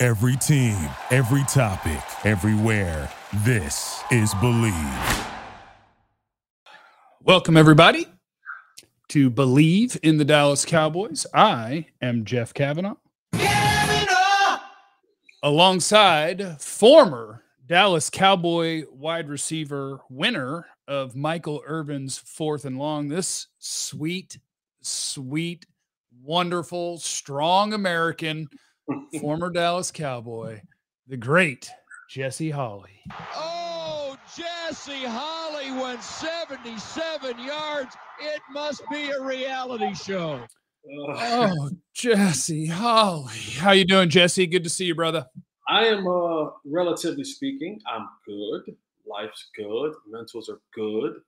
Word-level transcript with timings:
Every 0.00 0.36
team, 0.36 0.76
every 1.10 1.42
topic, 1.48 2.00
everywhere. 2.24 3.10
This 3.38 4.00
is 4.12 4.32
Bleav. 4.34 5.26
Welcome, 7.24 7.56
everybody, 7.56 8.06
to 9.08 9.28
Bleav 9.28 9.98
in 10.04 10.16
the 10.16 10.24
Dallas 10.24 10.64
Cowboys. 10.64 11.26
I 11.34 11.86
am 12.00 12.24
Jeff 12.24 12.54
Cavanaugh. 12.54 12.94
Alongside 15.42 16.62
former 16.62 17.42
Dallas 17.66 18.08
Cowboy 18.08 18.84
wide 18.92 19.28
receiver 19.28 19.98
winner 20.08 20.64
of 20.86 21.16
Michael 21.16 21.60
Irvin's 21.66 22.16
fourth 22.18 22.64
and 22.64 22.78
long, 22.78 23.08
this 23.08 23.48
sweet, 23.58 24.38
sweet, 24.80 25.66
wonderful, 26.22 26.98
strong 26.98 27.72
American, 27.72 28.48
former 29.20 29.50
Dallas 29.50 29.90
Cowboy, 29.90 30.60
the 31.06 31.16
great 31.16 31.70
Jesse 32.10 32.50
Holley. 32.50 33.02
Oh, 33.34 34.16
Jesse 34.36 35.04
Holley 35.04 35.70
went 35.72 36.02
77 36.02 37.38
yards. 37.38 37.96
It 38.20 38.40
must 38.50 38.82
be 38.90 39.10
a 39.10 39.20
reality 39.20 39.94
show. 39.94 40.40
Oh, 40.90 41.70
Jesse 41.94 42.66
Holley. 42.66 43.32
How 43.58 43.72
you 43.72 43.84
doing, 43.84 44.08
Jesse? 44.08 44.46
Good 44.46 44.64
to 44.64 44.70
see 44.70 44.86
you, 44.86 44.94
brother. 44.94 45.26
I 45.68 45.84
am, 45.86 46.06
uh, 46.06 46.50
relatively 46.64 47.24
speaking, 47.24 47.80
I'm 47.86 48.08
good. 48.26 48.74
Life's 49.06 49.48
good. 49.56 49.92
Mentals 50.10 50.48
are 50.48 50.60
good. 50.72 51.20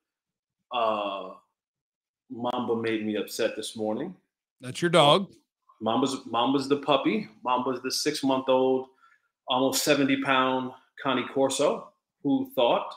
Uh, 0.72 1.34
Mamba 2.30 2.76
made 2.76 3.04
me 3.04 3.16
upset 3.16 3.56
this 3.56 3.76
morning. 3.76 4.14
That's 4.60 4.80
your 4.80 4.90
dog. 4.90 5.30
Mamba's 5.80 6.18
Mamba's 6.26 6.68
the 6.68 6.78
puppy. 6.78 7.28
Mamba's 7.44 7.80
the 7.82 7.90
six 7.90 8.22
month 8.22 8.48
old, 8.48 8.86
almost 9.48 9.84
70 9.84 10.22
pound 10.22 10.72
Cane 11.02 11.26
Corso, 11.32 11.90
who 12.22 12.50
thought 12.54 12.92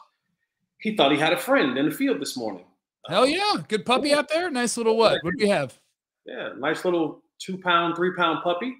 he 0.79 0.95
thought 0.95 1.11
he 1.11 1.17
had 1.17 1.33
a 1.33 1.37
friend 1.37 1.77
in 1.77 1.85
the 1.85 1.95
field 1.95 2.19
this 2.21 2.35
morning. 2.35 2.65
Hell 3.07 3.25
yeah. 3.25 3.55
Good 3.67 3.85
puppy 3.85 4.13
out 4.13 4.29
there. 4.29 4.49
Nice 4.49 4.77
little 4.77 4.97
what? 4.97 5.23
What 5.23 5.33
do 5.37 5.43
we 5.43 5.49
have? 5.49 5.77
Yeah, 6.25 6.49
nice 6.57 6.85
little 6.85 7.21
two 7.39 7.57
pound, 7.57 7.95
three 7.95 8.13
pound 8.15 8.43
puppy 8.43 8.75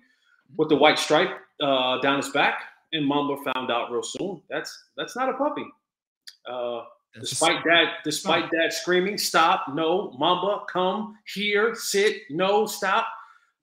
with 0.58 0.70
the 0.70 0.76
white 0.76 1.00
stripe 1.00 1.32
uh, 1.62 2.00
down 2.02 2.18
his 2.18 2.30
back. 2.30 2.62
And 2.94 3.08
Mamba 3.08 3.38
found 3.54 3.72
out 3.72 3.92
real 3.92 4.04
soon 4.04 4.42
that's 4.50 4.90
that's 4.98 5.16
not 5.16 5.30
a 5.30 5.34
puppy. 5.34 5.66
Uh, 6.50 6.84
despite 7.20 7.64
dad, 7.64 7.88
despite 8.04 8.52
dad 8.52 8.72
screaming, 8.72 9.18
"Stop! 9.18 9.66
No, 9.74 10.12
Mamba, 10.20 10.64
come 10.72 11.18
here, 11.34 11.74
sit, 11.74 12.22
no, 12.30 12.66
stop." 12.66 13.08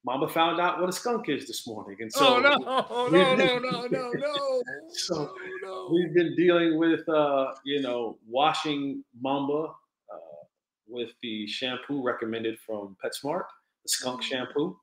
Mamba 0.04 0.28
found 0.28 0.60
out 0.60 0.80
what 0.80 0.88
a 0.88 0.92
skunk 0.92 1.28
is 1.28 1.46
this 1.46 1.66
morning, 1.66 1.96
and 2.00 2.10
so 2.10 2.36
oh 2.36 2.40
no, 2.40 2.56
no, 3.10 3.34
no, 3.34 3.58
no, 3.58 3.86
no, 3.86 4.10
no. 4.12 4.62
So, 4.88 5.34
no. 5.62 5.90
we've 5.92 6.14
been 6.14 6.34
dealing 6.36 6.78
with 6.78 7.06
uh, 7.08 7.52
you 7.64 7.82
know 7.82 8.18
washing 8.26 9.04
Mamba 9.20 9.64
uh, 9.64 10.40
with 10.88 11.10
the 11.22 11.46
shampoo 11.46 12.02
recommended 12.02 12.58
from 12.66 12.96
PetSmart, 13.04 13.44
the 13.82 13.88
skunk 13.88 14.22
shampoo, 14.22 14.78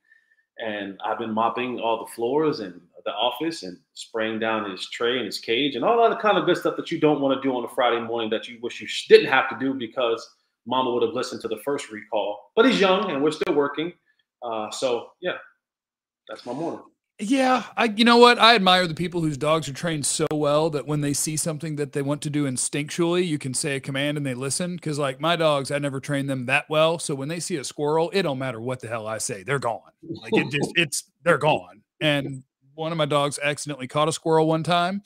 and 0.60 1.00
I've 1.04 1.18
been 1.18 1.34
mopping 1.34 1.80
all 1.80 2.06
the 2.06 2.12
floors 2.12 2.60
and 2.60 2.80
the 3.06 3.12
office 3.14 3.64
and 3.64 3.78
spraying 3.94 4.38
down 4.38 4.70
his 4.70 4.88
tray 4.90 5.18
and 5.18 5.26
his 5.26 5.40
cage 5.40 5.76
and 5.76 5.84
all 5.86 6.10
that 6.10 6.20
kind 6.20 6.38
of 6.38 6.46
good 6.46 6.58
stuff 6.58 6.76
that 6.76 6.92
you 6.92 7.00
don't 7.00 7.22
want 7.22 7.42
to 7.42 7.48
do 7.48 7.56
on 7.56 7.64
a 7.64 7.70
Friday 7.70 8.02
morning 8.02 8.30
that 8.30 8.48
you 8.48 8.60
wish 8.62 8.82
you 8.82 8.88
didn't 9.08 9.32
have 9.32 9.50
to 9.50 9.58
do 9.60 9.74
because 9.74 10.30
Mama 10.66 10.92
would 10.92 11.04
have 11.04 11.14
listened 11.14 11.42
to 11.42 11.48
the 11.48 11.58
first 11.64 11.90
recall. 11.90 12.52
But 12.56 12.66
he's 12.66 12.82
young 12.82 13.10
and 13.10 13.24
we're 13.24 13.32
still 13.32 13.56
working, 13.56 13.94
uh, 14.44 14.72
so 14.72 15.10
yeah, 15.22 15.38
that's 16.28 16.46
my 16.46 16.54
morning. 16.54 16.82
Yeah, 17.20 17.64
I 17.76 17.86
you 17.86 18.06
know 18.06 18.18
what? 18.18 18.38
I 18.38 18.54
admire 18.54 18.86
the 18.86 18.94
people 18.94 19.22
whose 19.22 19.38
dogs 19.38 19.68
are 19.68 19.74
trained 19.74 20.06
so 20.06 20.28
well 20.32 20.70
that 20.70 20.86
when 20.86 21.02
they 21.02 21.14
see 21.14 21.36
something 21.36 21.76
that 21.78 21.94
they 21.94 22.04
want 22.04 22.22
to 22.24 22.30
do 22.30 22.46
instinctually, 22.46 23.26
you 23.26 23.40
can 23.40 23.56
say 23.56 23.76
a 23.76 23.80
command 23.80 24.18
and 24.18 24.26
they 24.26 24.36
listen. 24.36 24.78
Cause 24.78 25.00
like 25.00 25.20
my 25.20 25.36
dogs, 25.36 25.72
I 25.72 25.80
never 25.80 26.00
trained 26.00 26.30
them 26.30 26.46
that 26.46 26.66
well. 26.70 27.00
So 27.00 27.16
when 27.16 27.28
they 27.28 27.40
see 27.40 27.56
a 27.56 27.64
squirrel, 27.64 28.12
it 28.14 28.22
don't 28.22 28.38
matter 28.38 28.62
what 28.62 28.82
the 28.82 28.88
hell 28.88 29.08
I 29.08 29.18
say, 29.18 29.42
they're 29.42 29.58
gone. 29.58 29.82
Like 30.04 30.36
it 30.36 30.52
just 30.52 30.72
it's 30.76 31.10
they're 31.24 31.40
gone. 31.40 31.82
And 32.00 32.44
one 32.76 32.92
of 32.92 33.00
my 33.00 33.08
dogs 33.08 33.40
accidentally 33.42 33.88
caught 33.88 34.08
a 34.08 34.14
squirrel 34.14 34.48
one 34.48 34.62
time. 34.62 35.02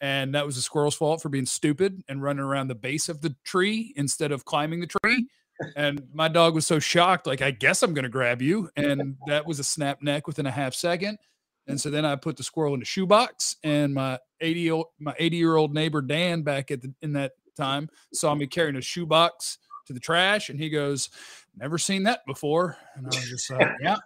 And 0.00 0.34
that 0.34 0.46
was 0.46 0.54
the 0.54 0.62
squirrel's 0.62 0.94
fault 0.94 1.20
for 1.20 1.30
being 1.30 1.46
stupid 1.46 2.02
and 2.08 2.22
running 2.22 2.44
around 2.44 2.68
the 2.68 2.74
base 2.76 3.08
of 3.08 3.22
the 3.22 3.34
tree 3.44 3.92
instead 3.96 4.30
of 4.30 4.44
climbing 4.44 4.80
the 4.80 4.86
tree. 5.02 5.26
And 5.74 6.06
my 6.12 6.28
dog 6.28 6.54
was 6.54 6.66
so 6.66 6.78
shocked, 6.78 7.26
like, 7.26 7.42
I 7.42 7.50
guess 7.50 7.82
I'm 7.82 7.94
gonna 7.94 8.08
grab 8.08 8.42
you. 8.42 8.68
And 8.76 9.16
that 9.26 9.46
was 9.46 9.58
a 9.58 9.64
snap 9.64 10.02
neck 10.02 10.26
within 10.26 10.46
a 10.46 10.50
half 10.50 10.74
second. 10.74 11.18
And 11.66 11.80
so 11.80 11.90
then 11.90 12.04
I 12.04 12.16
put 12.16 12.36
the 12.36 12.42
squirrel 12.42 12.74
in 12.74 12.80
the 12.80 12.86
shoebox, 12.86 13.56
and 13.64 13.94
my 13.94 14.18
80 14.40 14.70
old, 14.70 14.86
my 15.00 15.14
80 15.18 15.36
year 15.36 15.56
old 15.56 15.74
neighbor 15.74 16.00
Dan 16.00 16.42
back 16.42 16.70
at 16.70 16.82
the, 16.82 16.94
in 17.02 17.12
that 17.14 17.32
time 17.56 17.88
saw 18.12 18.34
me 18.34 18.46
carrying 18.46 18.76
a 18.76 18.80
shoebox 18.80 19.58
to 19.86 19.92
the 19.92 20.00
trash, 20.00 20.48
and 20.48 20.60
he 20.60 20.68
goes, 20.68 21.10
"Never 21.56 21.78
seen 21.78 22.04
that 22.04 22.20
before." 22.26 22.76
And 22.94 23.06
I 23.06 23.08
was 23.08 23.28
just 23.28 23.50
like, 23.50 23.68
"Yeah." 23.80 23.96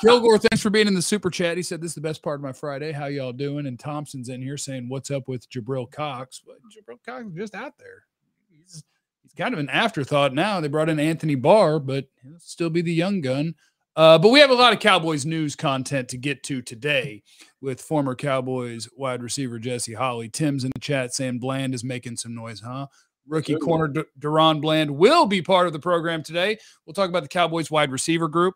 Kilgore, 0.00 0.38
thanks 0.38 0.62
for 0.62 0.70
being 0.70 0.86
in 0.86 0.94
the 0.94 1.02
super 1.02 1.28
chat. 1.28 1.58
He 1.58 1.62
said 1.62 1.82
this 1.82 1.90
is 1.90 1.94
the 1.94 2.00
best 2.00 2.22
part 2.22 2.40
of 2.40 2.42
my 2.42 2.52
Friday. 2.52 2.92
How 2.92 3.06
y'all 3.06 3.32
doing? 3.32 3.66
And 3.66 3.78
Thompson's 3.78 4.28
in 4.28 4.42
here 4.42 4.56
saying, 4.56 4.88
"What's 4.88 5.10
up 5.10 5.28
with 5.28 5.48
Jabril 5.50 5.90
Cox?" 5.90 6.40
But 6.44 6.56
Jabril 6.70 6.98
Cox 7.04 7.26
is 7.26 7.34
just 7.34 7.54
out 7.54 7.74
there. 7.78 8.04
He's 8.50 8.82
he's 9.22 9.32
kind 9.32 9.54
of 9.54 9.60
an 9.60 9.68
afterthought 9.68 10.34
now. 10.34 10.60
They 10.60 10.68
brought 10.68 10.88
in 10.88 11.00
Anthony 11.00 11.34
Barr, 11.34 11.78
but 11.78 12.06
he'll 12.22 12.38
still 12.38 12.70
be 12.70 12.82
the 12.82 12.92
young 12.92 13.20
gun. 13.20 13.54
Uh, 13.96 14.18
but 14.18 14.30
we 14.30 14.38
have 14.40 14.50
a 14.50 14.54
lot 14.54 14.72
of 14.72 14.78
Cowboys 14.78 15.26
news 15.26 15.56
content 15.56 16.08
to 16.08 16.16
get 16.16 16.42
to 16.44 16.62
today 16.62 17.22
with 17.60 17.80
former 17.80 18.14
Cowboys 18.14 18.88
wide 18.96 19.22
receiver 19.22 19.58
Jesse 19.58 19.94
Holley. 19.94 20.28
Tim's 20.28 20.64
in 20.64 20.70
the 20.74 20.80
chat 20.80 21.12
saying 21.12 21.38
Bland 21.38 21.74
is 21.74 21.84
making 21.84 22.16
some 22.16 22.34
noise, 22.34 22.60
huh? 22.60 22.86
Rookie 23.26 23.56
corner 23.56 23.88
D- 23.88 24.02
DaRon 24.18 24.60
Bland 24.60 24.90
will 24.90 25.26
be 25.26 25.42
part 25.42 25.66
of 25.66 25.72
the 25.72 25.78
program 25.78 26.22
today. 26.22 26.58
We'll 26.84 26.94
talk 26.94 27.08
about 27.08 27.22
the 27.22 27.28
Cowboys 27.28 27.70
wide 27.70 27.92
receiver 27.92 28.28
group. 28.28 28.54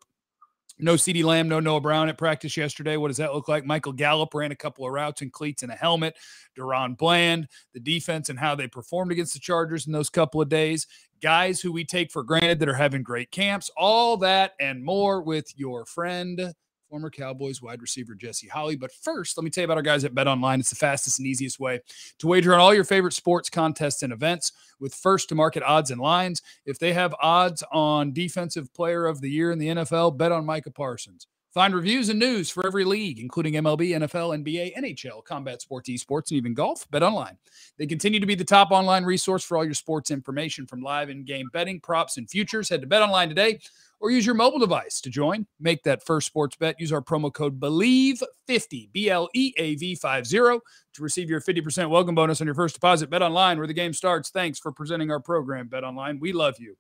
No 0.79 0.95
CeeDee 0.95 1.23
Lamb, 1.23 1.49
no 1.49 1.61
Noah 1.61 1.81
Brown 1.81 2.09
at 2.09 2.19
practice 2.19 2.57
yesterday. 2.57 2.97
What 2.97 3.09
does 3.09 3.19
that 3.19 3.33
look 3.33 3.47
like? 3.47 3.65
Michael 3.65 3.93
Gallup 3.93 4.35
ran 4.35 4.51
a 4.51 4.57
couple 4.57 4.85
of 4.85 4.93
routes 4.93 5.23
and 5.23 5.33
cleats 5.33 5.63
and 5.63 5.71
a 5.71 5.77
helmet. 5.77 6.17
DaRon 6.59 6.97
Bland, 6.97 7.47
the 7.73 7.81
defense 7.81 8.29
and 8.29 8.39
how 8.39 8.57
they 8.57 8.67
performed 8.67 9.13
against 9.13 9.35
the 9.35 9.41
Chargers 9.41 9.87
in 9.87 9.93
those 9.93 10.11
couple 10.11 10.43
of 10.43 10.49
days. 10.49 10.89
Guys 11.23 11.61
who 11.61 11.73
we 11.73 11.85
take 11.85 12.11
for 12.11 12.25
granted 12.25 12.59
that 12.59 12.69
are 12.69 12.75
having 12.75 13.05
great 13.05 13.31
camps. 13.31 13.71
All 13.77 14.17
that 14.19 14.53
and 14.59 14.85
more 14.85 15.23
with 15.23 15.47
your 15.57 15.87
friend, 15.87 16.53
former 16.95 17.11
Cowboys 17.11 17.61
wide 17.61 17.83
receiver 17.83 18.15
Jesse 18.15 18.47
Holley. 18.47 18.77
But 18.77 18.93
first, 18.93 19.37
let 19.37 19.43
me 19.43 19.51
tell 19.51 19.63
you 19.63 19.65
about 19.65 19.79
our 19.79 19.83
guys 19.83 20.05
at 20.05 20.15
Bet 20.15 20.29
Online. 20.29 20.61
It's 20.61 20.71
the 20.71 20.77
fastest 20.77 21.19
and 21.19 21.27
easiest 21.27 21.59
way 21.59 21.81
to 22.21 22.29
wager 22.29 22.55
on 22.55 22.61
all 22.61 22.73
your 22.73 22.85
favorite 22.85 23.15
sports 23.15 23.51
contests 23.51 24.05
and 24.05 24.13
events 24.13 24.53
with 24.79 24.95
first 24.95 25.29
to 25.31 25.35
market 25.35 25.65
odds 25.65 25.91
and 25.91 26.01
lines. 26.01 26.41
If 26.67 26.79
they 26.79 26.93
have 26.93 27.13
odds 27.21 27.65
on 27.73 28.13
defensive 28.13 28.73
player 28.75 29.07
of 29.07 29.21
the 29.21 29.29
year 29.29 29.51
in 29.51 29.59
the 29.59 29.67
NFL, 29.67 30.17
bet 30.17 30.31
on 30.31 30.47
Micah 30.47 30.71
Parsons. 30.71 31.27
Find 31.53 31.73
reviews 31.73 32.09
and 32.09 32.19
news 32.19 32.51
for 32.51 32.67
every 32.67 32.85
league, 32.85 33.21
including 33.21 33.55
MLB, 33.55 33.91
NFL, 33.91 34.45
NBA, 34.45 34.77
NHL, 34.77 35.25
combat 35.25 35.63
sports, 35.63 35.89
esports, 35.89 36.31
and 36.31 36.37
even 36.37 36.53
golf. 36.53 36.89
Bet 36.91 37.05
online. 37.05 37.39
They 37.77 37.87
continue 37.87 38.19
to 38.19 38.27
be 38.27 38.35
the 38.35 38.45
top 38.45 38.73
online 38.73 39.05
resource 39.05 39.45
for 39.45 39.57
all 39.57 39.65
your 39.65 39.75
sports 39.75 40.11
information 40.11 40.67
from 40.67 40.81
live 40.81 41.11
in-game 41.11 41.51
betting, 41.53 41.79
props, 41.79 42.17
and 42.17 42.29
futures. 42.29 42.69
Head 42.69 42.81
to 42.81 42.89
Bet 42.89 43.03
Online 43.03 43.29
today 43.29 43.61
or 44.05 44.11
use 44.11 44.27
your 44.27 44.35
mobile 44.35 44.59
device 44.59 45.01
to 45.01 45.09
join. 45.09 45.47
Make 45.59 45.83
that 45.85 46.05
first 46.05 46.27
sports 46.27 46.57
bet. 46.57 46.79
Use 46.79 46.93
our 46.93 47.01
promo 47.01 47.33
code 47.33 47.59
BLEAV50, 47.59 48.93
B 48.93 49.09
L 49.09 49.31
E 49.33 49.55
A 49.57 49.77
V 49.77 49.95
50 49.95 50.31
to 50.37 50.61
receive 51.01 51.31
your 51.31 51.41
50% 51.41 51.89
welcome 51.89 52.15
bonus 52.15 52.43
on 52.43 52.47
your 52.47 52.55
first 52.55 52.75
deposit. 52.75 53.09
Bet 53.09 53.23
online 53.23 53.57
where 53.57 53.67
the 53.67 53.73
game 53.73 53.95
starts. 53.95 54.29
Thanks 54.29 54.59
for 54.59 54.73
presenting 54.73 55.11
our 55.11 55.21
program, 55.21 55.69
Bet 55.69 55.85
Online. 55.85 56.21
We 56.21 56.35
love 56.35 56.57
you. 56.59 56.77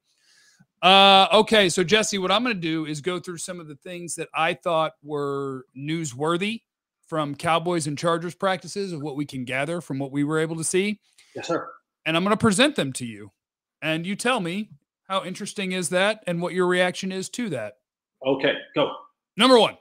Uh, 0.82 1.26
okay, 1.32 1.70
so 1.70 1.82
Jesse, 1.82 2.18
what 2.18 2.30
I'm 2.30 2.44
going 2.44 2.54
to 2.56 2.60
do 2.60 2.84
is 2.84 3.00
go 3.00 3.18
through 3.18 3.38
some 3.38 3.58
of 3.58 3.68
the 3.68 3.76
things 3.76 4.16
that 4.16 4.28
I 4.34 4.52
thought 4.52 4.92
were 5.02 5.64
newsworthy 5.74 6.60
from 7.06 7.34
Cowboys 7.36 7.86
and 7.86 7.96
Chargers 7.96 8.34
practices 8.34 8.92
of 8.92 9.00
what 9.00 9.16
we 9.16 9.24
can 9.24 9.46
gather 9.46 9.80
from 9.80 9.98
what 9.98 10.12
we 10.12 10.24
were 10.24 10.38
able 10.40 10.56
to 10.56 10.64
see, 10.64 11.00
Yes, 11.34 11.46
sir. 11.48 11.66
and 12.04 12.18
I'm 12.18 12.22
going 12.22 12.36
to 12.36 12.40
present 12.40 12.76
them 12.76 12.92
to 12.94 13.06
you, 13.06 13.32
and 13.80 14.04
you 14.06 14.14
tell 14.14 14.40
me 14.40 14.68
how 15.08 15.24
interesting 15.24 15.72
is 15.72 15.90
that 15.90 16.22
and 16.26 16.40
what 16.40 16.54
your 16.54 16.66
reaction 16.66 17.12
is 17.12 17.28
to 17.30 17.48
that. 17.50 17.74
Okay, 18.26 18.54
go. 18.74 18.92
Number 19.36 19.58
one, 19.58 19.76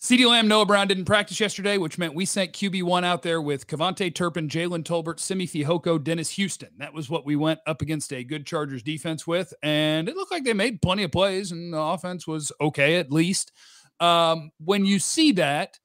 CeeDee 0.00 0.26
Lamb, 0.26 0.48
Noah 0.48 0.64
Brown 0.64 0.88
didn't 0.88 1.04
practice 1.04 1.40
yesterday, 1.40 1.76
which 1.76 1.98
meant 1.98 2.14
we 2.14 2.24
sent 2.24 2.54
QB1 2.54 3.04
out 3.04 3.22
there 3.22 3.42
with 3.42 3.66
KaVontae 3.66 4.14
Turpin, 4.14 4.48
Jalen 4.48 4.82
Tolbert, 4.82 5.20
Simi 5.20 5.46
Fehoko, 5.46 6.02
Dennis 6.02 6.30
Houston. 6.30 6.70
That 6.78 6.94
was 6.94 7.10
what 7.10 7.26
we 7.26 7.36
went 7.36 7.60
up 7.66 7.82
against 7.82 8.12
a 8.12 8.24
good 8.24 8.46
Chargers 8.46 8.82
defense 8.82 9.26
with. 9.26 9.52
And 9.62 10.08
it 10.08 10.16
looked 10.16 10.32
like 10.32 10.44
they 10.44 10.54
made 10.54 10.80
plenty 10.80 11.02
of 11.02 11.12
plays 11.12 11.52
and 11.52 11.74
the 11.74 11.80
offense 11.80 12.26
was 12.26 12.50
okay 12.60 12.96
at 12.96 13.12
least. 13.12 13.52
Um, 14.00 14.52
when 14.58 14.86
you 14.86 14.98
see 14.98 15.32
that, 15.32 15.78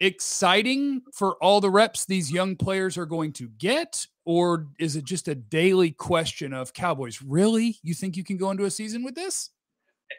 exciting 0.00 1.02
for 1.12 1.36
all 1.42 1.60
the 1.60 1.70
reps 1.70 2.06
these 2.06 2.32
young 2.32 2.56
players 2.56 2.96
are 2.96 3.06
going 3.06 3.32
to 3.34 3.48
get? 3.48 4.06
Or 4.24 4.66
is 4.78 4.96
it 4.96 5.04
just 5.04 5.28
a 5.28 5.34
daily 5.34 5.90
question 5.90 6.52
of 6.52 6.72
Cowboys? 6.72 7.20
Really? 7.20 7.78
You 7.82 7.94
think 7.94 8.16
you 8.16 8.24
can 8.24 8.36
go 8.36 8.50
into 8.50 8.64
a 8.64 8.70
season 8.70 9.04
with 9.04 9.14
this? 9.14 9.50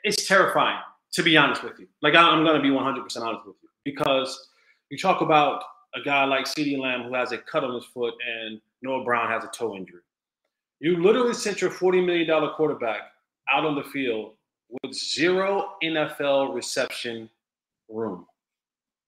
It's 0.03 0.27
terrifying 0.27 0.79
to 1.15 1.23
be 1.23 1.37
honest 1.37 1.63
with 1.63 1.79
you. 1.79 1.87
Like 2.01 2.13
I'm 2.13 2.43
going 2.43 2.57
to 2.57 2.61
be 2.61 2.69
100% 2.69 2.77
honest 3.21 3.47
with 3.47 3.55
you 3.63 3.69
because 3.85 4.49
you 4.89 4.97
talk 4.97 5.21
about 5.21 5.63
a 5.95 6.01
guy 6.01 6.25
like 6.25 6.45
CeeDee 6.45 6.77
Lamb 6.77 7.03
who 7.03 7.13
has 7.13 7.31
a 7.31 7.37
cut 7.37 7.63
on 7.63 7.73
his 7.73 7.85
foot 7.85 8.13
and 8.27 8.59
Noah 8.81 9.03
Brown 9.05 9.29
has 9.29 9.45
a 9.45 9.47
toe 9.47 9.75
injury. 9.75 10.01
You 10.81 11.01
literally 11.01 11.33
sent 11.33 11.61
your 11.61 11.71
$40 11.71 12.05
million 12.05 12.49
quarterback 12.55 13.13
out 13.51 13.65
on 13.65 13.75
the 13.75 13.83
field 13.83 14.33
with 14.69 14.93
zero 14.93 15.75
NFL 15.81 16.53
reception 16.53 17.29
room. 17.87 18.25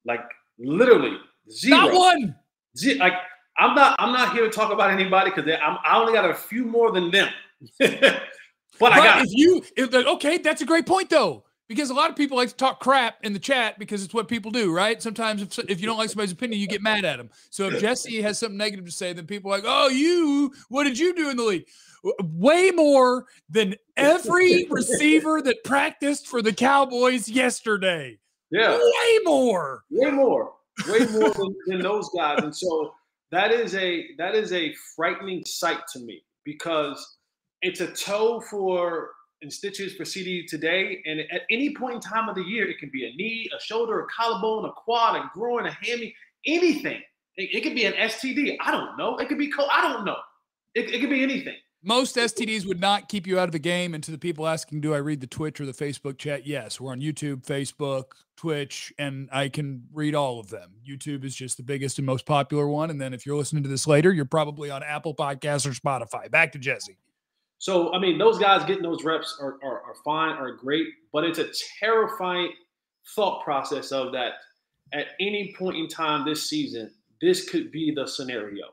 Like 0.06 0.24
literally 0.58 1.18
zero. 1.52 1.78
Not 1.78 1.94
one. 1.94 2.36
Ze- 2.78 3.00
like 3.00 3.14
I'm 3.58 3.76
not 3.76 3.96
I'm 4.00 4.14
not 4.14 4.34
here 4.34 4.44
to 4.44 4.50
talk 4.50 4.72
about 4.72 4.92
anybody 4.92 5.32
because 5.34 5.50
I 5.50 6.00
only 6.00 6.14
got 6.14 6.30
a 6.30 6.34
few 6.34 6.66
more 6.66 6.92
than 6.92 7.12
them. 7.12 7.30
but, 7.80 8.00
but 8.80 8.92
I 8.92 8.98
got 8.98 9.22
if 9.24 9.30
you 9.32 9.64
if, 9.76 9.94
okay, 9.94 10.38
that's 10.38 10.62
a 10.62 10.66
great 10.66 10.86
point 10.86 11.10
though 11.10 11.44
because 11.68 11.90
a 11.90 11.94
lot 11.94 12.10
of 12.10 12.16
people 12.16 12.38
like 12.38 12.50
to 12.50 12.56
talk 12.56 12.80
crap 12.80 13.18
in 13.24 13.34
the 13.34 13.40
chat 13.40 13.78
because 13.78 14.04
it's 14.04 14.14
what 14.14 14.28
people 14.28 14.52
do, 14.52 14.74
right? 14.74 15.02
Sometimes 15.02 15.42
if, 15.42 15.60
if 15.70 15.82
you 15.82 15.88
don't 15.88 15.98
like 15.98 16.10
somebody's 16.10 16.32
opinion, 16.32 16.62
you 16.62 16.68
get 16.68 16.82
mad 16.82 17.04
at 17.04 17.18
them. 17.18 17.30
So 17.50 17.68
if 17.68 17.82
Jesse 17.82 18.22
has 18.22 18.40
something 18.40 18.58
negative 18.58 18.86
to 18.86 18.92
say, 18.92 19.14
then 19.14 19.28
people 19.28 19.52
are 19.52 19.58
like, 19.58 19.66
oh, 19.68 19.90
you, 19.90 20.54
what 20.70 20.86
did 20.86 20.98
you 20.98 21.14
do 21.14 21.30
in 21.30 21.38
the 21.38 21.44
league? 21.44 21.66
Way 22.24 22.72
more 22.72 23.26
than 23.50 23.76
every 23.98 24.66
receiver 24.70 25.42
that 25.42 25.64
practiced 25.64 26.28
for 26.28 26.42
the 26.42 26.54
Cowboys 26.54 27.28
yesterday. 27.28 28.18
Yeah. 28.50 28.78
Way 28.78 29.20
more. 29.26 29.84
Way 29.92 30.12
more. 30.12 30.54
Way 30.88 31.00
more 31.08 31.32
than, 31.32 31.56
than 31.66 31.82
those 31.82 32.10
guys. 32.16 32.40
And 32.44 32.56
so 32.56 32.94
that 33.32 33.52
is 33.52 33.76
a 33.76 34.16
that 34.18 34.36
is 34.36 34.54
a 34.54 34.74
frightening 34.96 35.44
sight 35.46 35.82
to 35.94 36.00
me 36.00 36.22
because 36.46 37.18
it's 37.62 37.82
a 37.82 37.92
toe 37.92 38.42
for 38.50 39.12
and 39.42 39.52
stitches 39.52 39.94
for 39.94 40.04
CeeDee 40.04 40.48
today. 40.48 41.02
And 41.06 41.20
at 41.32 41.42
any 41.52 41.76
point 41.76 41.96
in 41.96 42.02
time 42.02 42.30
of 42.30 42.36
the 42.36 42.44
year, 42.44 42.68
it 42.70 42.80
can 42.80 42.90
be 42.92 43.06
a 43.06 43.16
knee, 43.16 43.50
a 43.56 43.62
shoulder, 43.62 44.02
a 44.02 44.08
collarbone, 44.08 44.66
a 44.66 44.72
quad, 44.72 45.16
a 45.16 45.30
groin, 45.34 45.66
a 45.66 45.72
hammy, 45.72 46.16
anything. 46.46 47.02
It, 47.36 47.56
it 47.56 47.62
could 47.62 47.76
be 47.76 47.86
an 47.86 47.94
STD. 47.94 48.58
I 48.62 48.72
don't 48.72 48.98
know. 48.98 49.18
It 49.18 49.28
could 49.30 49.38
be 49.38 49.50
co- 49.52 49.68
I 49.72 49.82
don't 49.82 50.06
know. 50.06 50.18
It, 50.74 50.94
it 50.94 51.02
could 51.02 51.10
be 51.10 51.22
anything. 51.22 51.56
Most 51.84 52.16
STDs 52.16 52.66
would 52.66 52.82
not 52.82 53.08
keep 53.08 53.28
you 53.28 53.40
out 53.40 53.48
of 53.48 53.52
the 53.52 53.60
game. 53.60 53.94
And 53.94 54.04
to 54.04 54.12
the 54.12 54.18
people 54.18 54.48
asking, 54.48 54.82
do 54.82 54.94
I 54.94 54.98
read 54.98 55.22
the 55.22 55.28
Twitch 55.28 55.62
or 55.62 55.66
the 55.66 55.74
Facebook 55.74 56.18
chat? 56.18 56.46
Yes, 56.46 56.82
we're 56.82 56.92
on 56.92 57.00
YouTube, 57.00 57.46
Facebook, 57.46 58.06
Twitch, 58.36 58.92
and 58.98 59.30
I 59.32 59.50
can 59.50 59.84
read 59.94 60.16
all 60.16 60.40
of 60.40 60.50
them. 60.50 60.72
YouTube 60.88 61.24
is 61.24 61.36
just 61.36 61.58
the 61.58 61.64
biggest 61.64 62.00
and 62.00 62.06
most 62.06 62.26
popular 62.26 62.68
one. 62.68 62.90
And 62.90 63.00
then 63.00 63.14
if 63.14 63.26
you're 63.26 63.38
listening 63.38 63.64
to 63.64 63.70
this 63.70 63.88
later, 63.88 64.12
you're 64.12 64.26
probably 64.26 64.70
on 64.70 64.84
Apple 64.84 65.14
Podcasts 65.16 65.66
or 65.66 65.72
Spotify. 65.72 66.30
Back 66.30 66.52
to 66.54 66.60
Jesse. 66.60 66.98
So, 67.60 67.94
I 67.94 68.00
mean, 68.00 68.18
those 68.18 68.38
guys 68.38 68.64
getting 68.66 68.84
those 68.84 69.04
reps 69.04 69.38
are, 69.42 69.58
are, 69.64 69.82
are 69.82 69.96
fine, 70.06 70.36
are 70.36 70.52
great, 70.52 70.88
but 71.12 71.24
it's 71.24 71.40
a 71.40 71.50
terrifying 71.80 72.52
thought 73.16 73.44
process 73.44 73.92
of 73.92 74.12
that 74.12 74.34
at 74.94 75.08
any 75.20 75.56
point 75.58 75.78
in 75.78 75.88
time 75.88 76.26
this 76.26 76.50
season, 76.50 76.92
this 77.22 77.50
could 77.50 77.72
be 77.72 77.94
the 77.96 78.08
scenario. 78.08 78.66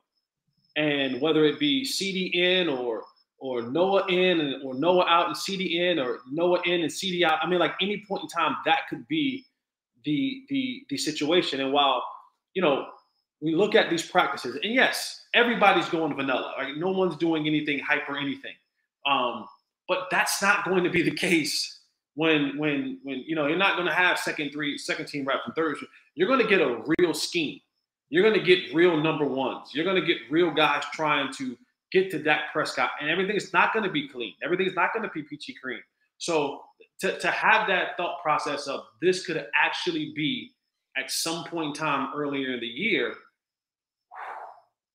And 0.77 1.21
whether 1.21 1.45
it 1.45 1.59
be 1.59 1.85
CeeDee 1.85 2.35
in 2.35 2.69
or 2.69 3.05
or 3.39 3.63
Noah 3.63 4.07
in 4.09 4.41
and, 4.41 4.63
or 4.65 4.75
Noah 4.75 5.07
out 5.07 5.27
and 5.27 5.37
CeeDee 5.37 5.75
in 5.75 5.99
or 5.99 6.21
Noah 6.31 6.61
in 6.65 6.83
and 6.83 6.91
CeeDee 6.91 7.23
out, 7.23 7.39
I 7.43 7.47
mean, 7.47 7.59
like 7.59 7.75
any 7.81 8.05
point 8.09 8.23
in 8.23 8.29
time, 8.29 8.57
that 8.65 8.89
could 8.89 9.07
be 9.07 9.45
the 10.05 10.45
the 10.49 10.85
the 10.89 10.97
situation. 10.97 11.61
And 11.61 11.73
while 11.73 12.03
you 12.55 12.63
know 12.63 12.87
we 13.41 13.55
look 13.55 13.75
at 13.75 13.91
these 13.91 14.03
practices, 14.03 14.59
and 14.63 14.73
yes, 14.73 15.27
everybody's 15.35 15.89
going 15.89 16.15
vanilla. 16.15 16.55
Like 16.57 16.77
no 16.77 16.91
one's 16.91 17.17
doing 17.17 17.47
anything 17.47 17.79
hyper 17.79 18.17
anything. 18.17 18.55
Um, 19.07 19.47
but 19.87 20.09
that's 20.11 20.41
not 20.41 20.65
going 20.65 20.85
to 20.85 20.91
be 20.91 21.03
the 21.03 21.15
case 21.15 21.81
when 22.15 22.57
when 22.57 22.99
when 23.03 23.23
you 23.27 23.35
know 23.35 23.47
you're 23.47 23.59
not 23.59 23.77
going 23.77 23.89
to 23.89 23.95
have 23.95 24.19
second 24.19 24.51
three 24.51 24.79
second 24.79 25.07
team 25.07 25.25
reps 25.25 25.43
and 25.47 25.55
third. 25.55 25.77
You're 26.15 26.29
going 26.29 26.41
to 26.41 26.47
get 26.47 26.61
a 26.61 26.83
real 26.99 27.13
scheme. 27.13 27.61
You're 28.15 28.23
going 28.23 28.39
to 28.39 28.47
get 28.47 28.73
real 28.73 28.97
number 28.97 29.25
ones. 29.25 29.71
You're 29.75 29.85
going 29.85 30.01
to 30.01 30.07
get 30.07 30.19
real 30.31 30.53
guys 30.53 30.85
trying 30.93 31.33
to 31.33 31.57
get 31.91 32.13
to 32.13 32.23
Dak 32.23 32.53
Prescott, 32.53 32.91
and 33.01 33.11
everything 33.11 33.35
is 33.35 33.53
not 33.53 33.73
going 33.73 33.85
to 33.85 33.91
be 33.91 34.07
clean. 34.07 34.35
Everything 34.41 34.69
is 34.69 34.77
not 34.77 34.93
going 34.95 35.03
to 35.03 35.11
be 35.13 35.25
peachy 35.25 35.53
cream. 35.53 35.81
So 36.19 36.61
to, 37.01 37.19
to 37.19 37.31
have 37.33 37.67
that 37.67 37.97
thought 37.97 38.23
process 38.23 38.69
of 38.69 38.83
this 39.03 39.27
could 39.27 39.45
actually 39.61 40.13
be 40.15 40.53
at 40.97 41.11
some 41.11 41.43
point 41.47 41.67
in 41.67 41.73
time 41.73 42.13
earlier 42.15 42.55
in 42.55 42.61
the 42.61 42.69
year, 42.69 43.15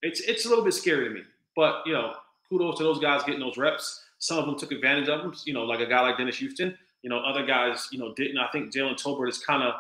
it's 0.01 0.21
it's 0.21 0.45
a 0.45 0.47
little 0.47 0.63
bit 0.63 0.73
scary 0.73 1.09
to 1.09 1.13
me. 1.13 1.23
But 1.57 1.81
you 1.85 1.91
know, 1.91 2.13
kudos 2.47 2.77
to 2.77 2.83
those 2.83 2.99
guys 2.99 3.23
getting 3.23 3.41
those 3.41 3.57
reps. 3.57 4.01
Some 4.19 4.37
of 4.37 4.45
them 4.45 4.57
took 4.57 4.71
advantage 4.71 5.09
of 5.09 5.23
them, 5.23 5.33
you 5.43 5.53
know, 5.53 5.63
like 5.63 5.81
a 5.81 5.85
guy 5.85 5.99
like 5.99 6.17
Dennis 6.17 6.37
Houston. 6.37 6.77
You 7.01 7.09
know, 7.09 7.19
other 7.19 7.45
guys, 7.45 7.89
you 7.91 7.99
know, 7.99 8.13
didn't. 8.13 8.37
I 8.37 8.47
think 8.53 8.73
Jalen 8.73 8.95
Tolbert 8.95 9.27
is 9.27 9.39
kind 9.39 9.61
of 9.61 9.73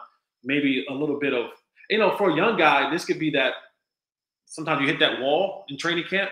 maybe 0.43 0.85
a 0.89 0.93
little 0.93 1.17
bit 1.17 1.33
of, 1.33 1.51
you 1.89 1.97
know, 1.97 2.15
for 2.17 2.31
a 2.31 2.35
young 2.35 2.57
guy, 2.57 2.91
this 2.91 3.05
could 3.05 3.19
be 3.19 3.31
that 3.31 3.53
sometimes 4.45 4.81
you 4.81 4.87
hit 4.87 4.99
that 4.99 5.19
wall 5.19 5.65
in 5.69 5.77
training 5.77 6.05
camp 6.09 6.29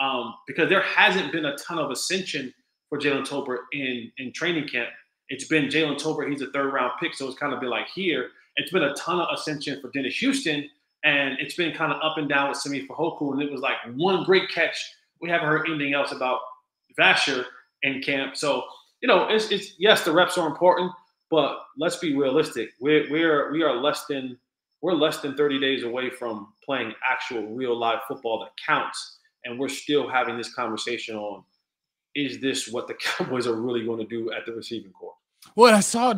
um, 0.00 0.34
because 0.46 0.68
there 0.68 0.82
hasn't 0.82 1.32
been 1.32 1.44
a 1.44 1.56
ton 1.56 1.78
of 1.78 1.90
ascension 1.90 2.52
for 2.88 2.98
Jalen 2.98 3.26
Tolbert 3.26 3.64
in 3.72 4.10
in 4.18 4.32
training 4.32 4.68
camp. 4.68 4.88
It's 5.28 5.44
been 5.46 5.66
Jalen 5.66 6.00
Tolbert. 6.00 6.30
He's 6.30 6.42
a 6.42 6.50
third 6.50 6.72
round 6.72 6.92
pick, 7.00 7.14
so 7.14 7.26
it's 7.26 7.38
kind 7.38 7.52
of 7.52 7.60
been 7.60 7.70
like 7.70 7.88
here. 7.88 8.30
It's 8.56 8.72
been 8.72 8.82
a 8.82 8.94
ton 8.94 9.20
of 9.20 9.28
ascension 9.32 9.80
for 9.80 9.90
Dennis 9.90 10.16
Houston, 10.18 10.68
and 11.04 11.38
it's 11.38 11.54
been 11.54 11.74
kind 11.74 11.92
of 11.92 12.00
up 12.02 12.18
and 12.18 12.28
down 12.28 12.48
with 12.48 12.58
Simi 12.58 12.86
Fehoko, 12.86 13.32
and 13.32 13.42
it 13.42 13.52
was 13.52 13.60
like 13.60 13.76
one 13.94 14.24
great 14.24 14.48
catch 14.50 14.94
we 15.20 15.28
haven't 15.28 15.48
heard 15.48 15.68
anything 15.68 15.94
else 15.94 16.12
about 16.12 16.40
Vasher 16.98 17.44
in 17.82 18.00
camp. 18.02 18.36
So, 18.36 18.64
you 19.00 19.08
know, 19.08 19.28
it's, 19.28 19.50
it's 19.50 19.74
yes, 19.78 20.04
the 20.04 20.12
reps 20.12 20.38
are 20.38 20.46
important, 20.46 20.92
but 21.30 21.58
let's 21.76 21.96
be 21.96 22.16
realistic. 22.16 22.70
We're 22.80 23.10
we're 23.10 23.52
we 23.52 23.62
are 23.62 23.76
less 23.76 24.06
than 24.06 24.38
we're 24.80 24.94
less 24.94 25.18
than 25.20 25.36
30 25.36 25.60
days 25.60 25.82
away 25.82 26.10
from 26.10 26.52
playing 26.64 26.92
actual 27.08 27.46
real 27.48 27.76
live 27.76 28.00
football 28.06 28.40
that 28.40 28.50
counts. 28.64 29.18
And 29.44 29.58
we're 29.58 29.68
still 29.68 30.08
having 30.08 30.36
this 30.36 30.52
conversation 30.52 31.16
on 31.16 31.44
is 32.14 32.40
this 32.40 32.68
what 32.68 32.88
the 32.88 32.94
Cowboys 33.00 33.46
are 33.46 33.54
really 33.54 33.84
going 33.84 33.98
to 33.98 34.06
do 34.06 34.32
at 34.32 34.46
the 34.46 34.52
receiving 34.52 34.92
corps? 34.92 35.14
Well, 35.54 35.74
I 35.74 35.80
saw 35.80 36.14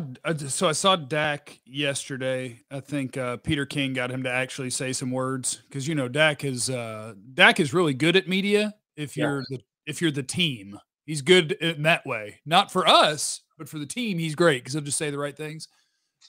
so 0.47 0.67
I 0.67 0.71
saw 0.71 0.95
Dak 0.95 1.59
yesterday. 1.65 2.59
I 2.71 2.79
think 2.79 3.17
uh, 3.17 3.37
Peter 3.37 3.65
King 3.65 3.93
got 3.93 4.11
him 4.11 4.23
to 4.23 4.31
actually 4.31 4.71
say 4.71 4.93
some 4.93 5.11
words 5.11 5.61
because 5.67 5.87
you 5.87 5.95
know 5.95 6.07
Dak 6.07 6.43
is 6.43 6.69
uh, 6.69 7.13
Dak 7.33 7.59
is 7.59 7.73
really 7.73 7.93
good 7.93 8.15
at 8.15 8.27
media, 8.27 8.73
if 8.95 9.15
you're 9.15 9.43
the 9.49 9.59
if 9.85 10.01
you're 10.01 10.11
the 10.11 10.23
team. 10.23 10.77
He's 11.05 11.21
good 11.21 11.53
in 11.53 11.83
that 11.83 12.05
way. 12.05 12.39
Not 12.45 12.71
for 12.71 12.87
us, 12.87 13.41
but 13.57 13.69
for 13.69 13.79
the 13.79 13.85
team, 13.85 14.17
he's 14.17 14.35
great 14.35 14.63
because 14.63 14.73
he'll 14.73 14.83
just 14.83 14.97
say 14.97 15.09
the 15.09 15.17
right 15.17 15.35
things. 15.35 15.67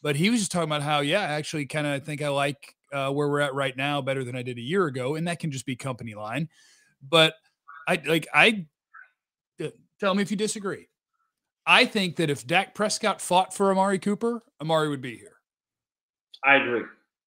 But 0.02 0.16
he 0.16 0.30
was 0.30 0.40
just 0.40 0.52
talking 0.52 0.68
about 0.68 0.82
how, 0.82 1.00
yeah, 1.00 1.22
actually, 1.22 1.66
kind 1.66 1.86
of 1.86 1.92
I 1.94 1.98
think 1.98 2.22
I 2.22 2.28
like 2.28 2.74
uh, 2.92 3.10
where 3.10 3.28
we're 3.28 3.40
at 3.40 3.54
right 3.54 3.76
now 3.76 4.00
better 4.00 4.24
than 4.24 4.36
I 4.36 4.42
did 4.42 4.58
a 4.58 4.62
year 4.62 4.86
ago, 4.86 5.16
and 5.16 5.26
that 5.28 5.38
can 5.38 5.50
just 5.50 5.66
be 5.66 5.76
company 5.76 6.14
line. 6.14 6.48
But 7.06 7.34
I 7.88 8.00
like 8.06 8.28
I 8.32 8.66
uh, 9.62 9.68
tell 10.00 10.14
me 10.14 10.22
if 10.22 10.30
you 10.30 10.36
disagree. 10.36 10.88
I 11.66 11.84
think 11.84 12.16
that 12.16 12.30
if 12.30 12.46
Dak 12.46 12.74
Prescott 12.74 13.20
fought 13.20 13.54
for 13.54 13.70
Amari 13.70 13.98
Cooper, 13.98 14.42
Amari 14.60 14.88
would 14.88 15.00
be 15.00 15.16
here. 15.16 15.36
I 16.44 16.56
agree. 16.56 16.82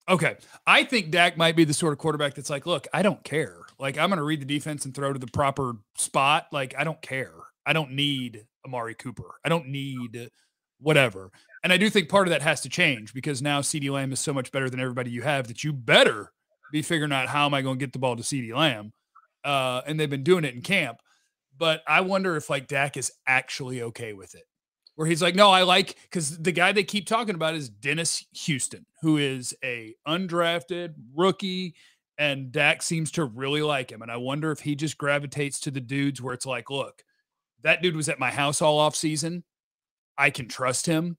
Okay. 0.10 0.36
I 0.68 0.84
think 0.84 1.10
Dak 1.10 1.38
might 1.38 1.56
be 1.56 1.64
the 1.64 1.74
sort 1.74 1.94
of 1.94 2.00
quarterback 2.00 2.36
that's 2.36 2.50
like, 2.50 2.66
look, 2.66 2.88
I 2.94 3.02
don't 3.02 3.24
care. 3.24 3.62
Like 3.80 3.98
I'm 3.98 4.10
going 4.10 4.18
to 4.18 4.24
read 4.24 4.42
the 4.42 4.46
defense 4.46 4.86
and 4.86 4.94
throw 4.94 5.14
to 5.14 5.20
the 5.20 5.28
proper 5.28 5.78
spot. 5.98 6.48
Like 6.52 6.76
I 6.78 6.84
don't 6.84 7.02
care. 7.02 7.34
I 7.66 7.74
don't 7.74 7.92
need 7.92 8.46
Amari 8.66 8.94
Cooper. 8.94 9.36
I 9.44 9.50
don't 9.50 9.68
need 9.68 10.30
whatever. 10.80 11.32
And 11.64 11.74
I 11.74 11.78
do 11.78 11.90
think 11.90 12.10
part 12.10 12.28
of 12.28 12.32
that 12.32 12.42
has 12.42 12.62
to 12.62 12.70
change 12.70 13.14
because 13.14 13.42
now 13.42 13.62
CeeDee 13.62 13.90
Lamb 13.90 14.12
is 14.12 14.20
so 14.20 14.34
much 14.34 14.52
better 14.52 14.70
than 14.70 14.80
everybody 14.80 15.12
you 15.12 15.22
have 15.24 15.48
that 15.48 15.64
you 15.64 15.74
better 15.74 16.32
be 16.72 16.82
figuring 16.82 17.12
out 17.12 17.28
how 17.28 17.46
am 17.46 17.54
I 17.54 17.62
going 17.62 17.78
to 17.78 17.84
get 17.84 17.94
the 17.94 18.00
ball 18.00 18.16
to 18.16 18.24
CeeDee 18.24 18.56
Lamb. 18.56 18.94
Uh, 19.44 19.82
and 19.86 20.00
they've 20.00 20.10
been 20.10 20.24
doing 20.24 20.44
it 20.44 20.56
in 20.56 20.62
camp. 20.62 21.00
But 21.58 21.82
I 21.88 22.02
wonder 22.02 22.36
if 22.36 22.50
like 22.50 22.68
Dak 22.68 22.98
is 22.98 23.12
actually 23.28 23.82
okay 23.82 24.14
with 24.14 24.36
it. 24.36 24.44
Where 24.96 25.08
he's 25.08 25.22
like, 25.22 25.36
no, 25.36 25.52
I 25.52 25.64
like 25.64 25.96
because 26.04 26.38
the 26.38 26.54
guy 26.54 26.72
they 26.72 26.84
keep 26.84 27.06
talking 27.06 27.36
about 27.36 27.54
is 27.54 27.68
Dennis 27.68 28.26
Houston, 28.46 28.86
who 29.02 29.18
is 29.18 29.54
a 29.64 29.94
undrafted 30.08 30.94
rookie 31.14 31.76
and 32.18 32.52
Dak 32.52 32.82
seems 32.82 33.12
to 33.12 33.26
really 33.26 33.62
like 33.62 33.92
him. 33.92 34.02
And 34.02 34.12
I 34.12 34.18
wonder 34.18 34.52
if 34.52 34.62
he 34.62 34.76
just 34.76 34.98
gravitates 34.98 35.60
to 35.62 35.72
the 35.72 35.82
dudes 35.82 36.22
where 36.22 36.34
it's 36.34 36.46
like, 36.46 36.70
look, 36.70 37.04
that 37.64 37.82
dude 37.82 37.96
was 37.96 38.10
at 38.10 38.20
my 38.20 38.32
house 38.32 38.62
all 38.62 38.80
off 38.80 38.96
season. 38.96 39.44
I 40.18 40.30
can 40.30 40.48
trust 40.48 40.86
him. 40.86 41.18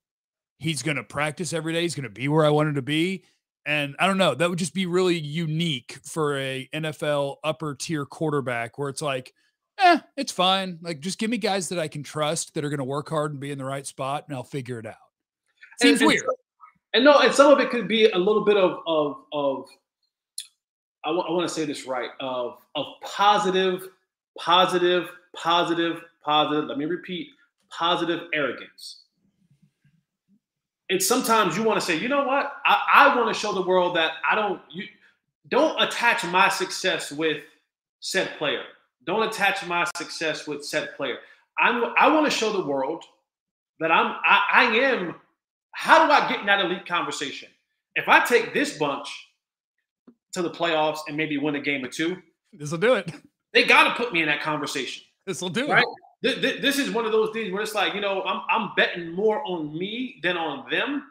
He's 0.59 0.83
going 0.83 0.97
to 0.97 1.05
practice 1.05 1.53
every 1.53 1.73
day. 1.73 1.83
He's 1.83 1.95
going 1.95 2.05
to 2.05 2.11
be 2.11 2.29
where 2.29 2.47
I 2.47 2.51
want 2.51 2.69
him 2.71 2.75
to 2.77 2.83
be. 2.83 3.25
And 3.67 3.97
I 3.99 4.07
don't 4.07 4.19
know, 4.19 4.35
that 4.35 4.49
would 4.49 4.59
just 4.59 4.75
be 4.75 4.87
really 4.87 5.19
unique 5.19 5.99
for 6.05 6.39
a 6.39 6.69
NFL 6.73 7.37
upper 7.43 7.75
tier 7.75 8.07
quarterback 8.07 8.79
where 8.79 8.89
it's 8.89 9.03
like, 9.03 9.35
eh, 9.79 9.99
it's 10.17 10.33
fine. 10.33 10.79
Like, 10.81 11.01
just 11.01 11.19
give 11.19 11.31
me 11.31 11.37
guys 11.37 11.69
that 11.71 11.79
I 11.79 11.89
can 11.89 12.03
trust 12.03 12.55
that 12.55 12.65
are 12.65 12.69
going 12.69 12.79
to 12.79 12.85
work 12.85 13.09
hard 13.09 13.33
and 13.33 13.41
be 13.41 13.51
in 13.51 13.59
the 13.59 13.65
right 13.65 13.87
spot, 13.87 14.25
and 14.29 14.37
I'll 14.37 14.45
figure 14.45 14.79
it 14.79 14.87
out. 14.87 14.95
Seems 15.81 16.01
and, 16.01 16.09
weird. 16.09 16.25
And 16.95 17.05
no, 17.05 17.19
and 17.19 17.35
some 17.35 17.53
of 17.53 17.61
it 17.61 17.71
could 17.71 17.89
be 17.89 18.09
a 18.09 18.19
little 18.19 18.45
bit 18.45 18.57
of 18.57 18.79
of 18.87 19.17
of 19.33 19.67
I, 21.05 21.11
w- 21.11 21.25
I 21.29 21.31
want 21.33 21.47
to 21.49 21.55
say 21.55 21.65
this 21.65 21.87
right 21.87 22.11
of 22.21 22.59
of 22.75 22.87
positive, 23.03 23.89
positive, 24.39 25.09
positive, 25.37 26.01
positive. 26.25 26.65
Let 26.65 26.79
me 26.79 26.85
repeat: 26.87 27.29
positive 27.71 28.23
arrogance. 28.33 29.03
It's 30.89 31.07
sometimes 31.07 31.57
you 31.57 31.65
want 31.65 31.81
to 31.81 31.85
say, 31.85 31.99
you 31.99 32.09
know 32.09 32.25
what? 32.25 32.53
I, 32.65 33.11
I 33.11 33.17
want 33.17 33.33
to 33.33 33.39
show 33.39 33.53
the 33.53 33.67
world 33.67 33.97
that 33.97 34.13
I 34.29 34.35
don't. 34.35 34.61
You 34.71 34.85
don't 35.49 35.81
attach 35.83 36.25
my 36.25 36.49
success 36.49 37.11
with 37.11 37.43
said 38.01 38.31
player. 38.39 38.63
Don't 39.05 39.27
attach 39.27 39.67
my 39.67 39.85
success 39.97 40.47
with 40.47 40.65
said 40.65 40.97
player. 40.97 41.19
I'm. 41.59 41.93
I 41.99 42.09
want 42.09 42.25
to 42.27 42.31
show 42.31 42.53
the 42.53 42.65
world 42.65 43.05
that 43.81 43.91
I'm. 43.91 44.17
I, 44.25 44.41
I 44.53 44.65
am. 44.77 45.17
How 45.73 46.07
do 46.07 46.13
I 46.13 46.29
get 46.29 46.41
in 46.41 46.47
that 46.47 46.65
elite 46.65 46.87
conversation? 46.87 47.49
If 47.97 48.09
I 48.09 48.25
take 48.25 48.55
this 48.55 48.79
bunch 48.79 49.09
to 50.33 50.43
the 50.43 50.51
playoffs 50.51 51.01
and 51.09 51.17
maybe 51.17 51.37
win 51.37 51.57
a 51.57 51.61
game 51.61 51.85
or 51.85 51.89
two, 51.89 52.17
this 52.53 52.71
will 52.71 52.79
do 52.79 52.95
it. 52.95 53.11
They 53.53 53.65
got 53.65 53.89
to 53.89 53.95
put 53.95 54.13
me 54.13 54.21
in 54.21 54.27
that 54.27 54.43
conversation. 54.43 55.03
This 55.27 55.41
will 55.41 55.49
do 55.49 55.69
right? 55.69 55.83
it. 55.83 55.89
This, 56.23 56.61
this 56.61 56.79
is 56.79 56.91
one 56.91 57.05
of 57.05 57.13
those 57.13 57.31
things 57.33 57.53
where 57.53 57.63
it's 57.63 57.75
like, 57.75 57.95
you 57.95 58.01
know, 58.01 58.23
I'm, 58.23 58.43
I'm 58.49 58.71
betting 58.77 59.13
more 59.13 59.43
on 59.47 59.77
me 59.77 60.19
than 60.23 60.37
on 60.37 60.69
them. 60.71 61.05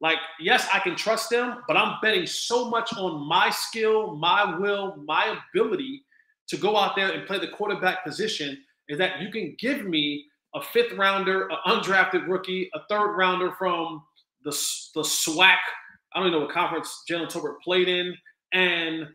Like, 0.00 0.18
yes, 0.40 0.68
I 0.72 0.78
can 0.78 0.96
trust 0.96 1.28
them, 1.28 1.58
but 1.66 1.76
I'm 1.76 1.96
betting 2.00 2.26
so 2.26 2.70
much 2.70 2.92
on 2.96 3.26
my 3.28 3.50
skill, 3.50 4.14
my 4.16 4.58
will, 4.58 4.96
my 5.04 5.38
ability 5.52 6.04
to 6.48 6.56
go 6.56 6.76
out 6.76 6.96
there 6.96 7.10
and 7.10 7.26
play 7.26 7.38
the 7.38 7.48
quarterback 7.48 8.04
position 8.04 8.56
is 8.88 8.96
that 8.98 9.20
you 9.20 9.30
can 9.30 9.54
give 9.58 9.84
me 9.84 10.24
a 10.54 10.62
fifth 10.62 10.92
rounder, 10.92 11.48
an 11.48 11.56
undrafted 11.66 12.26
rookie, 12.26 12.70
a 12.74 12.80
third 12.88 13.16
rounder 13.16 13.52
from 13.58 14.02
the, 14.44 14.50
the 14.94 15.02
SWAC. 15.02 15.56
I 16.14 16.20
don't 16.20 16.28
even 16.28 16.38
know 16.38 16.46
what 16.46 16.54
conference 16.54 17.02
Jalen 17.10 17.30
Tolbert 17.30 17.60
played 17.62 17.88
in 17.88 18.14
and 18.52 19.08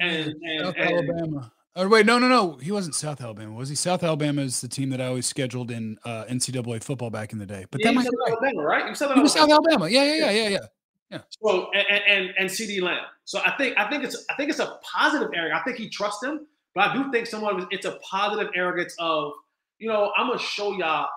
and 0.00 0.26
mm, 0.26 0.34
and, 0.42 0.76
and 0.76 0.76
Alabama. 0.76 1.52
Oh 1.76 1.88
wait, 1.88 2.06
no, 2.06 2.20
no, 2.20 2.28
no. 2.28 2.56
He 2.56 2.70
wasn't 2.70 2.94
South 2.94 3.20
Alabama, 3.20 3.52
was 3.52 3.68
he? 3.68 3.74
South 3.74 4.04
Alabama 4.04 4.42
is 4.42 4.60
the 4.60 4.68
team 4.68 4.90
that 4.90 5.00
I 5.00 5.06
always 5.06 5.26
scheduled 5.26 5.72
in 5.72 5.98
uh, 6.04 6.24
NCAA 6.26 6.82
football 6.84 7.10
back 7.10 7.32
in 7.32 7.38
the 7.38 7.46
day. 7.46 7.64
But 7.68 7.80
yeah, 7.80 7.88
that 7.88 7.94
might 7.94 8.04
South 8.04 8.14
right. 8.20 8.32
Alabama, 8.32 8.62
right? 8.62 8.88
You 8.88 8.94
South 8.94 9.10
Alabama. 9.10 9.28
South 9.28 9.50
Alabama. 9.50 9.88
Yeah, 9.88 10.04
yeah, 10.04 10.30
yeah, 10.30 10.48
yeah, 10.48 10.58
yeah. 11.10 11.20
So 11.42 11.70
and, 11.72 12.02
and 12.06 12.34
and 12.38 12.48
CeeDee 12.48 12.80
Lamb. 12.80 13.04
So 13.24 13.40
I 13.44 13.52
think 13.56 13.76
I 13.76 13.90
think 13.90 14.04
it's 14.04 14.24
I 14.30 14.34
think 14.34 14.50
it's 14.50 14.60
a 14.60 14.78
positive 14.82 15.30
arrogance. 15.34 15.60
I 15.60 15.64
think 15.64 15.78
he 15.78 15.88
trusts 15.88 16.22
him, 16.22 16.46
but 16.76 16.90
I 16.90 16.94
do 16.94 17.10
think 17.10 17.26
someone 17.26 17.66
it's 17.72 17.86
a 17.86 17.98
positive 18.08 18.52
arrogance 18.54 18.94
of 19.00 19.32
you 19.80 19.88
know 19.88 20.12
I'm 20.16 20.28
gonna 20.28 20.38
show 20.38 20.72
y'all 20.74 21.08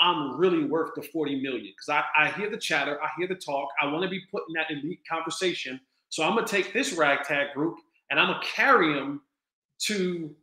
I'm 0.00 0.36
really 0.36 0.64
worth 0.64 0.92
the 0.96 1.02
40 1.02 1.42
million 1.42 1.72
because 1.76 1.88
I, 1.88 2.04
I 2.16 2.30
hear 2.32 2.50
the 2.50 2.56
chatter, 2.56 3.00
I 3.02 3.08
hear 3.18 3.28
the 3.28 3.34
talk. 3.34 3.68
I 3.82 3.86
want 3.86 4.02
to 4.02 4.08
be 4.08 4.22
put 4.30 4.42
in 4.48 4.54
that 4.54 4.70
elite 4.70 5.00
conversation. 5.08 5.78
So 6.08 6.24
I'm 6.24 6.34
gonna 6.34 6.46
take 6.46 6.72
this 6.72 6.94
ragtag 6.94 7.54
group 7.54 7.76
and 8.10 8.18
I'm 8.18 8.28
gonna 8.28 8.40
carry 8.42 8.94
them 8.94 9.20
to 9.80 10.34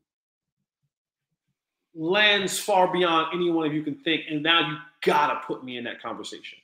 lands 1.96 2.60
far 2.60 2.92
beyond 2.92 3.34
any 3.34 3.50
one 3.50 3.66
of 3.66 3.74
you 3.74 3.84
can 3.84 3.96
think. 3.96 4.24
And 4.30 4.44
now 4.44 4.70
you 4.70 4.78
gotta 5.02 5.42
put 5.46 5.64
me 5.64 5.78
in 5.78 5.84
that 5.86 6.02
conversation. 6.02 6.60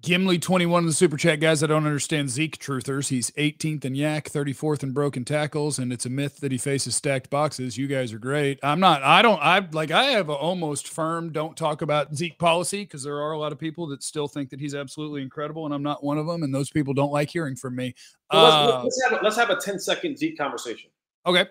Gimli 0.00 0.38
21 0.38 0.82
in 0.82 0.86
the 0.86 0.92
super 0.92 1.16
chat, 1.16 1.38
guys. 1.38 1.62
I 1.62 1.66
don't 1.66 1.86
understand 1.86 2.30
Zeke 2.30 2.58
truthers. 2.58 3.08
He's 3.08 3.30
18th 3.32 3.84
in 3.84 3.92
YAC, 3.94 4.24
34th 4.24 4.82
in 4.82 4.92
broken 4.92 5.24
tackles, 5.24 5.78
and 5.78 5.92
it's 5.92 6.06
a 6.06 6.10
myth 6.10 6.40
that 6.40 6.50
he 6.50 6.58
faces 6.58 6.96
stacked 6.96 7.28
boxes. 7.28 7.76
You 7.76 7.86
guys 7.86 8.12
are 8.12 8.18
great. 8.18 8.58
I'm 8.62 8.80
not, 8.80 9.02
I 9.02 9.20
don't, 9.22 9.40
I 9.40 9.60
like, 9.72 9.90
I 9.90 10.04
have 10.04 10.28
a 10.28 10.32
almost 10.32 10.88
firm 10.88 11.30
don't 11.30 11.56
talk 11.56 11.82
about 11.82 12.14
Zeke 12.16 12.38
policy 12.38 12.82
because 12.84 13.02
there 13.02 13.20
are 13.20 13.32
a 13.32 13.38
lot 13.38 13.52
of 13.52 13.58
people 13.58 13.86
that 13.88 14.02
still 14.02 14.26
think 14.26 14.50
that 14.50 14.60
he's 14.60 14.74
absolutely 14.74 15.22
incredible, 15.22 15.66
and 15.66 15.74
I'm 15.74 15.82
not 15.82 16.02
one 16.02 16.18
of 16.18 16.26
them. 16.26 16.42
And 16.42 16.54
those 16.54 16.70
people 16.70 16.94
don't 16.94 17.12
like 17.12 17.30
hearing 17.30 17.54
from 17.54 17.76
me. 17.76 17.94
Let's, 18.32 18.54
Uh, 18.54 18.82
let's, 18.82 19.02
have 19.04 19.20
a, 19.20 19.24
let's 19.24 19.36
have 19.36 19.50
a 19.50 19.56
10 19.56 19.78
second 19.78 20.18
Zeke 20.18 20.38
conversation. 20.38 20.90
okay. 21.26 21.46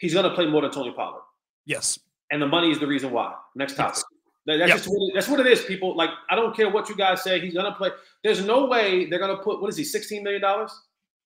He's 0.00 0.14
gonna 0.14 0.34
play 0.34 0.46
more 0.46 0.62
than 0.62 0.70
Tony 0.70 0.92
Pollard. 0.92 1.22
Yes. 1.66 1.98
and 2.32 2.40
the 2.40 2.46
money 2.46 2.70
is 2.70 2.78
the 2.78 2.86
reason 2.86 3.10
why. 3.10 3.34
Next 3.56 3.74
topic. 3.74 3.96
Yes. 3.96 4.04
That- 4.46 4.58
That's 4.58 4.68
Yep. 4.70 4.78
just 4.78 4.88
what 4.88 5.02
it, 5.08 5.14
that's 5.14 5.28
what 5.28 5.40
it 5.40 5.46
is, 5.46 5.62
people. 5.64 5.96
Like 5.96 6.10
I 6.30 6.34
don't 6.36 6.54
care 6.56 6.70
what 6.70 6.88
you 6.88 6.96
guys 6.96 7.22
say. 7.22 7.38
He's 7.40 7.54
gonna 7.54 7.74
play. 7.74 7.90
There's 8.24 8.44
no 8.44 8.66
way 8.66 9.06
they're 9.06 9.18
gonna 9.18 9.36
put 9.42 9.60
what 9.60 9.68
is 9.68 9.76
he, 9.76 9.84
16 9.84 10.22
million 10.22 10.40
dollars? 10.40 10.72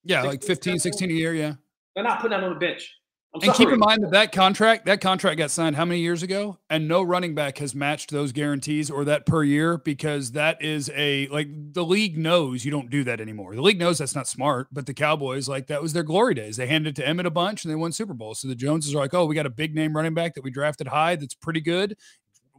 Yeah. 0.05 0.23
Like 0.23 0.43
15, 0.43 0.79
16, 0.79 0.81
16 0.81 1.11
a 1.11 1.15
year. 1.15 1.35
Yeah. 1.35 1.55
They're 1.95 2.05
not 2.05 2.21
putting 2.21 2.37
that 2.39 2.45
on 2.45 2.55
the 2.55 2.59
bench. 2.59 2.93
I'm 3.35 3.43
And 3.43 3.55
keep 3.55 3.69
in 3.69 3.81
mind 3.81 4.05
that 4.05 4.13
that 4.13 4.33
contract, 4.33 4.87
that 4.87 5.01
contract 5.01 5.39
got 5.39 5.51
signed 5.51 5.75
how 5.75 5.85
many 5.85 6.01
years 6.01 6.23
ago? 6.23 6.59
And 6.71 6.87
no 6.87 7.03
running 7.03 7.35
back 7.35 7.59
has 7.59 7.75
matched 7.75 8.13
those 8.13 8.31
guarantees 8.31 8.91
or 8.91 9.05
that 9.07 9.27
per 9.27 9.43
year 9.43 9.79
because 9.79 10.33
that 10.33 10.63
is 10.63 10.89
a 10.95 11.27
like 11.29 11.49
the 11.73 11.85
league 11.85 12.17
knows 12.17 12.65
you 12.65 12.71
don't 12.71 12.91
do 12.91 13.03
that 13.05 13.21
anymore. 13.21 13.57
The 13.57 13.63
league 13.63 13.81
knows 13.81 13.99
that's 13.99 14.15
not 14.15 14.29
smart, 14.29 14.69
but 14.71 14.87
the 14.87 14.95
Cowboys 14.95 15.49
like 15.49 15.67
that 15.67 15.83
was 15.83 15.93
their 15.93 16.05
glory 16.05 16.35
days. 16.35 16.57
They 16.57 16.69
handed 16.69 16.97
it 16.97 17.03
to 17.03 17.09
Emmitt 17.09 17.27
a 17.27 17.31
bunch 17.31 17.65
and 17.65 17.73
they 17.73 17.77
won 17.77 17.91
Super 17.91 18.15
Bowl. 18.15 18.35
So 18.35 18.47
the 18.47 18.55
Joneses 18.55 18.95
are 18.95 18.99
like, 18.99 19.15
oh, 19.15 19.27
we 19.27 19.35
got 19.35 19.47
a 19.47 19.51
big 19.51 19.75
name 19.75 19.97
running 19.97 20.15
back 20.15 20.35
that 20.35 20.45
we 20.45 20.53
drafted 20.53 20.87
high 20.87 21.17
that's 21.17 21.35
pretty 21.35 21.61
good. 21.61 21.97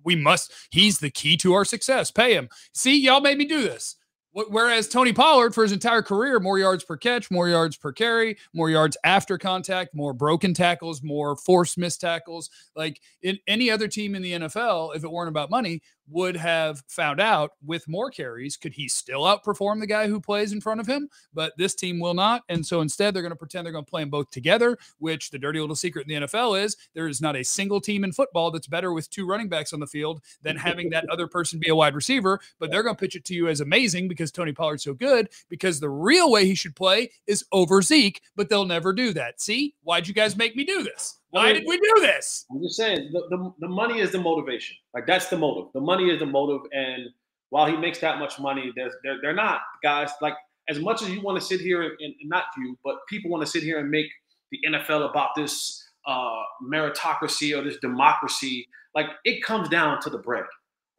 We 0.04 0.18
must. 0.18 0.52
He's 0.72 1.00
the 1.00 1.10
key 1.10 1.38
to 1.38 1.54
our 1.54 1.66
success. 1.66 2.12
Pay 2.12 2.34
him. 2.34 2.50
See, 2.74 3.00
y'all 3.02 3.22
made 3.22 3.38
me 3.38 3.46
do 3.46 3.62
this. 3.62 3.96
Wh- 4.36 4.50
Whereas 4.52 4.88
Tony 4.88 5.14
Pollard, 5.14 5.56
for 5.56 5.64
his 5.64 5.72
entire 5.72 6.02
career, 6.02 6.40
more 6.40 6.60
yards 6.60 6.84
per 6.84 6.98
catch, 6.98 7.32
more 7.32 7.48
yards 7.50 7.78
per 7.78 7.92
carry, 7.92 8.38
more 8.54 8.70
yards 8.70 8.98
after 9.04 9.38
contact, 9.38 9.96
more 9.96 10.14
broken 10.14 10.54
tackles, 10.54 11.02
more 11.02 11.36
forced 11.36 11.78
missed 11.78 12.02
tackles. 12.02 12.50
Like 12.76 13.02
in 13.22 13.40
any 13.48 13.72
other 13.72 13.88
team 13.88 14.14
in 14.14 14.22
the 14.22 14.34
NFL, 14.34 14.96
if 14.96 15.04
it 15.04 15.12
weren't 15.12 15.30
about 15.30 15.50
money, 15.50 15.82
would 16.10 16.36
have 16.36 16.84
found 16.88 17.20
out 17.20 17.52
with 17.66 17.88
more 17.88 18.10
carries, 18.10 18.58
could 18.58 18.74
he 18.74 18.88
still 18.88 19.22
outperform 19.22 19.80
the 19.80 19.88
guy 19.88 20.08
who 20.08 20.20
plays 20.20 20.52
in 20.52 20.62
front 20.62 20.80
of 20.80 20.88
him? 20.88 21.10
But 21.34 21.54
this 21.58 21.76
team 21.76 22.00
will 22.00 22.14
not. 22.14 22.44
And 22.50 22.66
so 22.66 22.82
instead, 22.82 23.14
they're 23.14 23.22
going 23.22 23.32
to 23.32 23.36
pretend 23.36 23.66
they're 23.66 23.74
going 23.74 23.86
to 23.86 23.90
play 23.90 24.02
them 24.02 24.10
both 24.10 24.30
together, 24.32 24.78
which 25.00 25.32
the 25.32 25.40
dirty 25.40 25.60
little 25.60 25.76
secret 25.76 26.08
in 26.08 26.22
the 26.22 26.28
NFL 26.28 26.62
is 26.64 26.78
there 26.94 27.08
is 27.08 27.22
not 27.22 27.36
a 27.36 27.44
single 27.44 27.82
team 27.82 28.04
in 28.04 28.12
football 28.12 28.52
that's 28.52 28.68
better 28.68 28.94
with 28.94 29.10
two 29.10 29.26
running 29.26 29.50
backs 29.50 29.74
on 29.74 29.80
the 29.80 29.88
field 29.88 30.22
than 30.42 30.56
having 30.56 30.90
that 30.90 31.10
other 31.10 31.28
person 31.28 31.60
be 31.60 31.70
a 31.70 31.76
wide 31.76 31.96
receiver. 31.96 32.40
But 32.60 32.72
they're 32.72 32.84
going 32.84 32.96
to 32.96 33.00
pitch 33.00 33.16
it 33.16 33.26
to 33.26 33.34
you 33.34 33.48
as 33.48 33.62
amazing 33.62 34.08
because 34.08 34.32
Tony 34.32 34.52
Pollard's 34.52 34.84
so 34.84 34.94
good, 34.94 35.30
because 35.50 35.80
the 35.80 35.90
real 35.90 36.32
way 36.32 36.46
he 36.46 36.56
should 36.56 36.76
play 36.76 37.12
is 37.28 37.44
over 37.52 37.82
Zeke, 37.82 38.22
but 38.36 38.50
they'll 38.50 38.66
never 38.66 38.94
do 38.94 39.14
that. 39.14 39.42
See, 39.42 39.76
why'd 39.84 40.08
you 40.08 40.14
guys 40.14 40.36
make 40.36 40.56
me 40.56 40.64
do 40.64 40.84
this? 40.84 41.20
Why 41.36 41.52
did 41.52 41.66
we 41.68 41.78
do 41.78 41.94
this? 42.00 42.46
I'm 42.50 42.62
just 42.62 42.78
saying 42.78 43.10
the, 43.12 43.28
the, 43.30 43.54
the 43.60 43.68
money 43.68 44.00
is 44.00 44.12
the 44.12 44.20
motivation. 44.20 44.78
Like 44.94 45.06
that's 45.06 45.28
the 45.28 45.38
motive. 45.38 45.70
The 45.74 45.82
money 45.82 45.95
is 46.04 46.20
the 46.20 46.26
motive. 46.26 46.62
And 46.72 47.10
while 47.50 47.66
he 47.66 47.76
makes 47.78 48.00
that 48.00 48.20
much 48.20 48.40
money, 48.40 48.72
there's 48.76 48.94
they're, 49.04 49.20
they're 49.22 49.34
not 49.34 49.62
guys 49.84 50.12
like 50.22 50.36
as 50.68 50.80
much 50.80 51.02
as 51.02 51.10
you 51.10 51.22
want 51.22 51.40
to 51.40 51.46
sit 51.46 51.62
here 51.62 51.84
and, 51.84 51.96
and 52.00 52.16
not 52.24 52.46
you, 52.58 52.78
but 52.84 52.96
people 53.08 53.30
want 53.30 53.44
to 53.44 53.50
sit 53.50 53.64
here 53.64 53.80
and 53.80 53.90
make 53.90 54.08
the 54.52 54.60
NFL 54.68 55.10
about 55.10 55.30
this 55.36 55.84
uh, 56.08 56.42
meritocracy 56.64 57.58
or 57.58 57.64
this 57.64 57.78
democracy. 57.78 58.68
Like 58.94 59.08
it 59.26 59.44
comes 59.44 59.70
down 59.70 60.02
to 60.02 60.10
the 60.10 60.18
bread. 60.18 60.46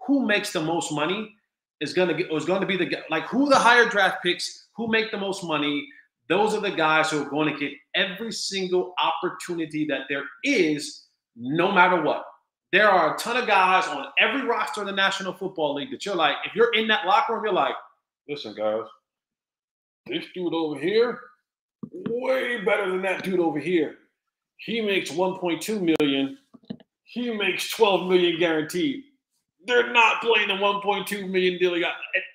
Who 0.07 0.27
makes 0.27 0.53
the 0.53 0.61
most 0.61 0.93
money 0.93 1.35
is 1.81 1.93
gonna 1.93 2.15
get 2.15 2.33
is 2.33 2.45
going 2.45 2.61
to 2.61 2.67
be 2.67 2.77
the. 2.77 2.97
Like 3.11 3.25
who 3.25 3.49
the 3.49 3.57
higher 3.57 3.89
draft 3.89 4.23
picks, 4.23 4.69
who 4.77 4.89
make 4.89 5.11
the 5.11 5.19
most 5.19 5.45
money. 5.45 5.87
Those 6.29 6.55
are 6.55 6.61
the 6.61 6.73
guys 6.73 7.13
who 7.13 7.23
are 7.23 7.31
going 7.31 7.53
to 7.53 7.59
get 7.59 7.71
every 7.95 8.33
single 8.33 8.95
opportunity 8.99 9.87
that 9.87 10.07
there 10.09 10.25
is, 10.43 11.05
no 11.37 11.71
matter 11.71 12.03
what. 12.03 12.25
There 12.77 12.91
are 12.91 13.15
a 13.15 13.19
ton 13.19 13.39
of 13.39 13.47
guys 13.47 13.89
on 13.89 14.05
every 14.19 14.43
roster 14.47 14.83
in 14.83 14.87
the 14.87 14.93
National 14.93 15.33
Football 15.33 15.77
League 15.77 15.91
that 15.93 16.05
you're 16.05 16.15
like, 16.15 16.35
if 16.45 16.55
you're 16.55 16.75
in 16.75 16.87
that 16.89 17.07
locker 17.07 17.33
room, 17.33 17.45
you're 17.45 17.55
like, 17.55 17.75
listen, 18.29 18.55
guys, 18.55 18.83
this 20.05 20.27
dude 20.35 20.53
over 20.53 20.79
here, 20.79 21.19
way 22.11 22.63
better 22.67 22.91
than 22.91 23.01
that 23.01 23.25
dude 23.25 23.41
over 23.41 23.59
here. 23.59 23.97
He 24.59 24.83
makes 24.83 25.11
1.2 25.11 25.97
million. 25.99 26.37
He 27.05 27.35
makes 27.35 27.71
12 27.71 28.11
million 28.11 28.39
guaranteed. 28.39 29.05
They're 29.67 29.91
not 29.91 30.21
playing 30.21 30.49
the 30.49 30.55
1.2 30.57 31.31
million 31.31 31.59
deal. 31.59 31.77
he. 31.77 31.83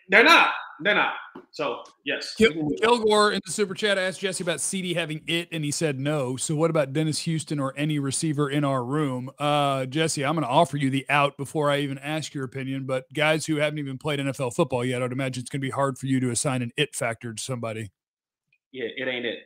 They're 0.10 0.24
not. 0.24 0.54
They're 0.84 0.96
not. 0.96 1.14
So 1.52 1.84
yes. 2.06 2.34
Kil- 2.36 2.72
Kilgore 2.82 3.34
in 3.34 3.42
the 3.46 3.52
super 3.52 3.74
chat 3.74 3.98
asked 3.98 4.20
Jesse 4.22 4.44
about 4.44 4.60
CeeDee 4.60 4.96
having 4.96 5.22
it, 5.28 5.50
and 5.52 5.64
he 5.64 5.72
said 5.72 6.00
no. 6.00 6.38
So 6.38 6.56
what 6.56 6.70
about 6.70 6.94
Dennis 6.94 7.20
Houston 7.20 7.60
or 7.60 7.74
any 7.78 8.00
receiver 8.00 8.50
in 8.50 8.64
our 8.64 8.84
room? 8.84 9.30
Uh, 9.38 9.86
Jesse, 9.86 10.24
I'm 10.26 10.36
going 10.36 10.46
to 10.46 10.52
offer 10.52 10.78
you 10.78 10.90
the 10.90 11.06
out 11.10 11.38
before 11.38 11.70
I 11.70 11.80
even 11.80 11.98
ask 11.98 12.34
your 12.34 12.46
opinion. 12.46 12.86
But 12.86 13.12
guys 13.14 13.46
who 13.46 13.58
haven't 13.58 13.80
even 13.80 13.98
played 13.98 14.20
NFL 14.20 14.54
football 14.56 14.84
yet, 14.86 15.04
I'd 15.04 15.12
imagine 15.12 15.42
it's 15.42 15.50
going 15.50 15.62
to 15.62 15.68
be 15.68 15.72
hard 15.72 15.98
for 15.98 16.06
you 16.06 16.20
to 16.22 16.30
assign 16.32 16.62
an 16.62 16.72
it 16.78 16.96
factor 16.96 17.34
to 17.34 17.42
somebody. 17.44 17.92
yeah, 18.72 18.88
it 18.96 19.08
ain't 19.08 19.26
it. 19.26 19.40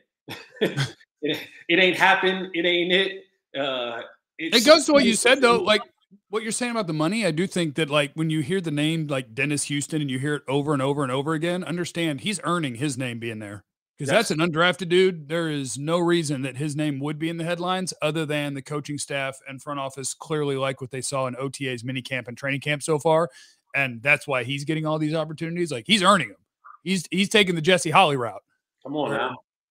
it. 1.22 1.48
It 1.68 1.78
ain't 1.78 1.96
happened. 1.96 2.50
It 2.54 2.64
ain't 2.66 2.92
it. 2.92 3.24
Uh, 3.58 4.02
It 4.38 4.64
goes 4.64 4.86
to 4.86 4.92
what 4.92 5.04
you 5.04 5.14
said 5.14 5.40
though. 5.40 5.58
Like 5.60 5.82
what 6.28 6.42
you're 6.42 6.52
saying 6.52 6.72
about 6.72 6.86
the 6.86 6.92
money, 6.92 7.26
I 7.26 7.30
do 7.30 7.46
think 7.46 7.74
that 7.76 7.90
like 7.90 8.12
when 8.14 8.30
you 8.30 8.40
hear 8.40 8.60
the 8.60 8.70
name 8.70 9.06
like 9.06 9.34
Dennis 9.34 9.64
Houston 9.64 10.00
and 10.00 10.10
you 10.10 10.18
hear 10.18 10.34
it 10.36 10.42
over 10.48 10.72
and 10.72 10.82
over 10.82 11.02
and 11.02 11.12
over 11.12 11.34
again, 11.34 11.64
understand 11.64 12.20
he's 12.20 12.40
earning 12.44 12.76
his 12.76 12.96
name 12.98 13.18
being 13.18 13.38
there 13.38 13.64
because 13.96 14.10
that's 14.10 14.30
an 14.30 14.38
undrafted 14.38 14.88
dude. 14.88 15.28
There 15.28 15.48
is 15.48 15.78
no 15.78 15.98
reason 15.98 16.42
that 16.42 16.56
his 16.56 16.76
name 16.76 17.00
would 17.00 17.18
be 17.18 17.28
in 17.28 17.36
the 17.36 17.44
headlines 17.44 17.94
other 18.02 18.26
than 18.26 18.54
the 18.54 18.62
coaching 18.62 18.98
staff 18.98 19.38
and 19.48 19.62
front 19.62 19.80
office 19.80 20.14
clearly 20.14 20.56
like 20.56 20.80
what 20.80 20.90
they 20.90 21.00
saw 21.00 21.26
in 21.26 21.36
OTA's 21.36 21.84
mini 21.84 22.02
camp 22.02 22.28
and 22.28 22.36
training 22.36 22.60
camp 22.60 22.82
so 22.82 22.98
far, 22.98 23.30
and 23.74 24.02
that's 24.02 24.26
why 24.26 24.44
he's 24.44 24.64
getting 24.64 24.86
all 24.86 24.98
these 24.98 25.14
opportunities. 25.14 25.72
Like 25.72 25.84
he's 25.86 26.02
earning 26.02 26.28
them. 26.28 26.38
He's 26.82 27.06
he's 27.10 27.28
taking 27.28 27.54
the 27.54 27.62
Jesse 27.62 27.90
Holley 27.90 28.16
route. 28.16 28.42
Come 28.82 28.96
on 28.96 29.12
uh, 29.12 29.16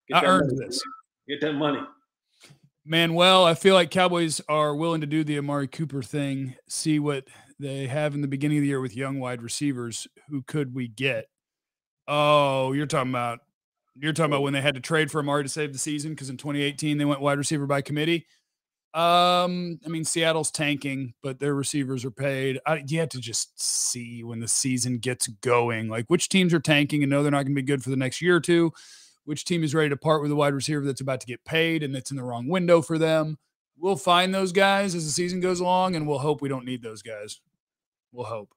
now, 0.09 0.19
I 0.19 0.25
earned 0.25 0.51
money. 0.51 0.65
this. 0.65 0.81
Get 1.27 1.41
that 1.41 1.53
money. 1.53 1.79
Manuel, 2.85 3.45
I 3.45 3.55
feel 3.55 3.73
like 3.73 3.89
Cowboys 3.89 4.41
are 4.47 4.75
willing 4.75 5.01
to 5.01 5.07
do 5.07 5.23
the 5.23 5.39
Amari 5.39 5.67
Cooper 5.67 6.03
thing, 6.03 6.55
see 6.69 6.99
what 6.99 7.27
they 7.59 7.87
have 7.87 8.13
in 8.13 8.21
the 8.21 8.27
beginning 8.27 8.59
of 8.59 8.61
the 8.61 8.67
year 8.67 8.79
with 8.79 8.95
young 8.95 9.19
wide 9.19 9.41
receivers. 9.41 10.07
Who 10.29 10.43
could 10.43 10.75
we 10.75 10.87
get? 10.87 11.25
Oh, 12.07 12.73
you're 12.73 12.85
talking 12.85 13.09
about 13.09 13.39
you're 13.95 14.13
talking 14.13 14.31
about 14.31 14.43
when 14.43 14.53
they 14.53 14.61
had 14.61 14.75
to 14.75 14.81
trade 14.81 15.09
for 15.09 15.19
Amari 15.19 15.43
to 15.43 15.49
save 15.49 15.73
the 15.73 15.79
season 15.79 16.11
because 16.11 16.29
in 16.29 16.37
2018 16.37 16.97
they 16.97 17.05
went 17.05 17.21
wide 17.21 17.39
receiver 17.39 17.65
by 17.65 17.81
committee. 17.81 18.27
Um, 18.93 19.79
I 19.83 19.89
mean 19.89 20.05
Seattle's 20.05 20.51
tanking, 20.51 21.15
but 21.23 21.39
their 21.39 21.55
receivers 21.55 22.05
are 22.05 22.11
paid. 22.11 22.59
I, 22.67 22.83
you 22.87 22.99
have 22.99 23.09
to 23.09 23.19
just 23.19 23.59
see 23.59 24.23
when 24.23 24.41
the 24.41 24.47
season 24.47 24.99
gets 24.99 25.27
going, 25.27 25.89
like 25.89 26.05
which 26.07 26.29
teams 26.29 26.53
are 26.53 26.59
tanking 26.59 27.01
and 27.01 27.09
know 27.09 27.23
they're 27.23 27.31
not 27.31 27.43
going 27.43 27.55
to 27.55 27.61
be 27.61 27.65
good 27.65 27.83
for 27.83 27.89
the 27.89 27.95
next 27.95 28.21
year 28.21 28.35
or 28.35 28.41
two 28.41 28.71
which 29.25 29.45
team 29.45 29.63
is 29.63 29.75
ready 29.75 29.89
to 29.89 29.97
part 29.97 30.21
with 30.21 30.31
a 30.31 30.35
wide 30.35 30.53
receiver 30.53 30.85
that's 30.85 31.01
about 31.01 31.19
to 31.21 31.27
get 31.27 31.43
paid 31.45 31.83
and 31.83 31.93
that's 31.93 32.11
in 32.11 32.17
the 32.17 32.23
wrong 32.23 32.47
window 32.47 32.81
for 32.81 32.97
them. 32.97 33.37
We'll 33.77 33.97
find 33.97 34.33
those 34.33 34.51
guys 34.51 34.95
as 34.95 35.05
the 35.05 35.11
season 35.11 35.41
goes 35.41 35.59
along, 35.59 35.95
and 35.95 36.07
we'll 36.07 36.19
hope 36.19 36.41
we 36.41 36.47
don't 36.47 36.65
need 36.65 36.81
those 36.81 37.01
guys. 37.01 37.41
We'll 38.13 38.25
hope. 38.25 38.53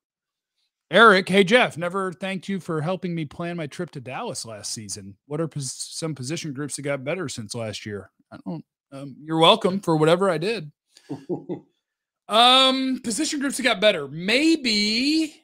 Eric, 0.90 1.28
hey 1.28 1.44
Jeff, 1.44 1.76
never 1.76 2.12
thanked 2.12 2.48
you 2.48 2.60
for 2.60 2.80
helping 2.80 3.14
me 3.14 3.26
plan 3.26 3.56
my 3.56 3.66
trip 3.66 3.90
to 3.90 4.00
Dallas 4.00 4.46
last 4.46 4.72
season. 4.72 5.16
What 5.26 5.40
are 5.40 5.48
pos- 5.48 5.90
some 5.90 6.14
position 6.14 6.54
groups 6.54 6.76
that 6.76 6.82
got 6.82 7.04
better 7.04 7.28
since 7.28 7.54
last 7.54 7.84
year? 7.84 8.10
I 8.32 8.38
don't. 8.46 8.64
Um, 8.90 9.16
you're 9.22 9.38
welcome 9.38 9.80
for 9.80 9.96
whatever 9.96 10.30
I 10.30 10.38
did. 10.38 10.72
um, 12.28 13.00
position 13.04 13.40
groups 13.40 13.58
that 13.58 13.64
got 13.64 13.82
better. 13.82 14.08
Maybe 14.08 15.42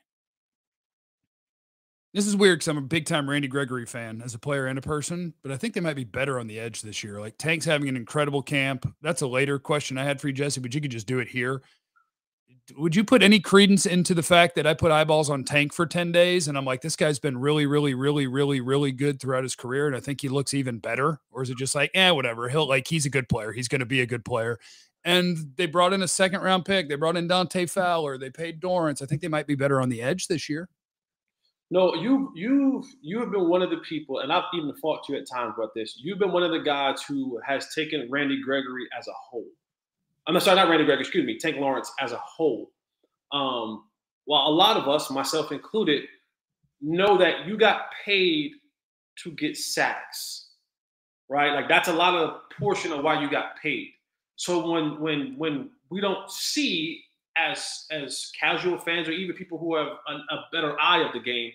this 2.15 2.29
is 2.29 2.37
weird 2.37 2.61
because 2.61 2.69
I'm 2.69 2.79
a 2.79 2.83
big 2.83 3.07
time 3.07 3.29
Randy 3.29 3.49
Gregory 3.49 3.85
fan 3.87 4.23
as 4.25 4.35
a 4.35 4.39
player 4.39 4.67
and 4.67 4.79
a 4.79 4.83
person, 4.83 5.35
but 5.43 5.51
I 5.51 5.57
think 5.57 5.75
they 5.75 5.81
might 5.81 5.97
be 5.97 6.05
better 6.05 6.39
on 6.39 6.47
the 6.47 6.61
edge 6.61 6.81
this 6.81 7.03
year. 7.03 7.21
Like 7.21 7.37
Tank's 7.39 7.65
having 7.65 7.89
an 7.89 7.97
incredible 7.97 8.41
camp. 8.41 8.87
That's 9.03 9.23
a 9.23 9.27
later 9.27 9.59
question 9.59 9.99
I 9.99 10.05
had 10.05 10.21
for 10.21 10.29
you, 10.29 10.33
Jesse, 10.33 10.61
but 10.61 10.73
you 10.73 10.81
could 10.81 10.93
just 10.93 11.09
do 11.09 11.19
it 11.19 11.27
here. 11.27 11.63
Would 12.77 12.95
you 12.95 13.03
put 13.03 13.25
any 13.25 13.41
credence 13.41 13.85
into 13.85 14.15
the 14.15 14.23
fact 14.23 14.55
that 14.55 14.67
I 14.67 14.75
put 14.75 14.93
eyeballs 14.93 15.29
on 15.29 15.43
Tank 15.43 15.75
for 15.75 15.87
10 15.87 16.13
days 16.13 16.47
and 16.47 16.57
I'm 16.57 16.65
like, 16.65 16.83
this 16.83 16.95
guy's 16.95 17.19
been 17.19 17.37
really, 17.37 17.67
really, 17.67 17.95
really, 17.95 18.29
really, 18.29 18.61
really 18.61 18.93
good 18.93 19.21
throughout 19.21 19.43
his 19.43 19.57
career. 19.57 19.89
And 19.89 19.97
I 19.97 20.01
think 20.01 20.21
he 20.21 20.29
looks 20.29 20.55
even 20.55 20.79
better? 20.79 21.19
Or 21.33 21.43
is 21.43 21.51
it 21.51 21.59
just 21.59 21.75
like, 21.75 21.91
eh, 21.95 22.11
whatever? 22.11 22.49
He'll 22.49 22.69
like, 22.69 22.87
he's 22.87 23.07
a 23.07 23.11
good 23.11 23.29
player. 23.29 23.53
He's 23.53 23.69
going 23.69 23.81
to 23.81 23.87
be 23.87 24.01
a 24.01 24.07
good 24.07 24.25
player. 24.25 24.61
And 25.05 25.37
they 25.57 25.67
brought 25.67 25.93
in 25.93 26.03
a 26.03 26.09
second 26.09 26.41
round 26.43 26.65
pick. 26.65 26.89
They 26.89 26.95
brought 26.95 27.17
in 27.17 27.27
Dante 27.27 27.67
Fowler. 27.67 28.17
They 28.17 28.31
paid 28.31 28.63
Dorance. 28.63 29.03
I 29.03 29.07
think 29.07 29.21
they 29.21 29.29
might 29.29 29.49
be 29.49 29.57
better 29.57 29.81
on 29.81 29.89
the 29.91 30.01
edge 30.01 30.29
this 30.29 30.49
year. 30.49 30.71
No, 31.75 31.93
you 31.93 32.31
you've 32.37 32.87
you 33.03 33.19
have 33.19 33.33
been 33.33 33.49
one 33.49 33.61
of 33.61 33.69
the 33.69 33.79
people, 33.79 34.21
and 34.21 34.33
I've 34.33 34.45
even 34.55 34.73
fought 34.77 35.09
you 35.09 35.17
at 35.17 35.29
times 35.29 35.55
about 35.57 35.75
this. 35.75 35.99
You've 35.99 36.21
been 36.21 36.31
one 36.31 36.45
of 36.45 36.53
the 36.53 36.61
guys 36.61 37.03
who 37.03 37.41
has 37.45 37.75
taken 37.75 38.09
Randy 38.09 38.41
Gregory 38.41 38.87
as 38.97 39.09
a 39.09 39.13
whole. 39.13 39.49
I'm 40.29 40.39
sorry, 40.39 40.55
not 40.55 40.69
Randy 40.69 40.85
Gregory. 40.85 41.01
Excuse 41.03 41.27
me, 41.27 41.37
Tank 41.37 41.57
Lawrence 41.57 41.91
as 41.99 42.13
a 42.13 42.19
whole. 42.19 42.71
Um, 43.33 43.87
while 44.25 44.47
a 44.47 44.55
lot 44.55 44.77
of 44.77 44.89
us, 44.89 45.11
myself 45.11 45.51
included, 45.51 46.05
know 46.81 47.19
that 47.19 47.45
you 47.45 47.59
got 47.59 47.87
paid 48.05 48.53
to 49.25 49.33
get 49.33 49.57
sacks, 49.57 50.51
right? 51.29 51.55
Like 51.55 51.69
that's 51.69 51.89
a 51.89 51.93
lot 51.93 52.15
of 52.15 52.43
portion 52.57 52.93
of 52.93 53.03
why 53.03 53.21
you 53.21 53.29
got 53.29 53.61
paid. 53.61 53.89
So 54.37 54.71
when 54.71 55.01
when 55.01 55.35
when 55.39 55.71
we 55.91 56.01
don't 56.01 56.31
see 56.31 57.03
as 57.37 57.87
as 57.91 58.31
casual 58.39 58.79
fans 58.79 59.09
or 59.09 59.11
even 59.11 59.35
people 59.35 59.59
who 59.59 59.75
have 59.75 59.89
a, 59.89 60.13
a, 60.13 60.45
better 60.53 60.81
eye 60.81 61.03
of 61.03 61.13
the 61.13 61.19
game, 61.19 61.51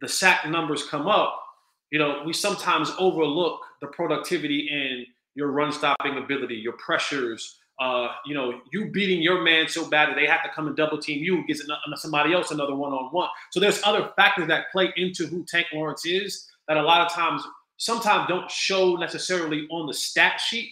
the 0.00 0.08
sack 0.08 0.48
numbers 0.48 0.84
come 0.84 1.06
up. 1.06 1.42
You 1.90 1.98
know, 1.98 2.22
we 2.24 2.32
sometimes 2.32 2.92
overlook 2.98 3.60
the 3.80 3.88
productivity 3.88 4.68
and 4.70 5.06
your 5.34 5.50
run 5.52 5.72
stopping 5.72 6.18
ability, 6.18 6.56
your 6.56 6.74
pressures. 6.74 7.58
Uh, 7.80 8.08
you 8.26 8.34
know, 8.34 8.60
you 8.72 8.90
beating 8.90 9.22
your 9.22 9.42
man 9.42 9.66
so 9.66 9.88
bad 9.88 10.10
that 10.10 10.14
they 10.14 10.26
have 10.26 10.42
to 10.42 10.50
come 10.50 10.66
and 10.66 10.76
double 10.76 10.98
team 10.98 11.24
you 11.24 11.44
gives 11.46 11.62
somebody 11.94 12.34
else 12.34 12.50
another 12.50 12.74
one 12.74 12.92
on 12.92 13.06
one. 13.06 13.28
So 13.50 13.58
there's 13.58 13.80
other 13.84 14.10
factors 14.16 14.46
that 14.48 14.70
play 14.70 14.92
into 14.96 15.26
who 15.26 15.44
Tank 15.48 15.66
Lawrence 15.72 16.04
is 16.04 16.46
that 16.68 16.76
a 16.76 16.82
lot 16.82 17.06
of 17.06 17.12
times, 17.12 17.42
sometimes 17.78 18.28
don't 18.28 18.50
show 18.50 18.96
necessarily 18.96 19.66
on 19.70 19.86
the 19.86 19.94
stat 19.94 20.38
sheet 20.38 20.70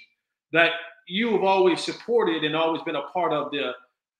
that 0.52 0.72
you 1.06 1.32
have 1.32 1.44
always 1.44 1.82
supported 1.82 2.44
and 2.44 2.54
always 2.54 2.82
been 2.82 2.96
a 2.96 3.02
part 3.14 3.32
of 3.32 3.50
the 3.50 3.72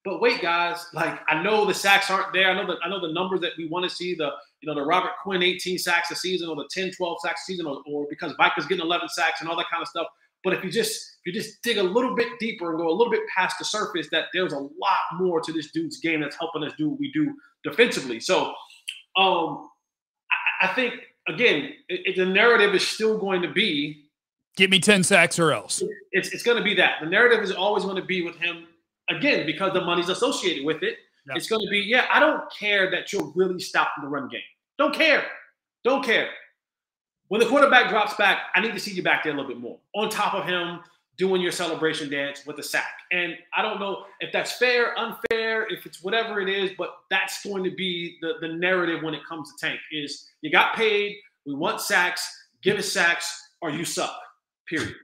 but 0.05 0.21
wait, 0.21 0.41
guys, 0.41 0.87
like 0.95 1.21
I 1.29 1.43
know 1.43 1.67
the 1.67 1.75
sacks 1.75 2.11
aren't 2.11 2.33
there. 2.33 2.49
I 2.49 2.55
know 2.55 2.67
the 2.67 2.79
I 2.83 2.89
know 2.89 3.01
the 3.01 3.13
numbers 3.13 3.41
that 3.41 3.53
we 3.59 3.69
want 3.69 3.89
to 3.89 3.95
see, 3.95 4.15
the 4.15 4.31
you 4.61 4.69
know, 4.69 4.75
the 4.75 4.85
Robert 4.85 5.13
Quinn 5.23 5.43
18 5.43 5.79
sacks 5.79 6.11
a 6.11 6.17
season 6.17 6.49
or 6.49 6.57
the 6.57 6.69
10, 6.71 6.93
12 6.93 7.19
sacks 7.23 7.43
a 7.43 7.45
season, 7.45 7.67
or, 7.67 7.83
or 7.87 8.07
because 8.11 8.35
Micah's 8.39 8.67
getting 8.67 8.85
11 8.85 9.09
sacks 9.09 9.41
and 9.41 9.49
all 9.49 9.57
that 9.57 9.67
kind 9.71 9.83
of 9.83 9.89
stuff. 9.89 10.07
But 10.45 10.55
if 10.55 10.65
you 10.65 10.71
just 10.71 11.17
if 11.25 11.35
you 11.35 11.41
just 11.41 11.63
dig 11.63 11.79
a 11.79 11.83
little 11.83 12.15
bit 12.15 12.29
deeper 12.39 12.71
and 12.71 12.79
go 12.79 12.89
a 12.89 12.95
little 12.95 13.11
bit 13.11 13.23
past 13.37 13.57
the 13.59 13.65
surface, 13.65 14.09
that 14.13 14.27
there's 14.33 14.53
a 14.53 14.59
lot 14.59 14.99
more 15.15 15.41
to 15.41 15.53
this 15.53 15.71
dude's 15.73 15.99
game 15.99 16.21
that's 16.21 16.37
helping 16.39 16.63
us 16.65 16.73
do 16.79 16.91
what 16.91 17.01
we 17.01 17.11
do 17.13 17.35
defensively. 17.65 18.21
So 18.21 18.53
um 19.17 19.69
I, 20.61 20.67
I 20.67 20.75
think 20.75 20.95
again, 21.29 21.73
it, 21.89 22.01
it, 22.07 22.17
the 22.17 22.27
narrative 22.27 22.75
is 22.75 22.87
still 22.87 23.19
going 23.19 23.43
to 23.43 23.53
be 23.53 24.05
Give 24.57 24.71
me 24.71 24.81
10 24.81 25.05
sacks 25.05 25.39
or 25.39 25.53
else. 25.53 25.85
It's, 26.11 26.31
it's 26.31 26.43
going 26.43 26.59
to 26.59 26.65
be 26.65 26.75
that. 26.75 26.95
The 27.01 27.07
narrative 27.07 27.45
is 27.45 27.53
always 27.53 27.85
going 27.85 27.95
to 27.95 28.05
be 28.05 28.23
with 28.23 28.35
him 28.39 28.67
again, 29.09 29.47
because 29.47 29.73
the 29.73 29.81
money's 29.81 30.09
associated 30.09 30.65
with 30.65 30.83
it, 30.83 30.97
it's 31.37 31.49
going 31.49 31.65
to 31.65 31.71
be, 31.71 31.81
yeah, 31.81 32.07
I 32.11 32.21
don't 32.21 32.43
care 32.53 32.91
that 32.91 33.13
you're 33.13 33.33
really 33.35 33.61
stopping 33.61 34.05
the 34.05 34.09
run 34.09 34.29
game. 34.29 34.41
Don't 34.79 34.95
care. 34.95 35.25
Don't 35.85 36.05
care. 36.05 36.29
When 37.29 37.41
the 37.41 37.47
quarterback 37.47 37.91
drops 37.91 38.15
back, 38.15 38.39
I 38.55 38.61
need 38.61 38.73
to 38.73 38.81
see 38.81 38.93
you 38.93 39.03
back 39.03 39.25
there 39.25 39.33
a 39.33 39.37
little 39.37 39.51
bit 39.51 39.61
more. 39.61 39.79
On 39.95 40.09
top 40.09 40.35
of 40.35 40.45
him 40.47 40.81
doing 41.19 41.43
your 41.43 41.53
celebration 41.53 42.09
dance 42.09 42.47
with 42.47 42.59
a 42.59 42.63
sack. 42.63 42.95
And 43.11 43.37
I 43.55 43.61
don't 43.61 43.81
know 43.81 44.05
if 44.21 44.33
that's 44.33 44.53
fair, 44.53 44.97
unfair, 44.97 45.67
if 45.69 45.85
it's 45.85 46.03
whatever 46.03 46.41
it 46.41 46.49
is, 46.49 46.71
but 46.79 46.95
that's 47.11 47.45
going 47.45 47.65
to 47.65 47.75
be 47.75 48.17
the, 48.23 48.35
the 48.41 48.49
narrative 48.49 49.03
when 49.03 49.15
it 49.15 49.21
comes 49.29 49.53
to 49.53 49.67
Tank 49.67 49.81
is 49.91 50.29
you 50.43 50.51
got 50.51 50.77
paid, 50.77 51.17
we 51.45 51.55
want 51.55 51.81
sacks, 51.81 52.27
give 52.63 52.79
us 52.79 52.91
sacks, 52.91 53.51
or 53.61 53.71
you 53.71 53.85
suck. 53.85 54.17
Period. 54.69 54.95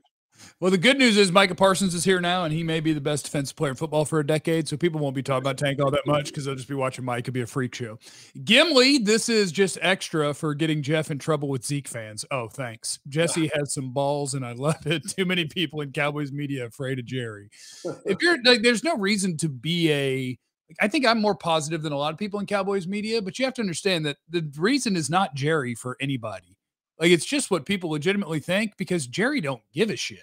Well, 0.59 0.71
the 0.71 0.77
good 0.77 0.97
news 0.97 1.17
is 1.17 1.31
Micah 1.31 1.55
Parsons 1.55 1.93
is 1.93 2.03
here 2.03 2.21
now, 2.21 2.43
and 2.43 2.53
he 2.53 2.63
may 2.63 2.79
be 2.79 2.93
the 2.93 3.01
best 3.01 3.25
defensive 3.25 3.55
player 3.55 3.71
in 3.71 3.75
football 3.75 4.05
for 4.05 4.19
a 4.19 4.25
decade. 4.25 4.67
So 4.67 4.77
people 4.77 5.01
won't 5.01 5.15
be 5.15 5.23
talking 5.23 5.43
about 5.43 5.57
Tank 5.57 5.81
all 5.81 5.91
that 5.91 6.07
much 6.07 6.27
because 6.27 6.45
they'll 6.45 6.55
just 6.55 6.67
be 6.67 6.75
watching 6.75 7.03
Mike. 7.03 7.25
It'll 7.25 7.33
be 7.33 7.41
a 7.41 7.47
freak 7.47 7.75
show. 7.75 7.99
Gimli, 8.43 8.99
this 8.99 9.27
is 9.29 9.51
just 9.51 9.77
extra 9.81 10.33
for 10.33 10.53
getting 10.53 10.81
Jeff 10.81 11.11
in 11.11 11.19
trouble 11.19 11.49
with 11.49 11.65
Zeke 11.65 11.87
fans. 11.87 12.25
Oh, 12.31 12.47
thanks. 12.47 12.99
Jesse 13.07 13.51
has 13.53 13.73
some 13.73 13.91
balls, 13.91 14.33
and 14.33 14.45
I 14.45 14.53
love 14.53 14.85
it. 14.85 15.03
Too 15.15 15.25
many 15.25 15.45
people 15.45 15.81
in 15.81 15.91
Cowboys 15.91 16.31
media 16.31 16.65
afraid 16.65 16.99
of 16.99 17.05
Jerry. 17.05 17.49
If 18.05 18.21
you're 18.21 18.37
like, 18.43 18.61
there's 18.61 18.83
no 18.83 18.95
reason 18.97 19.37
to 19.37 19.49
be 19.49 19.91
a. 19.91 20.37
I 20.81 20.87
think 20.87 21.05
I'm 21.05 21.21
more 21.21 21.35
positive 21.35 21.81
than 21.81 21.93
a 21.93 21.97
lot 21.97 22.13
of 22.13 22.19
people 22.19 22.39
in 22.39 22.45
Cowboys 22.45 22.87
media, 22.87 23.21
but 23.21 23.37
you 23.37 23.45
have 23.45 23.53
to 23.55 23.61
understand 23.61 24.05
that 24.05 24.17
the 24.29 24.49
reason 24.57 24.95
is 24.95 25.09
not 25.09 25.35
Jerry 25.35 25.75
for 25.75 25.95
anybody. 25.99 26.54
Like 26.99 27.11
it's 27.11 27.25
just 27.25 27.51
what 27.51 27.65
people 27.65 27.89
legitimately 27.91 28.39
think 28.39 28.77
because 28.77 29.07
Jerry 29.07 29.41
don't 29.41 29.61
give 29.73 29.89
a 29.89 29.95
shit. 29.95 30.19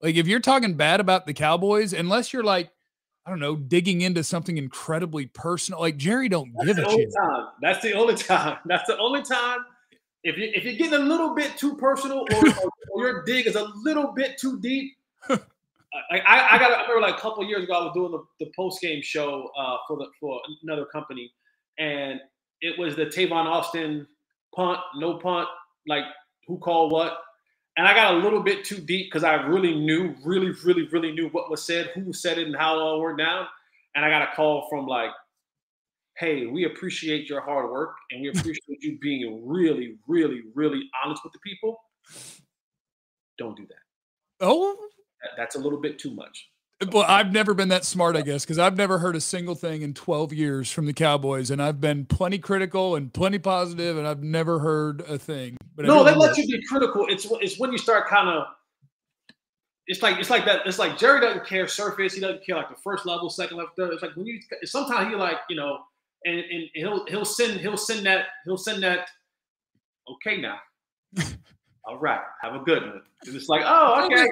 Like 0.00 0.16
if 0.16 0.26
you're 0.26 0.40
talking 0.40 0.74
bad 0.74 1.00
about 1.00 1.26
the 1.26 1.34
Cowboys, 1.34 1.92
unless 1.92 2.32
you're 2.32 2.44
like, 2.44 2.70
I 3.24 3.30
don't 3.30 3.38
know, 3.38 3.54
digging 3.54 4.00
into 4.00 4.24
something 4.24 4.58
incredibly 4.58 5.26
personal, 5.26 5.80
like 5.80 5.96
Jerry 5.96 6.28
don't 6.28 6.52
That's 6.56 6.66
give 6.66 6.78
a 6.78 6.90
shit. 6.90 7.08
Time. 7.16 7.46
That's 7.60 7.82
the 7.82 7.92
only 7.92 8.14
time. 8.16 8.58
That's 8.66 8.86
the 8.86 8.98
only 8.98 9.22
time. 9.22 9.60
If 10.24 10.36
you 10.36 10.50
if 10.54 10.64
you're 10.64 10.74
getting 10.74 10.94
a 10.94 10.98
little 10.98 11.34
bit 11.34 11.56
too 11.56 11.76
personal 11.76 12.20
or, 12.20 12.44
or 12.92 13.06
your 13.06 13.22
dig 13.24 13.46
is 13.46 13.56
a 13.56 13.72
little 13.82 14.12
bit 14.12 14.38
too 14.38 14.60
deep, 14.60 14.92
like 15.28 16.22
I, 16.26 16.48
I 16.52 16.58
got 16.58 16.72
I 16.72 16.82
remember 16.82 17.00
like 17.00 17.16
a 17.16 17.20
couple 17.20 17.44
years 17.44 17.64
ago 17.64 17.74
I 17.74 17.84
was 17.84 17.92
doing 17.94 18.12
the, 18.12 18.44
the 18.44 18.52
post 18.54 18.80
game 18.80 19.02
show 19.02 19.50
uh, 19.58 19.78
for 19.86 19.96
the 19.96 20.06
for 20.20 20.40
another 20.62 20.86
company, 20.86 21.32
and 21.78 22.20
it 22.60 22.78
was 22.78 22.94
the 22.94 23.06
Tavon 23.06 23.46
Austin 23.46 24.06
punt, 24.54 24.78
no 24.96 25.18
punt, 25.18 25.48
like 25.86 26.04
who 26.46 26.58
called 26.58 26.92
what, 26.92 27.18
and 27.76 27.86
I 27.86 27.94
got 27.94 28.14
a 28.14 28.18
little 28.18 28.42
bit 28.42 28.64
too 28.64 28.78
deep 28.78 29.06
because 29.10 29.24
I 29.24 29.34
really 29.34 29.74
knew, 29.74 30.14
really, 30.24 30.52
really, 30.64 30.86
really 30.88 31.12
knew 31.12 31.28
what 31.28 31.50
was 31.50 31.64
said, 31.64 31.90
who 31.94 32.12
said 32.12 32.38
it, 32.38 32.46
and 32.46 32.56
how 32.56 32.76
it 32.76 32.82
all 32.82 33.00
worked 33.00 33.18
down. 33.18 33.46
And 33.94 34.04
I 34.04 34.10
got 34.10 34.22
a 34.22 34.34
call 34.34 34.66
from 34.68 34.86
like, 34.86 35.10
hey, 36.18 36.46
we 36.46 36.64
appreciate 36.64 37.28
your 37.28 37.40
hard 37.40 37.70
work 37.70 37.94
and 38.10 38.22
we 38.22 38.28
appreciate 38.34 38.82
you 38.82 38.98
being 39.00 39.46
really, 39.46 39.96
really, 40.06 40.42
really 40.54 40.82
honest 41.02 41.22
with 41.24 41.32
the 41.32 41.38
people. 41.38 41.78
Don't 43.38 43.56
do 43.56 43.66
that. 43.66 44.46
Oh, 44.46 44.76
that's 45.36 45.56
a 45.56 45.58
little 45.58 45.80
bit 45.80 45.98
too 45.98 46.14
much. 46.14 46.48
Well, 46.90 47.04
I've 47.06 47.32
never 47.32 47.54
been 47.54 47.68
that 47.68 47.84
smart, 47.84 48.16
I 48.16 48.22
guess, 48.22 48.44
because 48.44 48.58
I've 48.58 48.76
never 48.76 48.98
heard 48.98 49.14
a 49.14 49.20
single 49.20 49.54
thing 49.54 49.82
in 49.82 49.94
12 49.94 50.32
years 50.32 50.70
from 50.70 50.86
the 50.86 50.92
Cowboys, 50.92 51.50
and 51.50 51.62
I've 51.62 51.80
been 51.80 52.06
plenty 52.06 52.38
critical 52.38 52.96
and 52.96 53.12
plenty 53.12 53.38
positive, 53.38 53.96
and 53.96 54.06
I've 54.06 54.22
never 54.22 54.58
heard 54.58 55.02
a 55.02 55.18
thing. 55.18 55.56
But 55.76 55.86
no, 55.86 56.02
they 56.02 56.14
let 56.14 56.36
you 56.36 56.46
be 56.46 56.62
critical. 56.66 57.06
It's 57.08 57.26
it's 57.40 57.58
when 57.58 57.72
you 57.72 57.78
start 57.78 58.08
kind 58.08 58.28
of. 58.28 58.46
It's 59.86 60.02
like 60.02 60.18
it's 60.18 60.30
like 60.30 60.44
that. 60.46 60.66
It's 60.66 60.78
like 60.78 60.96
Jerry 60.96 61.20
doesn't 61.20 61.46
care 61.46 61.68
surface. 61.68 62.14
He 62.14 62.20
doesn't 62.20 62.44
care 62.44 62.56
like 62.56 62.70
the 62.70 62.80
first 62.82 63.04
level, 63.04 63.28
second 63.28 63.58
level, 63.58 63.72
third. 63.76 63.92
It's 63.92 64.02
like 64.02 64.16
when 64.16 64.26
you 64.26 64.40
sometimes 64.64 65.10
he 65.10 65.16
like 65.16 65.38
you 65.50 65.56
know, 65.56 65.80
and 66.24 66.38
and 66.38 66.68
he'll 66.74 67.04
he'll 67.06 67.24
send 67.24 67.60
he'll 67.60 67.76
send 67.76 68.06
that 68.06 68.26
he'll 68.44 68.56
send 68.56 68.82
that. 68.82 69.08
Okay, 70.08 70.40
now. 70.40 70.58
All 71.84 71.98
right, 71.98 72.20
have 72.42 72.54
a 72.54 72.60
good 72.60 72.82
one. 72.82 73.02
And 73.26 73.36
it's 73.36 73.48
like, 73.48 73.62
oh, 73.64 74.06
okay. 74.06 74.26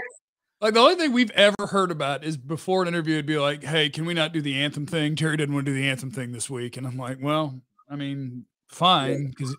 Like 0.61 0.75
the 0.75 0.81
only 0.81 0.97
thing 0.97 1.13
we've 1.13 1.31
ever 1.31 1.67
heard 1.71 1.91
about 1.91 2.23
is 2.23 2.37
before 2.37 2.83
an 2.83 2.89
interview, 2.89 3.15
it'd 3.15 3.27
be 3.27 3.39
like, 3.39 3.65
"Hey, 3.65 3.89
can 3.89 4.05
we 4.05 4.13
not 4.13 4.33
do 4.33 4.43
the 4.43 4.61
anthem 4.61 4.87
thing?" 4.87 5.17
Jerry 5.17 5.37
didn't 5.37 5.55
want 5.55 5.67
to 5.67 5.73
do 5.73 5.79
the 5.79 5.89
anthem 5.89 6.11
thing 6.11 6.33
this 6.33 6.51
week, 6.51 6.77
and 6.77 6.87
I'm 6.87 6.99
like, 6.99 7.19
"Well, 7.21 7.61
I 7.89 7.97
mean, 7.97 8.45
fine, 8.69 9.29
because, 9.29 9.57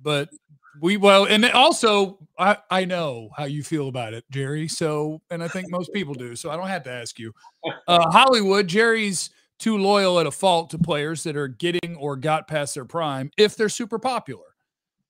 but 0.00 0.28
we 0.80 0.96
well, 0.96 1.24
and 1.24 1.44
also 1.46 2.18
I 2.38 2.58
I 2.70 2.84
know 2.84 3.30
how 3.36 3.44
you 3.44 3.62
feel 3.62 3.88
about 3.88 4.14
it, 4.14 4.24
Jerry. 4.30 4.68
So, 4.68 5.20
and 5.30 5.42
I 5.42 5.48
think 5.48 5.70
most 5.70 5.92
people 5.92 6.14
do. 6.14 6.36
So 6.36 6.50
I 6.50 6.56
don't 6.56 6.68
have 6.68 6.84
to 6.84 6.90
ask 6.90 7.18
you. 7.18 7.32
Uh, 7.88 8.10
Hollywood, 8.10 8.68
Jerry's 8.68 9.30
too 9.58 9.78
loyal 9.78 10.20
at 10.20 10.26
a 10.26 10.30
fault 10.30 10.70
to 10.70 10.78
players 10.78 11.22
that 11.24 11.36
are 11.36 11.48
getting 11.48 11.96
or 11.96 12.16
got 12.16 12.48
past 12.48 12.74
their 12.74 12.84
prime 12.84 13.30
if 13.36 13.56
they're 13.56 13.68
super 13.68 13.98
popular. 13.98 14.44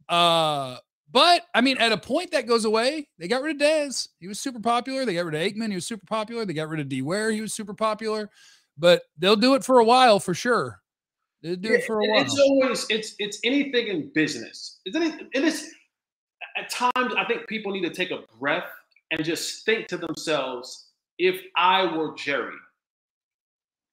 Uh, 0.09 0.77
but 1.15 1.43
I 1.55 1.61
mean, 1.61 1.79
at 1.79 1.93
a 1.93 1.97
point 1.97 2.33
that 2.33 2.49
goes 2.49 2.65
away. 2.65 3.07
They 3.19 3.29
got 3.29 3.41
rid 3.41 3.63
of 3.63 3.63
Dez. 3.63 4.09
He 4.19 4.27
was 4.27 4.41
super 4.41 4.59
popular. 4.59 5.05
They 5.05 5.15
got 5.15 5.25
rid 5.25 5.37
of 5.37 5.41
Aikman. 5.41 5.69
He 5.69 5.77
was 5.77 5.87
super 5.87 6.05
popular. 6.05 6.45
They 6.45 6.55
got 6.55 6.69
rid 6.69 6.81
of 6.81 6.89
D 6.89 7.03
Ware. 7.03 7.31
He 7.31 7.41
was 7.41 7.55
super 7.55 7.73
popular. 7.73 8.29
But 8.77 9.03
they'll 9.17 9.37
do 9.37 9.55
it 9.55 9.65
for 9.65 9.79
a 9.79 9.85
while 9.85 10.19
for 10.19 10.35
sure. 10.35 10.83
They'll 11.41 11.55
do 11.55 11.73
it 11.73 11.85
for 11.85 12.01
a 12.01 12.05
while. 12.05 12.21
It's 12.21 12.37
always 12.37 12.87
it's 12.91 13.15
it's 13.21 13.39
anything 13.45 13.87
in 13.87 14.11
business. 14.13 14.81
It's 14.85 14.97
any, 14.97 15.15
it 15.33 15.45
is 15.45 15.71
at 16.57 16.69
times 16.69 17.15
I 17.17 17.25
think 17.29 17.47
people 17.47 17.71
need 17.71 17.83
to 17.83 17.95
take 17.95 18.11
a 18.11 18.25
breath 18.41 18.69
and 19.13 19.25
just 19.25 19.65
think 19.65 19.87
to 19.89 19.97
themselves, 19.97 20.89
if 21.19 21.41
I 21.57 21.97
were 21.97 22.15
Jerry, 22.17 22.57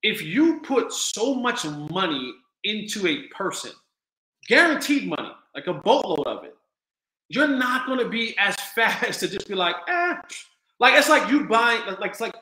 if 0.02 0.24
you 0.24 0.60
put 0.62 0.92
so 0.92 1.36
much 1.36 1.66
money 1.66 2.34
into 2.64 3.06
a 3.06 3.28
person, 3.28 3.74
guaranteed 4.48 5.08
money, 5.08 5.32
like 5.54 5.68
a 5.68 5.74
boatload 5.74 6.26
of 6.26 6.44
it, 6.46 6.56
you're 7.34 7.48
not 7.48 7.86
going 7.86 8.00
to 8.00 8.10
be 8.10 8.38
as 8.38 8.56
fast 8.76 9.20
to 9.22 9.28
just 9.28 9.48
be 9.48 9.56
like, 9.56 9.76
eh. 9.88 10.16
Like 10.80 10.96
it's 10.96 11.10
like 11.10 11.30
you 11.30 11.46
buying, 11.46 11.82
like 12.00 12.12
it's 12.12 12.22
like 12.22 12.36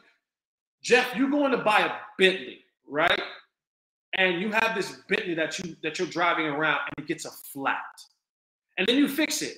Jeff, 0.81 1.15
you're 1.15 1.29
going 1.29 1.51
to 1.51 1.57
buy 1.57 1.81
a 1.81 1.91
Bentley, 2.17 2.59
right? 2.87 3.21
And 4.17 4.41
you 4.41 4.51
have 4.51 4.75
this 4.75 4.97
Bentley 5.09 5.35
that 5.35 5.59
you 5.59 5.75
that 5.83 5.99
you're 5.99 6.07
driving 6.07 6.45
around, 6.45 6.79
and 6.85 7.03
it 7.03 7.07
gets 7.07 7.25
a 7.25 7.31
flat, 7.31 7.77
and 8.77 8.87
then 8.87 8.97
you 8.97 9.07
fix 9.07 9.41
it, 9.41 9.57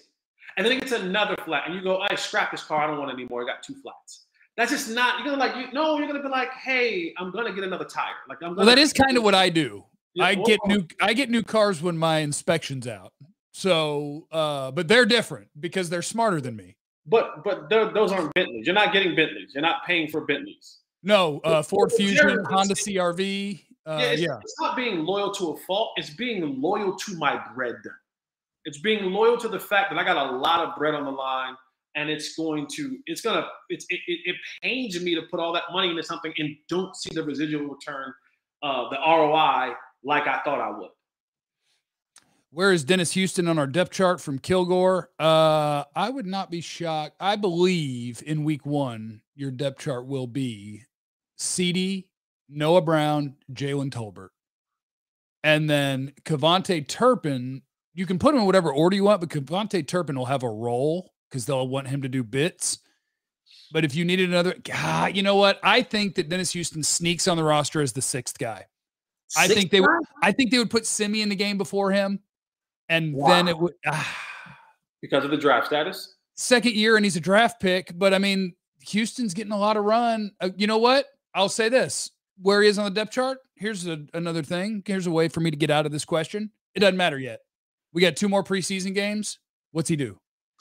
and 0.57 0.65
then 0.65 0.73
it 0.73 0.81
gets 0.81 0.91
another 0.91 1.37
flat, 1.45 1.63
and 1.67 1.75
you 1.75 1.81
go, 1.81 2.01
I 2.09 2.15
scrap 2.15 2.51
this 2.51 2.63
car, 2.63 2.83
I 2.83 2.87
don't 2.87 2.97
want 2.97 3.11
it 3.11 3.13
anymore. 3.13 3.43
I 3.43 3.45
got 3.45 3.63
two 3.63 3.75
flats. 3.75 4.25
That's 4.57 4.71
just 4.71 4.89
not. 4.89 5.19
You're 5.19 5.29
gonna 5.29 5.37
like 5.37 5.55
you. 5.55 5.71
No, 5.71 5.97
you're 5.97 6.07
gonna 6.07 6.21
be 6.21 6.29
like, 6.29 6.51
hey, 6.53 7.13
I'm 7.17 7.31
gonna 7.31 7.53
get 7.53 7.63
another 7.63 7.85
tire. 7.85 8.13
Like 8.27 8.39
I'm. 8.41 8.49
Gonna, 8.49 8.57
well, 8.57 8.65
that 8.65 8.79
is 8.79 8.91
kind 8.91 9.15
of 9.15 9.23
what 9.23 9.35
I 9.35 9.49
do. 9.49 9.85
Yeah, 10.15 10.25
I 10.25 10.35
get 10.35 10.59
new. 10.65 10.85
I 10.99 11.13
get 11.13 11.29
new 11.29 11.43
cars 11.43 11.81
when 11.81 11.97
my 11.97 12.19
inspection's 12.19 12.87
out. 12.87 13.13
So, 13.51 14.27
uh, 14.31 14.71
but 14.71 14.87
they're 14.87 15.05
different 15.05 15.49
because 15.59 15.89
they're 15.89 16.01
smarter 16.01 16.39
than 16.41 16.55
me. 16.55 16.77
But 17.05 17.43
but 17.43 17.69
those 17.69 18.11
aren't 18.11 18.33
Bentleys. 18.33 18.65
You're 18.65 18.75
not 18.75 18.93
getting 18.93 19.15
Bentleys. 19.15 19.51
You're 19.53 19.61
not 19.61 19.85
paying 19.85 20.07
for 20.09 20.21
Bentleys. 20.21 20.79
No, 21.03 21.39
uh, 21.43 21.63
Ford 21.63 21.91
Fusion, 21.91 22.43
Honda 22.45 22.75
CRV. 22.75 23.59
Uh, 23.85 23.97
yeah, 23.99 24.05
it's, 24.11 24.21
yeah, 24.21 24.37
it's 24.41 24.55
not 24.59 24.75
being 24.75 25.03
loyal 25.03 25.31
to 25.33 25.51
a 25.51 25.57
fault. 25.57 25.93
It's 25.97 26.11
being 26.11 26.61
loyal 26.61 26.95
to 26.95 27.17
my 27.17 27.41
bread. 27.55 27.77
It's 28.65 28.77
being 28.77 29.05
loyal 29.05 29.37
to 29.37 29.47
the 29.47 29.59
fact 29.59 29.89
that 29.89 29.97
I 29.97 30.03
got 30.03 30.17
a 30.17 30.35
lot 30.35 30.67
of 30.67 30.75
bread 30.75 30.93
on 30.93 31.05
the 31.05 31.11
line, 31.11 31.55
and 31.95 32.07
it's 32.07 32.35
going 32.35 32.67
to, 32.75 32.99
it's 33.07 33.21
gonna, 33.21 33.47
it's 33.69 33.85
it, 33.89 33.99
it, 34.05 34.19
it 34.25 34.35
pains 34.61 35.01
me 35.01 35.15
to 35.15 35.23
put 35.23 35.39
all 35.39 35.51
that 35.53 35.63
money 35.73 35.89
into 35.89 36.03
something 36.03 36.31
and 36.37 36.55
don't 36.69 36.95
see 36.95 37.09
the 37.11 37.23
residual 37.23 37.65
return, 37.65 38.13
uh, 38.61 38.87
the 38.89 38.97
ROI 38.97 39.73
like 40.03 40.27
I 40.27 40.39
thought 40.45 40.61
I 40.61 40.69
would. 40.69 40.91
Where 42.53 42.73
is 42.73 42.83
Dennis 42.83 43.13
Houston 43.13 43.47
on 43.47 43.57
our 43.57 43.65
depth 43.65 43.91
chart 43.91 44.19
from 44.19 44.37
Kilgore? 44.37 45.09
Uh, 45.17 45.85
I 45.95 46.09
would 46.09 46.25
not 46.25 46.51
be 46.51 46.59
shocked. 46.59 47.15
I 47.17 47.37
believe 47.37 48.21
in 48.25 48.43
week 48.43 48.65
one, 48.65 49.21
your 49.35 49.51
depth 49.51 49.79
chart 49.79 50.05
will 50.05 50.27
be 50.27 50.83
CeeDee, 51.39 52.07
Noah 52.49 52.81
Brown, 52.81 53.35
Jalen 53.53 53.89
Tolbert. 53.89 54.29
And 55.45 55.69
then 55.69 56.11
KaVontae 56.23 56.89
Turpin, 56.89 57.61
you 57.93 58.05
can 58.05 58.19
put 58.19 58.35
him 58.35 58.41
in 58.41 58.45
whatever 58.45 58.73
order 58.73 58.97
you 58.97 59.05
want, 59.05 59.21
but 59.21 59.29
KaVontae 59.29 59.87
Turpin 59.87 60.17
will 60.17 60.25
have 60.25 60.43
a 60.43 60.49
role 60.49 61.13
because 61.29 61.45
they'll 61.45 61.69
want 61.69 61.87
him 61.87 62.01
to 62.01 62.09
do 62.09 62.21
bits. 62.21 62.79
But 63.71 63.85
if 63.85 63.95
you 63.95 64.03
needed 64.03 64.27
another, 64.27 64.55
God, 64.61 65.15
you 65.15 65.23
know 65.23 65.37
what? 65.37 65.57
I 65.63 65.83
think 65.83 66.15
that 66.15 66.27
Dennis 66.27 66.51
Houston 66.51 66.83
sneaks 66.83 67.29
on 67.29 67.37
the 67.37 67.45
roster 67.45 67.81
as 67.81 67.93
the 67.93 68.01
sixth 68.01 68.37
guy. 68.37 68.65
Sixth 69.29 69.51
I 69.51 69.53
think 69.53 69.71
they 69.71 69.79
would. 69.79 69.89
I 70.21 70.33
think 70.33 70.51
they 70.51 70.59
would 70.59 70.69
put 70.69 70.85
Simi 70.85 71.21
in 71.21 71.29
the 71.29 71.37
game 71.37 71.57
before 71.57 71.91
him 71.91 72.19
and 72.91 73.13
wow. 73.13 73.29
then 73.29 73.47
it 73.47 73.57
would 73.57 73.73
ah. 73.87 74.17
because 75.01 75.23
of 75.25 75.31
the 75.31 75.37
draft 75.37 75.65
status. 75.65 76.15
Second 76.35 76.73
year, 76.73 76.97
and 76.97 77.05
he's 77.05 77.15
a 77.15 77.21
draft 77.21 77.59
pick. 77.59 77.97
But 77.97 78.13
I 78.13 78.19
mean, 78.19 78.53
Houston's 78.81 79.33
getting 79.33 79.53
a 79.53 79.57
lot 79.57 79.77
of 79.77 79.85
run. 79.85 80.31
Uh, 80.39 80.49
you 80.55 80.67
know 80.67 80.77
what? 80.77 81.05
I'll 81.33 81.49
say 81.49 81.69
this: 81.69 82.11
where 82.39 82.61
he 82.61 82.69
is 82.69 82.77
on 82.77 82.85
the 82.85 82.91
depth 82.91 83.13
chart. 83.13 83.39
Here's 83.55 83.87
a, 83.87 84.05
another 84.13 84.43
thing. 84.43 84.83
Here's 84.85 85.07
a 85.07 85.11
way 85.11 85.29
for 85.29 85.39
me 85.39 85.49
to 85.49 85.57
get 85.57 85.71
out 85.71 85.85
of 85.85 85.91
this 85.91 86.05
question. 86.05 86.51
It 86.75 86.81
doesn't 86.81 86.97
matter 86.97 87.17
yet. 87.17 87.39
We 87.93 88.01
got 88.01 88.15
two 88.15 88.29
more 88.29 88.43
preseason 88.43 88.93
games. 88.93 89.39
What's 89.71 89.89
he 89.89 89.95
do? 89.95 90.17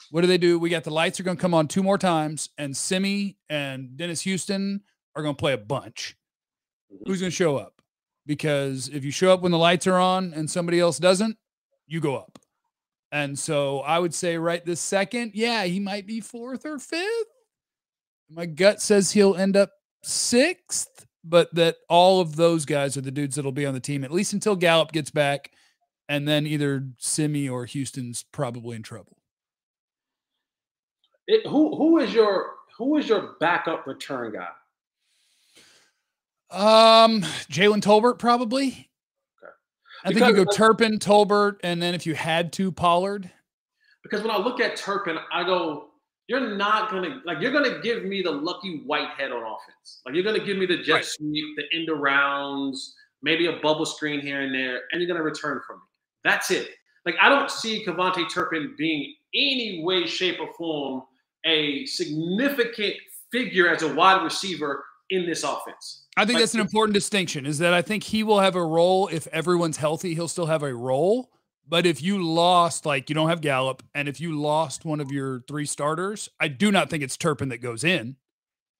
What 0.09 0.21
do 0.21 0.27
they 0.27 0.37
do? 0.37 0.57
We 0.57 0.69
got 0.69 0.83
the 0.83 0.89
lights 0.89 1.19
are 1.19 1.23
going 1.23 1.37
to 1.37 1.41
come 1.41 1.53
on 1.53 1.67
two 1.67 1.83
more 1.83 1.97
times, 1.97 2.49
and 2.57 2.75
Simi 2.75 3.37
and 3.49 3.97
Dennis 3.97 4.21
Houston 4.21 4.81
are 5.15 5.21
going 5.21 5.35
to 5.35 5.39
play 5.39 5.53
a 5.53 5.57
bunch. 5.57 6.15
Who's 7.05 7.19
going 7.19 7.29
to 7.29 7.35
show 7.35 7.57
up? 7.57 7.81
Because 8.25 8.89
if 8.89 9.03
you 9.03 9.11
show 9.11 9.33
up 9.33 9.41
when 9.41 9.51
the 9.51 9.57
lights 9.57 9.87
are 9.87 9.97
on 9.97 10.33
and 10.33 10.49
somebody 10.49 10.79
else 10.79 10.97
doesn't, 10.97 11.37
you 11.91 11.99
go 11.99 12.15
up. 12.15 12.39
And 13.11 13.37
so 13.37 13.81
I 13.81 13.99
would 13.99 14.13
say 14.13 14.37
right 14.37 14.65
this 14.65 14.79
second, 14.79 15.31
yeah, 15.35 15.65
he 15.65 15.79
might 15.79 16.07
be 16.07 16.21
fourth 16.21 16.65
or 16.65 16.79
fifth. 16.79 17.27
My 18.29 18.45
gut 18.45 18.81
says 18.81 19.11
he'll 19.11 19.35
end 19.35 19.57
up 19.57 19.71
sixth, 20.01 21.05
but 21.23 21.53
that 21.53 21.75
all 21.89 22.21
of 22.21 22.37
those 22.37 22.63
guys 22.63 22.95
are 22.95 23.01
the 23.01 23.11
dudes 23.11 23.35
that'll 23.35 23.51
be 23.51 23.65
on 23.65 23.73
the 23.73 23.81
team 23.81 24.05
at 24.05 24.11
least 24.11 24.31
until 24.31 24.55
Gallup 24.55 24.93
gets 24.93 25.11
back. 25.11 25.51
And 26.07 26.27
then 26.27 26.47
either 26.47 26.87
Simi 26.97 27.49
or 27.49 27.65
Houston's 27.65 28.23
probably 28.31 28.77
in 28.77 28.83
trouble. 28.83 29.17
It, 31.27 31.45
who 31.47 31.75
who 31.75 31.99
is 31.99 32.13
your 32.13 32.55
who 32.77 32.97
is 32.97 33.07
your 33.07 33.35
backup 33.39 33.85
return 33.85 34.33
guy? 34.33 34.49
Um, 36.49 37.21
Jalen 37.49 37.81
Tolbert 37.81 38.19
probably. 38.19 38.90
I 40.03 40.09
because, 40.09 40.23
think 40.23 40.37
you 40.37 40.45
go 40.45 40.51
Turpin, 40.51 40.97
Tolbert, 40.97 41.57
and 41.63 41.81
then 41.81 41.93
if 41.93 42.05
you 42.05 42.15
had 42.15 42.51
to, 42.53 42.71
Pollard. 42.71 43.29
Because 44.03 44.21
when 44.21 44.31
I 44.31 44.37
look 44.37 44.59
at 44.59 44.75
Turpin, 44.75 45.17
I 45.31 45.43
go, 45.43 45.89
you're 46.27 46.55
not 46.55 46.89
gonna 46.89 47.21
like 47.25 47.39
you're 47.41 47.51
gonna 47.51 47.79
give 47.81 48.05
me 48.05 48.21
the 48.21 48.31
lucky 48.31 48.81
Whitehead 48.85 49.31
on 49.31 49.43
offense. 49.43 50.01
Like 50.05 50.15
you're 50.15 50.23
gonna 50.23 50.43
give 50.43 50.57
me 50.57 50.65
the 50.65 50.77
jet 50.77 50.93
right. 50.93 51.05
sweep, 51.05 51.55
the 51.57 51.63
end 51.77 51.89
arounds, 51.89 52.77
maybe 53.21 53.47
a 53.47 53.59
bubble 53.61 53.85
screen 53.85 54.21
here 54.21 54.41
and 54.41 54.53
there, 54.53 54.81
and 54.91 55.01
you're 55.01 55.07
gonna 55.07 55.23
return 55.23 55.59
from 55.67 55.77
me. 55.77 55.83
That's 56.23 56.49
it. 56.49 56.69
Like 57.05 57.15
I 57.21 57.29
don't 57.29 57.51
see 57.51 57.83
KaVontae 57.85 58.31
Turpin 58.33 58.75
being 58.77 59.13
any 59.33 59.83
way, 59.83 60.05
shape, 60.05 60.39
or 60.39 60.53
form 60.53 61.03
a 61.45 61.85
significant 61.85 62.95
figure 63.31 63.67
as 63.67 63.81
a 63.81 63.93
wide 63.93 64.23
receiver 64.23 64.83
in 65.09 65.25
this 65.25 65.43
offense. 65.43 66.00
I 66.17 66.25
think 66.25 66.39
that's 66.39 66.53
an 66.53 66.59
important 66.59 66.93
distinction 66.93 67.45
is 67.45 67.59
that 67.59 67.73
I 67.73 67.81
think 67.81 68.03
he 68.03 68.23
will 68.23 68.39
have 68.39 68.55
a 68.55 68.63
role 68.63 69.07
if 69.07 69.27
everyone's 69.27 69.77
healthy, 69.77 70.13
he'll 70.13 70.27
still 70.27 70.45
have 70.45 70.63
a 70.63 70.73
role. 70.73 71.31
But 71.67 71.85
if 71.85 72.01
you 72.01 72.21
lost, 72.21 72.85
like 72.85 73.09
you 73.09 73.15
don't 73.15 73.29
have 73.29 73.39
Gallup, 73.39 73.81
and 73.95 74.09
if 74.09 74.19
you 74.19 74.37
lost 74.37 74.83
one 74.83 74.99
of 74.99 75.09
your 75.09 75.41
three 75.47 75.65
starters, 75.65 76.27
I 76.39 76.49
do 76.49 76.69
not 76.69 76.89
think 76.89 77.01
it's 77.01 77.15
Turpin 77.15 77.49
that 77.49 77.59
goes 77.59 77.85
in. 77.85 78.17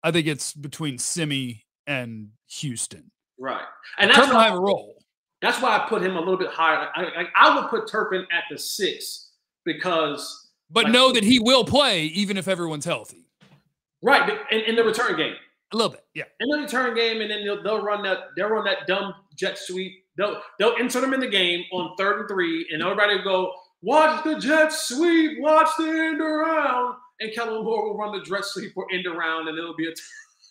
I 0.03 0.11
think 0.11 0.27
it's 0.27 0.53
between 0.53 0.97
Simi 0.97 1.65
and 1.87 2.31
Houston. 2.47 3.11
Right. 3.39 3.63
And 3.97 4.09
that's 4.09 4.19
Turpin 4.19 4.35
why, 4.35 4.43
have 4.45 4.55
a 4.55 4.59
role. 4.59 5.01
That's 5.41 5.61
why 5.61 5.77
I 5.77 5.87
put 5.87 6.03
him 6.03 6.17
a 6.17 6.19
little 6.19 6.37
bit 6.37 6.49
higher. 6.49 6.89
I, 6.93 7.03
I, 7.03 7.25
I 7.35 7.55
would 7.55 7.69
put 7.69 7.87
Turpin 7.87 8.27
at 8.31 8.43
the 8.51 8.57
six 8.57 9.31
because. 9.63 10.49
But 10.69 10.85
like, 10.85 10.93
know 10.93 11.13
that 11.13 11.23
he 11.23 11.39
will 11.39 11.63
play 11.63 12.05
even 12.07 12.35
if 12.35 12.49
everyone's 12.49 12.85
healthy. 12.85 13.29
Right. 14.01 14.37
In, 14.51 14.61
in 14.61 14.75
the 14.75 14.83
return 14.83 15.15
game. 15.15 15.35
A 15.73 15.77
little 15.77 15.91
bit, 15.91 16.03
yeah. 16.13 16.23
And 16.39 16.51
then 16.51 16.59
the 16.59 16.65
return 16.65 16.95
game, 16.95 17.21
and 17.21 17.31
then 17.31 17.45
they'll, 17.45 17.63
they'll 17.63 17.81
run 17.81 18.03
that 18.03 18.19
they'll 18.35 18.49
run 18.49 18.65
that 18.65 18.87
dumb 18.87 19.13
jet 19.37 19.57
sweep. 19.57 19.93
They'll 20.17 20.41
they'll 20.59 20.75
insert 20.75 21.01
them 21.01 21.13
in 21.13 21.19
the 21.19 21.29
game 21.29 21.63
on 21.71 21.95
third 21.97 22.19
and 22.19 22.29
three, 22.29 22.67
and 22.71 22.81
everybody 22.81 23.15
will 23.15 23.23
go 23.23 23.53
watch 23.81 24.23
the 24.23 24.37
jet 24.37 24.73
sweep, 24.73 25.39
watch 25.39 25.69
the 25.77 25.85
end 25.85 26.19
around, 26.19 26.95
and 27.21 27.33
Kellen 27.33 27.63
Moore 27.63 27.89
will 27.89 27.97
run 27.97 28.17
the 28.17 28.23
jet 28.23 28.43
sweep 28.43 28.73
or 28.75 28.85
end 28.91 29.07
around, 29.07 29.47
and 29.47 29.57
it'll 29.57 29.75
be 29.75 29.87
a. 29.87 29.91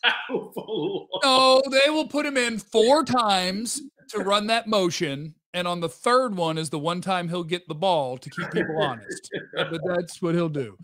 Tackle. 0.03 1.09
No, 1.23 1.61
they 1.71 1.91
will 1.91 2.09
put 2.09 2.25
him 2.25 2.39
in 2.39 2.59
four 2.59 3.05
times 3.05 3.83
to 4.09 4.21
run 4.21 4.47
that 4.47 4.67
motion. 4.67 5.35
And 5.53 5.67
on 5.67 5.81
the 5.81 5.91
third 5.91 6.37
one 6.37 6.59
is 6.59 6.71
the 6.71 6.79
one 6.79 7.01
time 7.01 7.29
he'll 7.29 7.45
get 7.45 7.67
the 7.69 7.75
ball 7.75 8.17
to 8.19 8.31
keep 8.31 8.51
people 8.51 8.81
honest. 8.81 9.29
But 9.55 9.81
that's 9.85 10.23
what 10.23 10.35
he'll 10.35 10.49
do. 10.49 10.79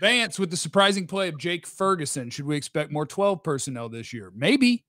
Vance 0.00 0.38
with 0.38 0.50
the 0.50 0.56
surprising 0.56 1.06
play 1.06 1.28
of 1.28 1.38
Jake 1.38 1.66
Ferguson. 1.66 2.30
Should 2.30 2.46
we 2.46 2.56
expect 2.56 2.90
more 2.90 3.06
12 3.06 3.42
personnel 3.42 3.88
this 3.88 4.12
year? 4.12 4.32
Maybe. 4.34 4.84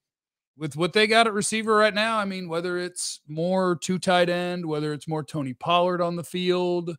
With 0.58 0.78
what 0.78 0.94
they 0.94 1.06
got 1.06 1.28
at 1.28 1.34
receiver 1.34 1.76
right 1.76 1.94
now, 1.94 2.18
I 2.18 2.24
mean, 2.24 2.48
whether 2.48 2.78
it's 2.78 3.20
more 3.28 3.78
two 3.82 4.00
tight 4.00 4.30
end, 4.30 4.65
whether 4.65 4.94
it's 4.94 5.08
more 5.08 5.22
Tony 5.22 5.54
Pollard 5.54 6.02
on 6.02 6.15
the 6.15 6.24
field, 6.24 6.96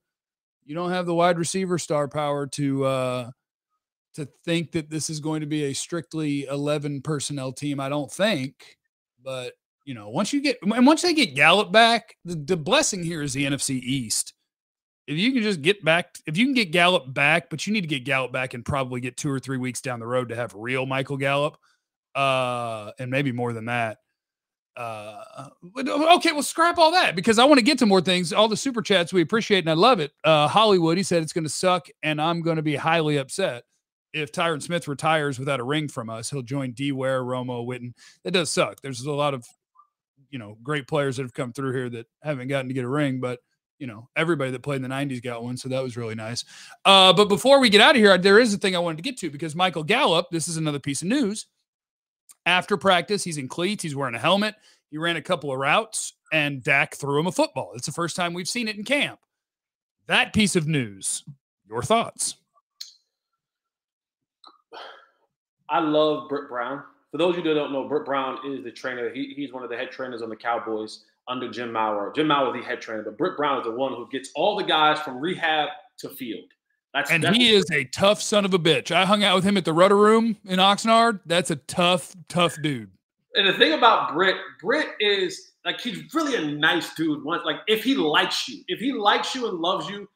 you 0.67 0.75
don't 0.75 0.91
have 0.91 1.07
the 1.07 1.15
wide 1.15 1.39
receiver 1.39 1.79
star 1.79 2.07
power 2.07 2.47
to 2.49 2.85
uh 2.85 3.31
to 4.15 4.29
think 4.45 4.73
that 4.73 4.91
this 4.91 5.09
is 5.09 5.21
going 5.21 5.41
to 5.41 5.47
be 5.47 5.65
a 5.65 5.73
strictly 5.75 6.45
11 6.47 7.03
personnel 7.03 7.53
team. 7.53 7.81
I 7.81 7.89
don't 7.89 8.11
think, 8.11 8.77
but 9.23 9.53
you 9.85 9.95
know, 9.95 10.09
once 10.11 10.33
you 10.33 10.43
get 10.43 10.59
and 10.63 10.87
once 10.87 11.03
they 11.03 11.15
get 11.15 11.35
Gallup 11.35 11.73
back, 11.73 12.17
the, 12.25 12.35
the 12.35 12.57
blessing 12.57 13.05
here 13.05 13.23
is 13.23 13.33
the 13.33 13.47
NFC 13.47 13.81
East. 13.81 14.35
If 15.07 15.17
you 15.19 15.33
can 15.33 15.43
just 15.43 15.63
get 15.63 15.85
back, 15.85 16.19
if 16.27 16.37
you 16.37 16.47
can 16.47 16.55
get 16.55 16.73
Gallup 16.73 17.13
back, 17.13 17.49
but 17.49 17.67
you 17.67 17.73
need 17.73 17.83
to 17.83 17.87
get 17.87 18.05
Gallup 18.05 18.33
back 18.33 18.55
and 18.55 18.65
probably 18.65 19.01
get 19.01 19.17
two 19.17 19.31
or 19.31 19.39
three 19.39 19.57
weeks 19.57 19.81
down 19.81 20.01
the 20.01 20.07
road 20.07 20.31
to 20.31 20.37
have 20.37 20.53
real 20.55 20.85
Michael 20.85 21.17
Gallup, 21.17 21.57
uh, 22.15 22.91
and 22.99 23.11
maybe 23.11 23.31
more 23.31 23.53
than 23.53 23.67
that. 23.67 23.99
Uh, 24.77 25.49
okay, 25.79 26.33
well, 26.33 26.43
scrap 26.43 26.77
all 26.77 26.91
that 26.91 27.17
because 27.17 27.39
I 27.39 27.45
want 27.45 27.59
to 27.59 27.65
get 27.65 27.79
to 27.79 27.87
more 27.87 28.03
things. 28.03 28.33
All 28.33 28.49
the 28.49 28.57
super 28.57 28.83
chats 28.83 29.13
we 29.13 29.23
appreciate 29.23 29.61
and 29.61 29.71
I 29.71 29.75
love 29.75 30.01
it. 30.01 30.13
Uh, 30.23 30.49
Hollywood, 30.49 30.99
he 30.99 31.03
said 31.03 31.23
it's 31.23 31.33
going 31.33 31.45
to 31.45 31.51
suck, 31.51 31.89
and 32.03 32.21
I'm 32.21 32.43
going 32.43 32.57
to 32.57 32.63
be 32.63 32.77
highly 32.77 33.17
upset 33.17 33.65
if 34.13 34.33
Tyron 34.33 34.63
Smith 34.63 34.87
retires 34.89 35.39
without 35.39 35.61
a 35.61 35.65
ring 35.65 35.89
from 35.89 36.11
us. 36.11 36.31
He'll 36.31 36.43
join 36.43 36.73
D 36.73 36.93
Ware, 36.93 37.23
Romo, 37.23 37.67
Witten. 37.67 37.93
That 38.25 38.33
does 38.33 38.51
suck. 38.51 38.81
There's 38.83 39.01
a 39.03 39.13
lot 39.13 39.35
of 39.35 39.47
you 40.31 40.39
know 40.39 40.59
great 40.63 40.89
players 40.89 41.17
that 41.17 41.23
have 41.23 41.35
come 41.35 41.53
through 41.53 41.73
here 41.73 41.89
that 41.91 42.07
haven't 42.23 42.49
gotten 42.49 42.69
to 42.69 42.75
get 42.75 42.85
a 42.85 42.89
ring, 42.89 43.21
but 43.21 43.41
you 43.79 43.87
know 43.87 44.09
everybody 44.17 44.51
that 44.51 44.63
played 44.63 44.77
in 44.77 44.83
the 44.83 44.89
90s 44.89 45.23
got 45.23 45.43
one 45.43 45.57
so 45.57 45.69
that 45.69 45.83
was 45.83 45.97
really 45.97 46.15
nice. 46.15 46.45
Uh, 46.85 47.13
but 47.13 47.29
before 47.29 47.61
we 47.61 47.69
get 47.69 47.81
out 47.81 47.95
of 47.95 48.01
here 48.01 48.17
there 48.19 48.39
is 48.39 48.55
a 48.55 48.59
thing 48.59 48.75
i 48.75 48.79
wanted 48.79 48.97
to 48.97 49.03
get 49.03 49.19
to 49.19 49.31
because 49.31 49.55
michael 49.55 49.85
gallup 49.85 50.27
this 50.31 50.49
is 50.49 50.57
another 50.57 50.81
piece 50.81 51.03
of 51.03 51.09
news. 51.09 51.47
After 52.45 52.77
practice 52.77 53.25
he's 53.25 53.39
in 53.39 53.49
cleats 53.49 53.83
he's 53.83 53.97
wearing 53.97 54.15
a 54.15 54.21
helmet 54.21 54.55
he 54.91 54.99
ran 54.99 55.17
a 55.17 55.23
couple 55.23 55.53
of 55.53 55.59
routes 55.59 56.15
and 56.33 56.63
Dak 56.63 56.97
threw 56.97 57.21
him 57.21 57.27
a 57.27 57.33
football. 57.33 57.73
It's 57.75 57.87
the 57.87 57.93
first 57.93 58.17
time 58.17 58.35
we've 58.35 58.49
seen 58.49 58.69
it 58.69 58.77
in 58.77 58.85
camp. 58.85 59.21
That 60.07 60.33
piece 60.33 60.57
of 60.57 60.67
news 60.67 61.25
your 61.69 61.83
thoughts? 61.83 62.37
I 65.69 65.81
love 65.81 66.29
Britt 66.29 66.49
Brown. 66.49 66.83
For 67.11 67.19
those 67.19 67.37
of 67.37 67.45
you 67.45 67.55
that 67.55 67.59
don't 67.59 67.73
know, 67.73 67.89
Britt 67.89 68.05
Brown 68.05 68.39
is 68.47 68.63
the 68.63 68.71
trainer. 68.71 69.13
He, 69.13 69.33
he's 69.35 69.53
one 69.53 69.65
of 69.65 69.71
the 69.71 69.77
head 69.77 69.91
trainers 69.91 70.23
on 70.23 70.29
the 70.29 70.37
Cowboys 70.37 71.05
under 71.29 71.51
Jim 71.51 71.73
Maurer. 71.73 72.13
Jim 72.15 72.29
Maurer 72.29 72.57
is 72.57 72.63
the 72.63 72.69
head 72.69 72.81
trainer, 72.81 73.03
but 73.03 73.19
Britt 73.19 73.37
Brown 73.37 73.59
is 73.59 73.65
the 73.65 73.73
one 73.73 73.93
who 73.93 74.09
gets 74.11 74.31
all 74.35 74.57
the 74.57 74.65
guys 74.65 75.01
from 75.01 75.19
rehab 75.19 75.69
to 75.99 76.09
field. 76.09 76.45
That's, 76.95 77.11
and 77.11 77.23
that's, 77.23 77.37
he 77.37 77.51
is 77.51 77.71
a 77.73 77.85
tough 77.85 78.23
son 78.23 78.45
of 78.45 78.55
a 78.55 78.59
bitch. 78.59 78.91
I 78.91 79.05
hung 79.05 79.23
out 79.23 79.35
with 79.35 79.45
him 79.45 79.57
at 79.57 79.65
the 79.65 79.73
Rudder 79.73 79.97
Room 79.97 80.37
in 80.47 80.59
Oxnard. 80.59 81.21
That's 81.27 81.51
a 81.51 81.57
tough, 81.57 82.15
tough 82.29 82.57
dude. 82.63 82.91
And 83.35 83.47
the 83.47 83.53
thing 83.53 83.75
about 83.75 84.15
Britt, 84.15 84.37
Britt 84.63 84.89
is 84.99 85.53
like 85.67 85.79
he's 85.79 86.15
really 86.15 86.37
a 86.37 86.51
nice 86.53 86.95
dude. 86.95 87.23
Once 87.23 87.43
like 87.45 87.57
if 87.67 87.85
he 87.85 87.95
likes 87.95 88.49
you, 88.49 88.63
if 88.69 88.81
he 88.81 88.93
likes 88.93 89.35
you 89.35 89.47
and 89.49 89.59
loves 89.59 89.91
you, 89.91 90.09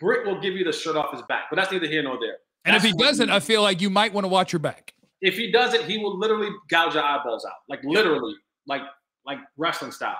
Britt 0.00 0.24
will 0.26 0.40
give 0.40 0.54
you 0.54 0.64
the 0.64 0.72
shirt 0.72 0.96
off 0.96 1.12
his 1.12 1.20
back. 1.28 1.44
But 1.50 1.56
that's 1.56 1.70
neither 1.70 1.86
here 1.86 2.02
nor 2.02 2.18
there. 2.18 2.36
And 2.64 2.74
if 2.74 2.82
he 2.82 2.92
doesn't, 2.92 3.28
I 3.28 3.40
feel 3.40 3.60
like 3.62 3.82
you 3.82 3.90
might 3.90 4.14
want 4.14 4.24
to 4.24 4.28
watch 4.28 4.52
your 4.52 4.60
back. 4.60 4.94
If 5.20 5.36
he 5.36 5.52
doesn't, 5.52 5.84
he 5.84 5.98
will 5.98 6.18
literally 6.18 6.48
gouge 6.70 6.94
your 6.94 7.02
eyeballs 7.02 7.44
out, 7.44 7.58
like 7.68 7.80
literally, 7.84 8.34
like 8.66 8.82
like 9.26 9.38
wrestling 9.58 9.92
style. 9.92 10.16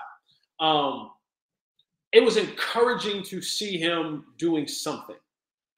Um, 0.59 1.11
it 2.11 2.23
was 2.23 2.37
encouraging 2.37 3.23
to 3.23 3.41
see 3.41 3.77
him 3.77 4.25
doing 4.37 4.67
something. 4.67 5.15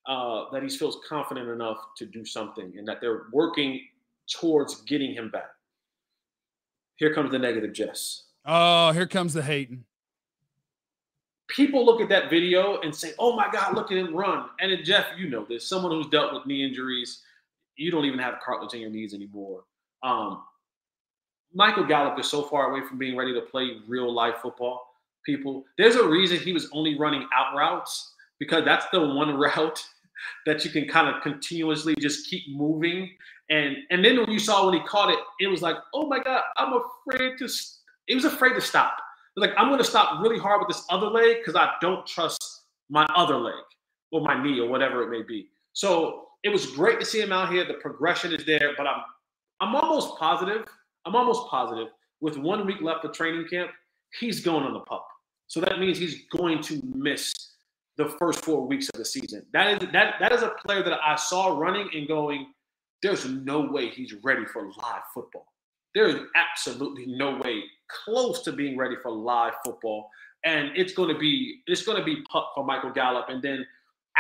Uh, 0.08 0.46
that 0.52 0.64
he 0.64 0.70
feels 0.70 1.00
confident 1.08 1.50
enough 1.50 1.78
to 1.96 2.06
do 2.06 2.26
something, 2.26 2.74
and 2.78 2.88
that 2.88 3.00
they're 3.00 3.24
working 3.32 3.80
towards 4.28 4.82
getting 4.82 5.14
him 5.14 5.30
back. 5.30 5.52
Here 6.96 7.14
comes 7.14 7.30
the 7.30 7.38
negative, 7.38 7.74
Jess. 7.74 8.24
Oh, 8.44 8.92
here 8.92 9.06
comes 9.06 9.34
the 9.34 9.44
hating 9.44 9.84
people 11.50 11.84
look 11.84 12.00
at 12.00 12.08
that 12.10 12.30
video 12.30 12.80
and 12.82 12.96
say, 12.96 13.14
"Oh 13.20 13.36
my 13.36 13.50
God, 13.52 13.76
look 13.76 13.92
at 13.92 13.98
him 13.98 14.16
run!" 14.16 14.50
And 14.60 14.72
then, 14.72 14.84
Jeff, 14.84 15.08
you 15.18 15.30
know 15.30 15.46
this. 15.46 15.68
Someone 15.68 15.92
who's 15.92 16.08
dealt 16.08 16.34
with 16.34 16.46
knee 16.46 16.64
injuries, 16.64 17.24
you 17.76 17.92
don't 17.92 18.06
even 18.06 18.20
have 18.20 18.40
cartilage 18.40 18.74
in 18.74 18.82
your 18.82 18.90
knees 18.90 19.14
anymore. 19.14 19.66
Um, 20.04 20.44
Michael 21.54 21.86
Gallup 21.86 22.20
is 22.20 22.30
so 22.30 22.44
far 22.44 22.72
away 22.72 22.86
from 22.88 22.98
being 22.98 23.16
ready 23.16 23.34
to 23.34 23.42
play 23.42 23.78
real 23.88 24.14
life 24.14 24.36
football. 24.42 24.86
People, 25.26 25.66
there's 25.78 25.96
a 25.96 26.08
reason 26.08 26.38
he 26.38 26.54
was 26.54 26.70
only 26.74 26.98
running 26.98 27.28
out 27.36 27.56
routes 27.56 28.14
because 28.40 28.64
that's 28.66 28.86
the 28.92 29.00
one 29.00 29.36
route 29.38 29.84
that 30.46 30.64
you 30.66 30.72
can 30.72 30.88
kind 30.88 31.08
of 31.08 31.22
continuously 31.22 31.96
just 32.00 32.30
keep 32.30 32.44
moving. 32.50 33.10
And 33.50 33.78
and 33.90 34.04
then 34.04 34.20
when 34.20 34.30
you 34.30 34.40
saw 34.40 34.66
when 34.66 34.76
he 34.76 34.86
caught 34.88 35.10
it, 35.12 35.20
it 35.40 35.48
was 35.48 35.62
like, 35.62 35.78
oh 35.94 36.08
my 36.08 36.22
God, 36.22 36.42
I'm 36.58 36.74
afraid 36.74 37.38
to. 37.40 37.50
He 38.08 38.16
was 38.16 38.26
afraid 38.26 38.54
to 38.54 38.62
stop 38.62 38.98
like, 39.40 39.54
I'm 39.58 39.68
going 39.68 39.80
to 39.80 39.86
stop 39.86 40.22
really 40.22 40.40
hard 40.40 40.62
with 40.62 40.76
this 40.76 40.86
other 40.90 41.08
leg 41.08 41.38
because 41.38 41.56
I 41.56 41.74
don't 41.82 42.06
trust 42.06 42.64
my 42.90 43.06
other 43.16 43.38
leg 43.38 43.64
or 44.12 44.22
my 44.22 44.42
knee 44.42 44.60
or 44.60 44.68
whatever 44.68 45.04
it 45.04 45.10
may 45.10 45.24
be. 45.24 45.50
So 45.74 46.28
it 46.44 46.50
was 46.50 46.68
great 46.68 47.00
to 47.00 47.06
see 47.06 47.22
him 47.22 47.32
out 47.32 47.52
here. 47.52 47.66
The 47.66 47.76
progression 47.76 48.34
is 48.34 48.46
there, 48.46 48.74
but 48.78 48.88
I'm 48.88 49.02
I'm 49.62 49.76
almost 49.76 50.18
positive. 50.18 50.66
I'm 51.10 51.16
almost 51.16 51.48
positive 51.48 51.88
with 52.22 52.38
one 52.38 52.68
week 52.68 52.82
left 52.82 53.04
of 53.04 53.14
training 53.14 53.48
camp, 53.50 53.72
he's 54.20 54.42
going 54.42 54.64
on 54.64 54.74
the 54.74 54.82
pup. 54.82 55.08
So 55.48 55.60
that 55.62 55.80
means 55.80 55.98
he's 55.98 56.26
going 56.32 56.62
to 56.64 56.80
miss 56.94 57.34
the 57.98 58.10
first 58.20 58.46
four 58.46 58.68
weeks 58.68 58.90
of 58.90 59.00
the 59.00 59.06
season. 59.06 59.44
That 59.52 59.82
is 59.82 59.90
that 59.92 60.16
that 60.20 60.32
is 60.32 60.44
a 60.44 60.54
player 60.64 60.84
that 60.84 61.00
I 61.04 61.16
saw 61.16 61.58
running 61.58 61.90
and 61.96 62.08
going. 62.08 62.54
There's 63.02 63.26
no 63.26 63.62
way 63.62 63.90
he's 63.90 64.14
ready 64.24 64.46
for 64.46 64.68
live 64.68 65.02
football. 65.14 65.48
There 65.96 66.08
is 66.08 66.18
absolutely 66.36 67.08
no 67.08 67.38
way 67.38 67.64
close 67.88 68.44
to 68.44 68.52
being 68.52 68.78
ready 68.78 68.96
for 69.02 69.10
live 69.10 69.54
football. 69.66 70.12
And 70.46 70.70
it's 70.76 70.94
going 70.94 71.12
to 71.12 71.18
be 71.20 71.62
it's 71.66 71.84
going 71.84 71.98
to 71.98 72.04
be 72.04 72.22
pup 72.32 72.52
for 72.54 72.64
Michael 72.64 72.92
Gallup, 72.92 73.30
and 73.30 73.42
then 73.42 73.66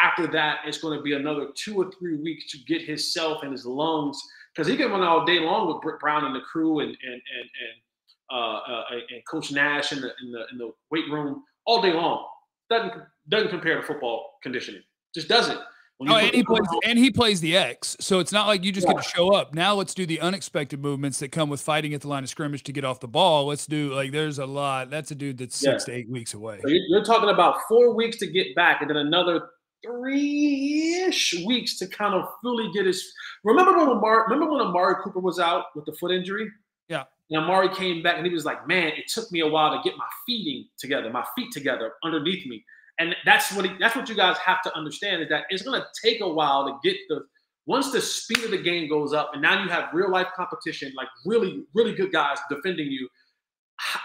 after 0.02 0.26
that, 0.28 0.60
it's 0.66 0.80
going 0.80 0.98
to 0.98 1.04
be 1.04 1.14
another 1.14 1.50
two 1.54 1.76
or 1.76 1.92
three 1.92 2.16
weeks 2.16 2.52
to 2.52 2.58
get 2.60 2.82
himself 2.82 3.44
and 3.44 3.52
his 3.52 3.66
lungs 3.66 4.20
because 4.56 4.68
he 4.68 4.78
can 4.78 4.92
run 4.92 5.02
all 5.02 5.26
day 5.26 5.40
long 5.40 5.68
with 5.68 5.82
Britt 5.82 6.00
Brown 6.00 6.26
and 6.26 6.36
the 6.36 6.42
crew 6.42 6.80
and 6.80 6.90
and 6.90 7.14
and 7.14 7.22
and, 7.22 8.32
uh, 8.32 8.58
uh, 8.58 8.84
and 8.92 9.26
Coach 9.30 9.52
Nash 9.52 9.92
in 9.92 10.02
the, 10.02 10.12
in 10.24 10.32
the 10.32 10.46
in 10.52 10.58
the 10.58 10.72
weight 10.92 11.10
room 11.10 11.44
all 11.66 11.82
day 11.82 11.94
long. 11.94 12.26
Doesn't 12.70 12.94
doesn't 13.30 13.50
compare 13.50 13.78
to 13.78 13.84
football 13.84 14.38
conditioning. 14.44 14.82
Just 15.14 15.28
doesn't. 15.28 15.60
Oh, 16.08 16.16
and 16.16 16.34
he 16.34 16.44
plays 16.44 16.66
and 16.86 16.98
he 16.98 17.12
plays 17.12 17.42
the 17.42 17.58
X, 17.58 17.98
so 18.00 18.20
it's 18.20 18.32
not 18.32 18.48
like 18.48 18.64
you 18.64 18.72
just 18.72 18.88
yeah. 18.88 18.94
get 18.94 19.04
to 19.04 19.10
show 19.10 19.34
up. 19.34 19.54
Now 19.54 19.76
let's 19.76 19.94
do 19.94 20.06
the 20.06 20.22
unexpected 20.22 20.80
movements 20.80 21.20
that 21.20 21.34
come 21.34 21.50
with 21.50 21.60
fighting 21.60 21.94
at 21.94 22.00
the 22.00 22.08
line 22.08 22.24
of 22.24 22.30
scrimmage 22.30 22.64
to 22.64 22.72
get 22.72 22.86
off 22.86 23.02
the 23.02 23.10
ball. 23.10 23.48
Let's 23.48 23.66
do 23.66 23.94
like 23.94 24.14
there's 24.14 24.40
a 24.40 24.46
lot. 24.46 24.90
That's 24.90 25.12
a 25.12 25.16
dude 25.16 25.40
that's 25.40 25.62
yeah. 25.62 25.72
six 25.72 25.84
to 25.86 25.92
eight 25.92 26.10
weeks 26.10 26.34
away. 26.34 26.62
So 26.62 26.70
you're 26.70 27.04
talking 27.04 27.30
about 27.30 27.58
four 27.68 27.94
weeks 27.94 28.16
to 28.20 28.28
get 28.28 28.56
back, 28.56 28.80
and 28.80 28.90
then 28.90 28.96
another 28.96 29.50
three-ish 29.86 31.44
weeks 31.46 31.78
to 31.80 31.88
kind 31.88 32.14
of 32.14 32.28
fully 32.42 32.72
get 32.74 32.86
his. 32.86 33.12
Remember 33.44 33.78
when 33.78 33.90
Amari, 33.90 34.24
remember 34.30 34.52
when 34.52 34.62
Amari 34.62 34.96
Cooper 35.04 35.20
was 35.20 35.40
out 35.40 35.66
with 35.76 35.86
the 35.86 35.94
foot 35.94 36.12
injury? 36.12 36.50
Yeah. 36.88 37.04
And 37.30 37.44
Amari 37.44 37.74
came 37.76 38.02
back 38.02 38.18
and 38.18 38.26
he 38.26 38.34
was 38.34 38.46
like, 38.46 38.68
"Man, 38.68 38.88
it 38.88 39.08
took 39.08 39.32
me 39.32 39.42
a 39.42 39.48
while 39.48 39.72
to 39.76 39.82
get 39.88 39.98
my 39.98 40.08
feeding 40.26 40.66
together, 40.78 41.10
my 41.10 41.26
feet 41.36 41.52
together 41.52 41.94
underneath 42.04 42.46
me." 42.46 42.64
and 43.00 43.16
that's 43.26 43.52
what 43.54 43.66
he, 43.66 43.72
that's 43.80 43.96
what 43.96 44.08
you 44.08 44.16
guys 44.16 44.38
have 44.38 44.62
to 44.62 44.78
understand 44.78 45.22
is 45.24 45.30
that 45.30 45.46
it's 45.50 45.64
going 45.64 45.82
to 45.82 45.88
take 46.04 46.22
a 46.22 46.28
while 46.28 46.66
to 46.66 46.78
get 46.88 46.98
the 47.08 47.26
once 47.66 47.92
the 47.92 48.02
speed 48.02 48.44
of 48.44 48.52
the 48.52 48.58
game 48.58 48.88
goes 48.88 49.14
up 49.14 49.32
and 49.34 49.42
now 49.42 49.64
you 49.64 49.70
have 49.70 49.90
real 49.94 50.12
life 50.12 50.28
competition 50.36 50.92
like 50.96 51.08
really 51.26 51.64
really 51.74 51.94
good 51.94 52.12
guys 52.12 52.38
defending 52.50 52.88
you 52.88 53.08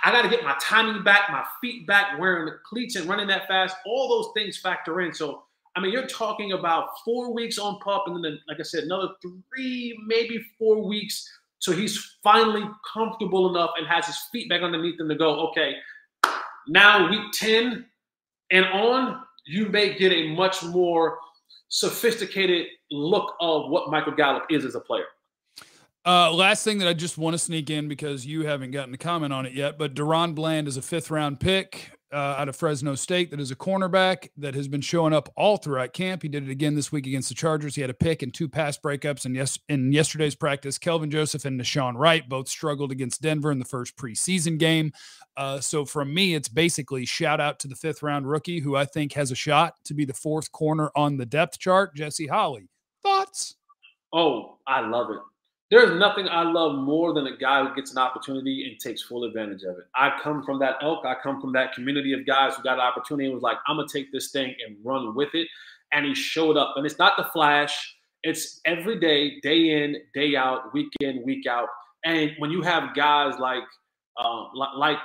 i 0.05 0.11
got 0.11 0.23
to 0.23 0.29
get 0.29 0.45
my 0.45 0.57
timing 0.61 1.03
back 1.03 1.31
my 1.31 1.45
feet 1.61 1.87
back 1.87 2.19
wearing 2.19 2.47
the 2.47 2.57
cleats 2.65 2.97
and 2.97 3.07
running 3.07 3.27
that 3.27 3.47
fast 3.47 3.77
all 3.85 4.09
those 4.09 4.33
things 4.35 4.57
factor 4.57 5.01
in 5.03 5.13
so 5.13 5.44
i 5.77 5.81
mean 5.81 5.93
you're 5.93 6.07
talking 6.07 6.53
about 6.53 6.89
four 7.05 7.33
weeks 7.33 7.59
on 7.59 7.79
pup 7.81 8.05
and 8.07 8.25
then 8.25 8.39
like 8.49 8.59
i 8.61 8.63
said 8.63 8.85
another 8.85 9.09
three 9.23 9.99
maybe 10.07 10.45
four 10.59 10.87
weeks 10.87 11.29
so 11.59 11.73
he's 11.73 12.17
finally 12.23 12.65
comfortable 12.93 13.49
enough 13.49 13.71
and 13.79 13.87
has 13.87 14.07
his 14.07 14.19
feet 14.31 14.49
back 14.49 14.63
underneath 14.63 14.99
him 15.01 15.09
to 15.09 15.15
go 15.15 15.49
okay 15.49 15.75
now 16.69 17.09
week 17.11 17.33
10 17.33 17.87
and 18.51 18.67
on, 18.67 19.23
you 19.47 19.67
may 19.67 19.97
get 19.97 20.13
a 20.13 20.29
much 20.29 20.63
more 20.63 21.19
sophisticated 21.69 22.67
look 22.91 23.35
of 23.41 23.71
what 23.71 23.91
Michael 23.91 24.13
Gallup 24.13 24.45
is 24.51 24.65
as 24.65 24.75
a 24.75 24.81
player. 24.81 25.07
Uh, 26.07 26.33
last 26.33 26.65
thing 26.65 26.79
that 26.79 26.89
I 26.89 26.93
just 26.93 27.17
want 27.17 27.35
to 27.35 27.39
sneak 27.39 27.71
in 27.71 27.89
because 27.89 28.27
you 28.27 28.47
haven't 28.47 28.73
gotten 28.73 28.93
to 28.93 28.99
comment 28.99 29.33
on 29.33 29.47
it 29.47 29.55
yet, 29.55 29.79
but 29.79 29.95
DaRon 29.95 30.35
Bland 30.35 30.69
is 30.69 30.77
a 30.77 30.83
fifth 30.83 31.11
round 31.11 31.41
pick. 31.41 31.94
Uh, 32.15 32.37
out 32.39 32.49
of 32.49 32.55
Fresno 32.55 32.95
State 32.95 33.33
that 33.33 33.41
is 33.41 33.51
a 33.51 33.57
cornerback 33.57 34.29
that 34.37 34.55
has 34.55 34.69
been 34.69 34.81
showing 34.81 35.13
up 35.13 35.29
all 35.37 35.57
throughout 35.57 35.93
camp. 35.93 36.23
He 36.23 36.29
did 36.29 36.45
it 36.45 36.51
again 36.51 36.77
this 36.77 36.93
week 36.93 37.09
against 37.09 37.29
the 37.29 37.35
Chargers. 37.35 37.75
He 37.75 37.81
had 37.81 37.91
a 37.91 37.95
pick 37.95 38.23
and 38.23 38.33
two 38.33 38.49
pass 38.49 38.79
breakups. 38.79 39.25
And 39.25 39.35
yes, 39.35 39.59
in 39.69 39.91
yesterday's 39.91 40.37
practice, 40.37 40.79
Kelvin 40.79 41.11
Joseph 41.11 41.45
and 41.45 41.61
Nahshon 41.61 41.95
Wright 41.97 42.29
both 42.29 42.49
struggled 42.49 42.93
against 42.93 43.21
Denver 43.21 43.51
in 43.51 43.59
the 43.59 43.65
first 43.65 43.97
preseason 43.97 44.59
game. 44.59 44.93
Uh, 45.37 45.59
so 45.59 45.85
from 45.85 46.15
me, 46.15 46.37
it's 46.37 46.49
basically 46.49 47.05
shout 47.05 47.41
out 47.41 47.59
to 47.59 47.67
the 47.67 47.75
fifth 47.75 48.01
round 48.01 48.29
rookie 48.29 48.61
who 48.61 48.77
I 48.77 48.85
think 48.85 49.15
has 49.15 49.33
a 49.33 49.35
shot 49.35 49.75
to 49.87 49.93
be 49.93 50.05
the 50.05 50.15
fourth 50.15 50.53
corner 50.53 50.93
on 50.95 51.17
the 51.17 51.27
depth 51.27 51.59
chart, 51.59 51.97
Jesse 51.97 52.29
Holley. 52.29 52.69
Thoughts? 53.03 53.57
Oh, 54.13 54.59
I 54.69 54.87
love 54.87 55.11
it. 55.11 55.19
There's 55.75 55.99
nothing 55.99 56.29
I 56.29 56.45
love 56.45 56.77
more 56.79 57.13
than 57.13 57.27
a 57.27 57.37
guy 57.37 57.65
who 57.67 57.75
gets 57.75 57.91
an 57.91 57.99
opportunity 57.99 58.71
and 58.71 58.79
takes 58.79 59.03
full 59.03 59.25
advantage 59.25 59.65
of 59.65 59.77
it. 59.77 59.87
I 59.97 60.17
come 60.23 60.45
from 60.45 60.61
that 60.61 60.77
elk. 60.81 61.05
I 61.05 61.17
come 61.21 61.41
from 61.41 61.53
that 61.55 61.73
community 61.73 62.13
of 62.13 62.25
guys 62.25 62.55
who 62.55 62.63
got 62.63 62.75
an 62.75 62.81
opportunity 62.83 63.25
and 63.25 63.35
was 63.35 63.43
like, 63.43 63.57
I'm 63.67 63.79
gonna 63.79 63.89
take 63.93 64.13
this 64.13 64.31
thing 64.31 64.55
and 64.65 64.77
run 64.85 65.17
with 65.17 65.31
it. 65.35 65.49
And 65.91 66.07
he 66.07 66.15
showed 66.15 66.57
up. 66.57 66.75
And 66.77 66.87
it's 66.87 67.01
not 67.01 67.15
the 67.17 67.25
flash. 67.25 67.97
It's 68.23 68.61
every 68.65 69.01
day, 69.01 69.41
day 69.41 69.83
in, 69.83 69.97
day 70.15 70.37
out, 70.37 70.73
week 70.73 70.93
in, 71.01 71.25
week 71.25 71.45
out. 71.49 71.67
And 72.05 72.31
when 72.39 72.53
you 72.53 72.63
have 72.63 72.95
guys 72.95 73.41
like, 73.41 73.65
uh, 74.17 74.45
like 74.77 74.99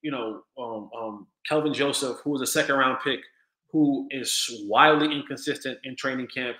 you 0.00 0.10
know, 0.10 0.40
um, 0.58 0.88
um, 0.98 1.26
Kelvin 1.46 1.74
Joseph, 1.74 2.16
who 2.24 2.30
was 2.30 2.40
a 2.40 2.46
second 2.46 2.76
round 2.76 2.96
pick, 3.04 3.20
who 3.70 4.08
is 4.10 4.64
wildly 4.68 5.14
inconsistent 5.14 5.80
in 5.84 5.96
training 5.96 6.28
camp. 6.34 6.56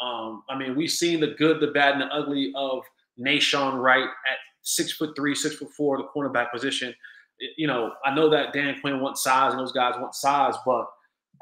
Um, 0.00 0.44
I 0.48 0.56
mean, 0.56 0.76
we've 0.76 0.92
seen 0.92 1.18
the 1.18 1.34
good, 1.36 1.58
the 1.58 1.72
bad, 1.72 1.94
and 1.94 2.02
the 2.02 2.14
ugly 2.14 2.52
of 2.54 2.84
Nahshon 3.20 3.80
Wright 3.80 4.04
at 4.04 4.38
six 4.62 4.92
foot 4.92 5.14
three, 5.16 5.34
six 5.34 5.56
foot 5.56 5.70
four, 5.76 5.96
the 5.96 6.08
cornerback 6.14 6.52
position. 6.52 6.94
You 7.56 7.66
know, 7.66 7.92
I 8.04 8.14
know 8.14 8.28
that 8.30 8.52
Dan 8.52 8.80
Quinn 8.80 9.00
wants 9.00 9.22
size 9.22 9.52
and 9.52 9.60
those 9.60 9.72
guys 9.72 9.94
want 9.98 10.14
size, 10.14 10.54
but 10.66 10.86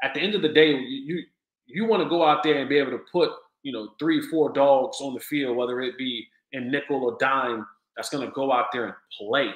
at 0.03 0.13
the 0.13 0.19
end 0.19 0.35
of 0.35 0.41
the 0.41 0.49
day, 0.49 0.71
you 0.75 1.23
you 1.65 1.85
want 1.85 2.03
to 2.03 2.09
go 2.09 2.23
out 2.23 2.43
there 2.43 2.59
and 2.59 2.69
be 2.69 2.77
able 2.77 2.91
to 2.91 3.03
put 3.11 3.31
you 3.63 3.71
know 3.71 3.89
three, 3.99 4.21
four 4.21 4.51
dogs 4.53 4.97
on 5.01 5.13
the 5.13 5.19
field, 5.19 5.57
whether 5.57 5.81
it 5.81 5.97
be 5.97 6.27
in 6.53 6.71
nickel 6.71 7.03
or 7.03 7.17
dime, 7.19 7.65
that's 7.95 8.09
going 8.09 8.25
to 8.25 8.33
go 8.33 8.51
out 8.51 8.67
there 8.71 8.85
and 8.85 8.93
play. 9.17 9.49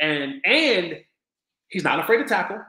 And 0.00 0.44
and 0.44 0.98
he's 1.68 1.84
not 1.84 1.98
afraid 1.98 2.18
to 2.18 2.24
tackle. 2.24 2.60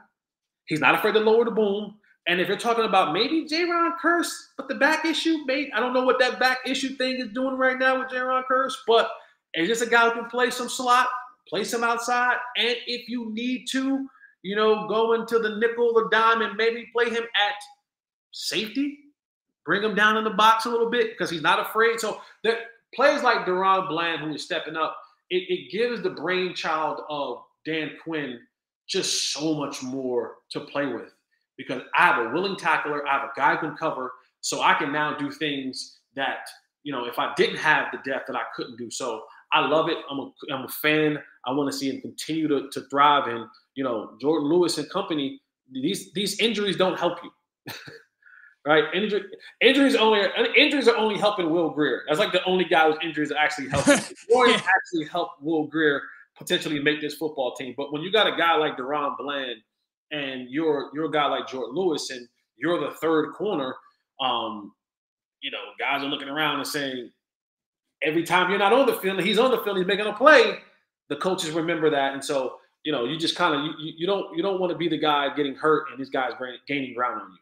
He's 0.66 0.80
not 0.80 0.94
afraid 0.94 1.12
to 1.12 1.20
lower 1.20 1.44
the 1.44 1.50
boom. 1.50 1.97
And 2.28 2.42
if 2.42 2.46
you're 2.46 2.58
talking 2.58 2.84
about 2.84 3.14
maybe 3.14 3.46
Jayron 3.46 3.92
Kearse, 4.02 4.50
but 4.58 4.68
the 4.68 4.74
back 4.74 5.06
issue, 5.06 5.38
maybe 5.46 5.72
I 5.72 5.80
don't 5.80 5.94
know 5.94 6.04
what 6.04 6.18
that 6.20 6.38
back 6.38 6.58
issue 6.66 6.90
thing 6.90 7.16
is 7.16 7.32
doing 7.32 7.56
right 7.56 7.78
now 7.78 7.98
with 7.98 8.08
Jayron 8.08 8.42
Kearse, 8.48 8.74
but 8.86 9.08
it's 9.54 9.66
just 9.66 9.82
a 9.82 9.90
guy 9.90 10.10
who 10.10 10.20
can 10.20 10.28
play 10.28 10.50
some 10.50 10.68
slot, 10.68 11.06
play 11.48 11.64
some 11.64 11.82
outside, 11.82 12.36
and 12.58 12.76
if 12.86 13.08
you 13.08 13.32
need 13.32 13.64
to, 13.70 14.06
you 14.42 14.56
know, 14.56 14.86
go 14.88 15.14
into 15.14 15.38
the 15.38 15.56
nickel, 15.56 15.94
the 15.94 16.08
dime, 16.12 16.42
and 16.42 16.54
maybe 16.54 16.86
play 16.92 17.08
him 17.08 17.22
at 17.22 17.54
safety, 18.32 18.98
bring 19.64 19.82
him 19.82 19.94
down 19.94 20.18
in 20.18 20.24
the 20.24 20.30
box 20.30 20.66
a 20.66 20.68
little 20.68 20.90
bit 20.90 21.12
because 21.12 21.30
he's 21.30 21.42
not 21.42 21.66
afraid. 21.66 21.98
So 21.98 22.20
that 22.44 22.58
plays 22.94 23.22
like 23.22 23.46
DaRon 23.46 23.88
Bland, 23.88 24.20
who 24.20 24.34
is 24.34 24.44
stepping 24.44 24.76
up, 24.76 24.98
it, 25.30 25.44
it 25.48 25.70
gives 25.70 26.02
the 26.02 26.10
brainchild 26.10 27.00
of 27.08 27.38
Dan 27.64 27.92
Quinn 28.04 28.38
just 28.86 29.32
so 29.32 29.54
much 29.54 29.82
more 29.82 30.36
to 30.50 30.60
play 30.60 30.86
with 30.86 31.12
because 31.58 31.82
I 31.94 32.06
have 32.06 32.26
a 32.26 32.30
willing 32.30 32.56
tackler, 32.56 33.06
I 33.06 33.18
have 33.18 33.24
a 33.24 33.32
guy 33.36 33.56
who 33.56 33.68
can 33.68 33.76
cover, 33.76 34.12
so 34.40 34.62
I 34.62 34.74
can 34.74 34.92
now 34.92 35.18
do 35.18 35.30
things 35.30 35.98
that 36.16 36.48
you 36.84 36.92
know 36.92 37.04
if 37.04 37.18
I 37.18 37.34
didn't 37.36 37.58
have 37.58 37.88
the 37.92 37.98
depth 38.10 38.28
that 38.28 38.36
I 38.36 38.44
couldn't 38.56 38.78
do. 38.78 38.90
So 38.90 39.24
I 39.52 39.60
love 39.66 39.88
it. 39.88 39.98
I'm 40.10 40.18
a 40.18 40.30
I'm 40.52 40.64
a 40.64 40.68
fan. 40.68 41.18
I 41.44 41.52
want 41.52 41.70
to 41.70 41.76
see 41.76 41.90
him 41.90 42.00
continue 42.00 42.48
to, 42.48 42.70
to 42.72 42.88
thrive. 42.88 43.26
And 43.26 43.44
you 43.74 43.84
know 43.84 44.16
Jourdan 44.22 44.48
Lewis 44.48 44.78
and 44.78 44.88
company. 44.88 45.40
These 45.70 46.12
these 46.14 46.40
injuries 46.40 46.76
don't 46.76 46.98
help 46.98 47.18
you. 47.22 47.72
right? 48.66 48.84
Injury, 48.94 49.24
injuries 49.60 49.96
only 49.96 50.20
injuries 50.56 50.88
are 50.88 50.96
only 50.96 51.18
helping 51.18 51.50
Will 51.50 51.70
Grier. 51.70 52.04
That's 52.06 52.20
like 52.20 52.32
the 52.32 52.44
only 52.44 52.64
guy 52.64 52.88
whose 52.88 52.98
injuries 53.02 53.30
that 53.30 53.38
actually 53.38 53.68
help. 53.68 53.86
Warriors 54.30 54.62
actually 54.76 55.08
help 55.10 55.32
Will 55.40 55.66
Grier 55.66 56.02
potentially 56.36 56.80
make 56.80 57.00
this 57.00 57.14
football 57.14 57.54
team. 57.54 57.74
But 57.76 57.92
when 57.92 58.02
you 58.02 58.12
got 58.12 58.32
a 58.32 58.36
guy 58.36 58.54
like 58.56 58.76
DaRon 58.76 59.16
Bland 59.18 59.58
and 60.10 60.48
you're 60.50 60.90
you're 60.94 61.06
a 61.06 61.10
guy 61.10 61.26
like 61.26 61.46
Jourdan 61.46 61.74
Lewis 61.74 62.10
and 62.10 62.26
you're 62.56 62.80
the 62.80 62.94
third 62.96 63.32
corner, 63.32 63.74
um, 64.20 64.72
you 65.40 65.50
know, 65.50 65.58
guys 65.78 66.02
are 66.02 66.08
looking 66.08 66.28
around 66.28 66.56
and 66.56 66.66
saying, 66.66 67.10
every 68.02 68.24
time 68.24 68.50
you're 68.50 68.58
not 68.58 68.72
on 68.72 68.86
the 68.86 68.94
field, 68.94 69.20
he's 69.20 69.38
on 69.38 69.50
the 69.50 69.58
field, 69.58 69.76
he's 69.78 69.86
making 69.86 70.06
a 70.06 70.12
play. 70.12 70.58
The 71.08 71.16
coaches 71.16 71.50
remember 71.50 71.90
that, 71.90 72.12
and 72.12 72.24
so 72.24 72.56
you 72.84 72.92
know, 72.92 73.04
you 73.04 73.18
just 73.18 73.36
kind 73.36 73.54
of 73.54 73.64
you, 73.78 73.92
you 73.96 74.06
don't 74.06 74.36
you 74.36 74.42
don't 74.42 74.60
want 74.60 74.72
to 74.72 74.78
be 74.78 74.88
the 74.88 74.98
guy 74.98 75.34
getting 75.34 75.54
hurt 75.54 75.86
and 75.90 75.98
these 75.98 76.10
guys 76.10 76.32
gaining 76.66 76.94
ground 76.94 77.20
on 77.20 77.30
you. 77.32 77.38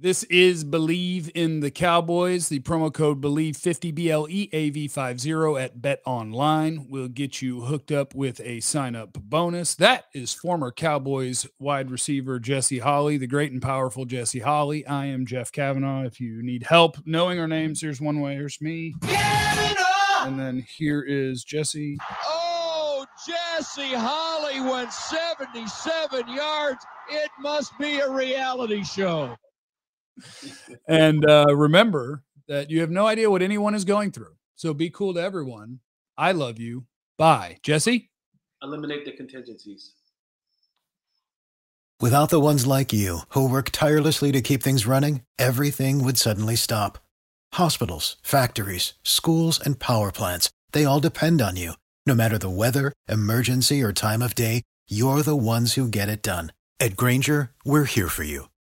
This 0.00 0.22
is 0.24 0.64
Bleav 0.64 1.28
in 1.34 1.58
the 1.58 1.72
Cowboys. 1.72 2.48
The 2.48 2.60
promo 2.60 2.94
code 2.94 3.20
Bleav 3.20 3.56
50 3.56 3.90
B 3.90 4.12
L 4.12 4.28
E 4.30 4.48
A 4.52 4.70
V 4.70 4.86
50 4.86 5.32
at 5.58 5.82
Bet 5.82 6.02
Online 6.06 6.86
will 6.88 7.08
get 7.08 7.42
you 7.42 7.62
hooked 7.62 7.90
up 7.90 8.14
with 8.14 8.40
a 8.44 8.60
sign 8.60 8.94
up 8.94 9.14
bonus. 9.14 9.74
That 9.74 10.04
is 10.14 10.32
former 10.32 10.70
Cowboys 10.70 11.48
wide 11.58 11.90
receiver 11.90 12.38
Jesse 12.38 12.78
Holley, 12.78 13.16
the 13.16 13.26
great 13.26 13.50
and 13.50 13.60
powerful 13.60 14.04
Jesse 14.04 14.38
Holley. 14.38 14.86
I 14.86 15.06
am 15.06 15.26
Jeff 15.26 15.50
Cavanaugh. 15.50 16.04
If 16.04 16.20
you 16.20 16.44
need 16.44 16.62
help 16.62 16.96
knowing 17.04 17.40
our 17.40 17.48
names, 17.48 17.80
here's 17.80 18.00
one 18.00 18.20
way. 18.20 18.34
Here's 18.34 18.60
me. 18.60 18.94
And 20.22 20.38
then 20.38 20.64
here 20.76 21.02
is 21.02 21.42
Jesse. 21.42 21.98
Oh, 22.24 23.04
Jesse 23.26 23.94
Holley 23.94 24.60
went 24.60 24.92
77 24.92 26.28
yards. 26.28 26.86
It 27.10 27.30
must 27.40 27.76
be 27.78 27.98
a 27.98 28.08
reality 28.08 28.84
show 28.84 29.36
and 30.88 31.28
uh, 31.28 31.46
remember 31.54 32.22
that 32.48 32.70
you 32.70 32.80
have 32.80 32.90
no 32.90 33.06
idea 33.06 33.30
what 33.30 33.42
anyone 33.42 33.74
is 33.74 33.84
going 33.84 34.10
through. 34.10 34.34
So 34.56 34.74
be 34.74 34.90
cool 34.90 35.14
to 35.14 35.22
everyone. 35.22 35.80
I 36.16 36.32
love 36.32 36.58
you. 36.58 36.86
Bye. 37.16 37.58
Jesse? 37.62 38.10
Eliminate 38.62 39.04
the 39.04 39.12
contingencies. 39.12 39.92
Without 42.00 42.30
the 42.30 42.40
ones 42.40 42.66
like 42.66 42.92
you 42.92 43.20
who 43.30 43.48
work 43.48 43.70
tirelessly 43.70 44.32
to 44.32 44.40
keep 44.40 44.62
things 44.62 44.86
running, 44.86 45.22
everything 45.38 46.04
would 46.04 46.16
suddenly 46.16 46.56
stop. 46.56 46.98
Hospitals, 47.54 48.16
factories, 48.22 48.94
schools, 49.02 49.60
and 49.60 49.80
power 49.80 50.12
plants, 50.12 50.50
they 50.72 50.84
all 50.84 51.00
depend 51.00 51.42
on 51.42 51.56
you. 51.56 51.72
No 52.06 52.14
matter 52.14 52.38
the 52.38 52.50
weather, 52.50 52.92
emergency, 53.08 53.82
or 53.82 53.92
time 53.92 54.22
of 54.22 54.34
day, 54.34 54.62
you're 54.88 55.22
the 55.22 55.36
ones 55.36 55.74
who 55.74 55.88
get 55.88 56.08
it 56.08 56.22
done. 56.22 56.52
At 56.80 56.96
Grainger, 56.96 57.50
we're 57.64 57.84
here 57.84 58.08
for 58.08 58.22
you 58.22 58.48